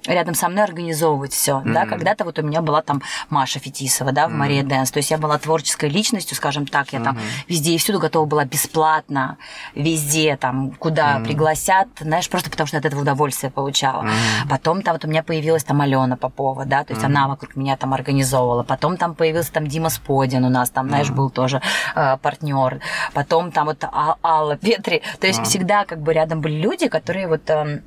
рядом 0.07 0.35
со 0.35 0.49
мной 0.49 0.63
организовывать 0.63 1.33
все, 1.33 1.59
mm-hmm. 1.59 1.73
да, 1.73 1.85
когда-то 1.85 2.25
вот 2.25 2.39
у 2.39 2.41
меня 2.41 2.61
была 2.61 2.81
там 2.81 3.01
Маша 3.29 3.59
Фетисова, 3.59 4.11
да, 4.11 4.27
в 4.27 4.31
mm-hmm. 4.31 4.35
Мария 4.35 4.63
Дэнс, 4.63 4.91
то 4.91 4.97
есть 4.97 5.11
я 5.11 5.17
была 5.17 5.37
творческой 5.37 5.89
личностью, 5.89 6.35
скажем 6.35 6.67
так, 6.67 6.93
я 6.93 6.99
mm-hmm. 6.99 7.03
там 7.03 7.19
везде 7.47 7.73
и 7.73 7.77
всюду 7.77 7.99
готова 7.99 8.25
была 8.25 8.45
бесплатно, 8.45 9.37
везде 9.73 10.37
там, 10.37 10.71
куда 10.71 11.17
mm-hmm. 11.17 11.23
пригласят, 11.23 11.87
знаешь, 11.99 12.29
просто 12.29 12.49
потому 12.49 12.67
что 12.67 12.77
от 12.77 12.85
этого 12.85 13.01
удовольствие 13.01 13.51
получала. 13.51 14.03
Mm-hmm. 14.03 14.49
Потом 14.49 14.81
там 14.81 14.93
вот 14.93 15.05
у 15.05 15.07
меня 15.07 15.23
появилась 15.23 15.63
там 15.63 15.81
Алена 15.81 16.17
Попова, 16.17 16.65
да, 16.65 16.83
то 16.83 16.93
есть 16.93 17.03
mm-hmm. 17.03 17.07
она 17.07 17.27
вокруг 17.27 17.55
меня 17.55 17.77
там 17.77 17.93
организовывала, 17.93 18.63
потом 18.63 18.97
там 18.97 19.15
появился 19.15 19.53
там 19.53 19.67
Дима 19.67 19.89
Сподин 19.89 20.43
у 20.45 20.49
нас 20.49 20.69
там, 20.69 20.87
знаешь, 20.87 21.07
mm-hmm. 21.07 21.15
был 21.15 21.29
тоже 21.29 21.61
э, 21.95 22.17
партнер, 22.17 22.79
потом 23.13 23.51
там 23.51 23.65
вот 23.67 23.83
а- 23.83 24.17
Алла 24.23 24.57
Петри, 24.57 25.01
то 25.19 25.27
есть 25.27 25.39
mm-hmm. 25.39 25.45
всегда 25.45 25.85
как 25.85 26.01
бы 26.01 26.13
рядом 26.13 26.41
были 26.41 26.55
люди, 26.55 26.87
которые 26.87 27.27
вот 27.27 27.49
э, 27.49 27.81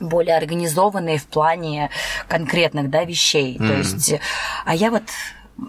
более 0.00 0.36
организованные 0.36 1.18
в 1.18 1.26
плане 1.26 1.90
конкретных 2.28 2.90
да, 2.90 3.04
вещей. 3.04 3.56
Mm. 3.56 3.68
То 3.68 3.74
есть, 3.74 4.14
а 4.64 4.74
я 4.74 4.90
вот 4.90 5.04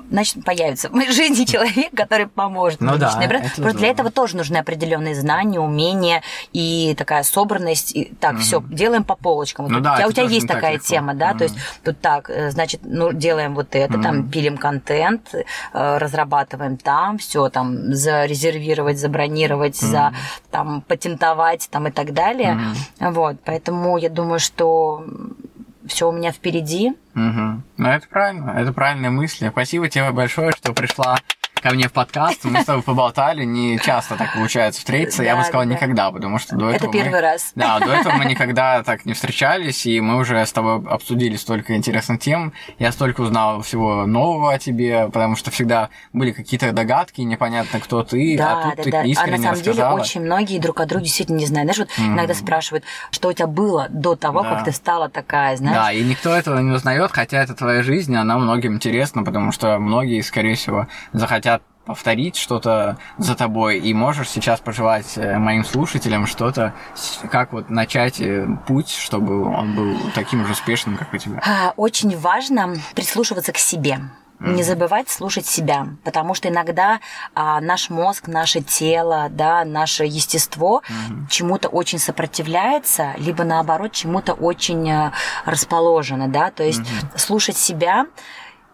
значит, 0.09 0.43
появится 0.43 0.89
в 0.89 0.93
моей 0.93 1.11
жизни 1.11 1.45
человек, 1.45 1.93
который 1.95 2.27
поможет 2.27 2.81
ну, 2.81 2.97
да, 2.97 3.15
бренд. 3.17 3.53
Просто 3.55 3.79
для 3.79 3.89
этого 3.89 4.11
тоже 4.11 4.37
нужны 4.37 4.57
определенные 4.57 5.15
знания, 5.15 5.59
умения 5.59 6.21
и 6.53 6.95
такая 6.97 7.23
собранность. 7.23 7.95
И, 7.95 8.13
так, 8.19 8.35
угу. 8.35 8.41
все, 8.41 8.63
делаем 8.69 9.03
по 9.03 9.15
полочкам. 9.15 9.65
Вот 9.65 9.71
ну, 9.71 9.79
у, 9.79 9.81
да, 9.81 9.97
тебя, 9.97 10.07
у 10.07 10.11
тебя 10.11 10.23
есть 10.23 10.47
такая 10.47 10.73
легко. 10.73 10.87
тема, 10.87 11.13
да, 11.13 11.31
угу. 11.31 11.39
то 11.39 11.43
есть 11.45 11.55
тут 11.83 11.99
так, 11.99 12.29
э, 12.29 12.51
значит, 12.51 12.81
ну, 12.83 13.11
делаем 13.11 13.55
вот 13.55 13.75
это, 13.75 13.95
угу. 13.95 14.03
там, 14.03 14.29
пилим 14.29 14.57
контент, 14.57 15.33
э, 15.33 15.97
разрабатываем 15.97 16.77
там, 16.77 17.17
все 17.17 17.49
там, 17.49 17.93
зарезервировать, 17.93 18.99
забронировать, 18.99 19.81
угу. 19.81 19.91
за, 19.91 20.13
там, 20.51 20.81
патентовать, 20.81 21.67
там, 21.71 21.87
и 21.87 21.91
так 21.91 22.13
далее. 22.13 22.59
Угу. 22.99 23.11
Вот, 23.11 23.37
поэтому 23.45 23.97
я 23.97 24.09
думаю, 24.09 24.39
что 24.39 25.03
все 25.87 26.09
у 26.09 26.11
меня 26.11 26.31
впереди. 26.31 26.89
Угу. 27.15 27.61
Ну, 27.77 27.87
это 27.87 28.07
правильно, 28.09 28.51
это 28.51 28.73
правильные 28.73 29.09
мысли. 29.09 29.49
Спасибо 29.49 29.89
тебе 29.89 30.11
большое, 30.11 30.51
что 30.51 30.73
пришла 30.73 31.17
ко 31.65 31.73
мне 31.73 31.87
в 31.87 31.93
подкаст, 31.93 32.43
мы 32.43 32.61
с 32.61 32.65
тобой 32.65 32.83
поболтали, 32.83 33.43
не 33.43 33.79
часто 33.79 34.17
так 34.17 34.35
получается 34.35 34.81
встретиться, 34.81 35.23
я 35.23 35.35
бы 35.35 35.43
сказал 35.43 35.63
никогда, 35.63 36.11
потому 36.11 36.37
что 36.37 36.55
до 36.55 36.69
этого 36.69 36.91
Это 36.91 37.03
первый 37.03 37.21
раз. 37.21 37.53
Да, 37.55 37.79
до 37.79 37.91
этого 37.91 38.13
мы 38.13 38.25
никогда 38.25 38.83
так 38.83 39.03
не 39.05 39.13
встречались, 39.13 39.87
и 39.87 39.99
мы 39.99 40.17
уже 40.17 40.45
с 40.45 40.53
тобой 40.53 40.87
обсудили 40.87 41.35
столько 41.37 41.75
интересных 41.75 42.19
тем, 42.19 42.53
я 42.77 42.91
столько 42.91 43.21
узнал 43.21 43.63
всего 43.63 44.05
нового 44.05 44.53
о 44.53 44.59
тебе, 44.59 45.09
потому 45.11 45.35
что 45.35 45.49
всегда 45.49 45.89
были 46.13 46.33
какие-то 46.33 46.71
догадки, 46.71 47.21
непонятно, 47.21 47.79
кто 47.79 48.03
ты, 48.03 48.37
а 48.39 48.75
тут 48.75 48.83
ты 48.83 48.89
искренне 49.07 49.17
А 49.17 49.37
на 49.37 49.43
самом 49.55 49.61
деле 49.63 49.85
очень 49.87 50.21
многие 50.21 50.59
друг 50.59 50.79
о 50.79 50.85
друге 50.85 51.05
действительно 51.05 51.37
не 51.37 51.47
знают. 51.47 51.73
Знаешь, 51.73 51.89
вот 51.97 52.05
иногда 52.05 52.35
спрашивают, 52.35 52.83
что 53.09 53.29
у 53.29 53.33
тебя 53.33 53.47
было 53.47 53.87
до 53.89 54.15
того, 54.15 54.43
как 54.43 54.65
ты 54.65 54.71
стала 54.71 55.09
такая, 55.09 55.57
знаешь? 55.57 55.75
Да, 55.75 55.91
и 55.91 56.03
никто 56.03 56.29
этого 56.29 56.59
не 56.59 56.73
узнает, 56.73 57.09
хотя 57.11 57.41
это 57.41 57.55
твоя 57.55 57.81
жизнь, 57.81 58.15
она 58.15 58.37
многим 58.37 58.75
интересна, 58.75 59.23
потому 59.23 59.51
что 59.51 59.79
многие, 59.79 60.21
скорее 60.21 60.53
всего, 60.53 60.85
захотят 61.11 61.54
повторить 61.85 62.35
что-то 62.35 62.97
за 63.17 63.35
тобой, 63.35 63.79
и 63.79 63.93
можешь 63.93 64.29
сейчас 64.29 64.59
пожелать 64.59 65.13
э, 65.17 65.37
моим 65.37 65.63
слушателям 65.63 66.25
что-то, 66.25 66.73
как 67.31 67.53
вот 67.53 67.69
начать 67.69 68.19
э, 68.19 68.47
путь, 68.67 68.89
чтобы 68.89 69.43
он 69.43 69.75
был 69.75 69.97
таким 70.13 70.45
же 70.45 70.53
успешным, 70.53 70.97
как 70.97 71.13
у 71.13 71.17
тебя? 71.17 71.41
А, 71.45 71.73
очень 71.77 72.17
важно 72.17 72.75
прислушиваться 72.95 73.51
к 73.51 73.57
себе. 73.57 73.99
Не 74.39 74.63
забывать 74.63 75.09
слушать 75.09 75.45
себя, 75.45 75.87
потому 76.03 76.33
что 76.33 76.49
иногда 76.49 76.99
а, 77.33 77.61
наш 77.61 77.89
мозг, 77.89 78.27
наше 78.27 78.59
тело, 78.59 79.27
да, 79.31 79.63
наше 79.63 80.03
естество 80.03 80.81
mm-hmm. 80.81 81.29
чему-то 81.29 81.69
очень 81.69 81.99
сопротивляется, 81.99 83.13
либо 83.17 83.45
наоборот 83.45 83.93
чему-то 83.93 84.33
очень 84.33 84.91
а, 84.91 85.13
расположено, 85.45 86.27
да, 86.27 86.51
то 86.51 86.63
есть 86.63 86.81
mm-hmm. 86.81 87.17
слушать 87.17 87.57
себя 87.57 88.07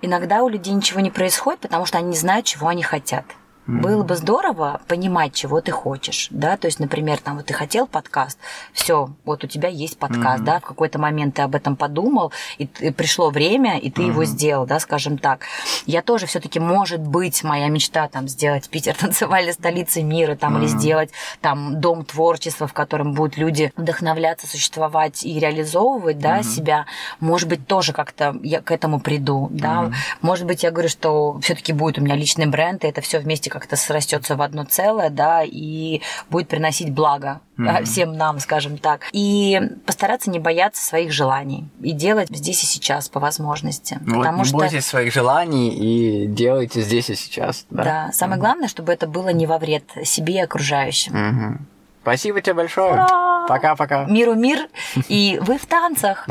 иногда 0.02 0.44
у 0.44 0.50
людей 0.50 0.74
ничего 0.74 1.00
не 1.00 1.12
происходит, 1.12 1.62
потому 1.62 1.86
что 1.86 1.98
они 1.98 2.10
не 2.10 2.16
знают, 2.16 2.46
чего 2.46 2.68
они 2.68 2.84
хотят. 2.84 3.26
Mm-hmm. 3.68 3.82
Было 3.82 4.04
бы 4.04 4.16
здорово 4.16 4.82
понимать, 4.88 5.36
чего 5.36 5.62
ты 5.62 5.72
хочешь, 5.72 6.28
да, 6.32 6.58
то 6.58 6.66
есть, 6.66 6.80
например, 6.80 7.20
там 7.20 7.38
вот 7.38 7.46
ты 7.46 7.54
хотел 7.54 7.86
подкаст, 7.86 8.40
все, 8.74 9.12
вот 9.24 9.44
у 9.44 9.48
тебя 9.48 9.70
есть 9.70 10.00
подкаст, 10.00 10.42
mm-hmm. 10.42 10.46
да, 10.46 10.60
в 10.60 10.64
какой-то 10.64 10.98
момент 10.98 11.36
ты 11.36 11.44
об 11.44 11.54
этом 11.54 11.76
подумал, 11.76 12.34
и, 12.58 12.68
и 12.80 12.90
пришло 12.90 13.30
время, 13.30 13.78
и 13.78 13.92
ты 13.92 14.02
mm-hmm. 14.02 14.08
его 14.08 14.26
сделал, 14.26 14.66
да, 14.66 14.80
скажем 14.80 15.20
так. 15.20 15.42
Я 15.86 16.02
тоже 16.02 16.26
все-таки, 16.26 16.60
может 16.60 17.02
быть, 17.02 17.44
моя 17.44 17.68
мечта 17.68 18.08
там 18.08 18.28
сделать 18.28 18.68
Питер 18.68 18.96
танцевальной 19.00 19.54
столицей 19.54 20.02
мира, 20.02 20.36
там, 20.36 20.56
mm-hmm. 20.56 20.60
или 20.60 20.68
сделать 20.68 21.12
там 21.40 21.80
дом 21.80 22.04
творчества, 22.04 22.66
в 22.66 22.74
котором 22.74 23.14
будут 23.14 23.38
люди 23.38 23.72
вдохновляться, 23.78 24.48
существовать 24.48 25.24
и 25.24 25.38
реализовывать, 25.40 26.18
да, 26.18 26.40
mm-hmm. 26.40 26.44
себя, 26.44 26.86
может 27.20 27.48
быть, 27.48 27.68
тоже 27.68 27.94
как-то 27.94 28.36
я 28.42 28.62
к 28.62 28.72
этому 28.72 29.00
приду, 29.00 29.50
да, 29.52 29.84
mm-hmm. 29.84 29.94
может 30.22 30.48
быть, 30.48 30.64
я 30.64 30.72
говорю, 30.72 30.90
что 30.90 31.40
все-таки 31.42 31.74
будет 31.74 32.00
у 32.00 32.02
меня 32.02 32.16
личный 32.16 32.48
бренд, 32.48 32.84
и 32.84 32.88
это 32.88 33.02
все 33.02 33.20
вместе 33.20 33.51
как-то 33.52 33.76
срастется 33.76 34.36
в 34.36 34.42
одно 34.42 34.64
целое, 34.64 35.10
да, 35.10 35.44
и 35.44 36.02
будет 36.30 36.48
приносить 36.48 36.92
благо 36.92 37.42
mm-hmm. 37.58 37.84
всем 37.84 38.14
нам, 38.14 38.40
скажем 38.40 38.78
так. 38.78 39.02
И 39.12 39.62
постараться 39.86 40.30
не 40.30 40.40
бояться 40.40 40.84
своих 40.84 41.12
желаний 41.12 41.70
и 41.82 41.92
делать 41.92 42.30
здесь 42.30 42.64
и 42.64 42.66
сейчас 42.66 43.10
по 43.10 43.20
возможности. 43.20 44.00
Вот, 44.02 44.20
потому 44.20 44.40
не 44.40 44.46
что... 44.46 44.58
бойтесь 44.58 44.86
своих 44.86 45.14
желаний 45.14 45.70
и 45.70 46.28
делайте 46.28 46.82
здесь 46.82 47.10
и 47.10 47.16
сейчас. 47.16 47.66
Да, 47.70 47.84
да 47.84 48.12
самое 48.14 48.38
mm-hmm. 48.38 48.42
главное, 48.42 48.68
чтобы 48.70 48.94
это 48.94 49.06
было 49.06 49.30
не 49.30 49.46
во 49.46 49.58
вред 49.58 49.84
себе 50.04 50.36
и 50.36 50.40
окружающим. 50.40 51.14
Mm-hmm. 51.14 51.58
Спасибо 52.02 52.42
тебе 52.42 52.56
большое. 52.56 53.06
Пока-пока. 53.48 54.06
Миру 54.06 54.34
мир, 54.34 54.70
и 55.08 55.40
вы 55.42 55.58
в 55.58 55.66
танцах. 55.66 56.28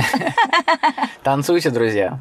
Танцуйте, 1.22 1.70
друзья. 1.70 2.20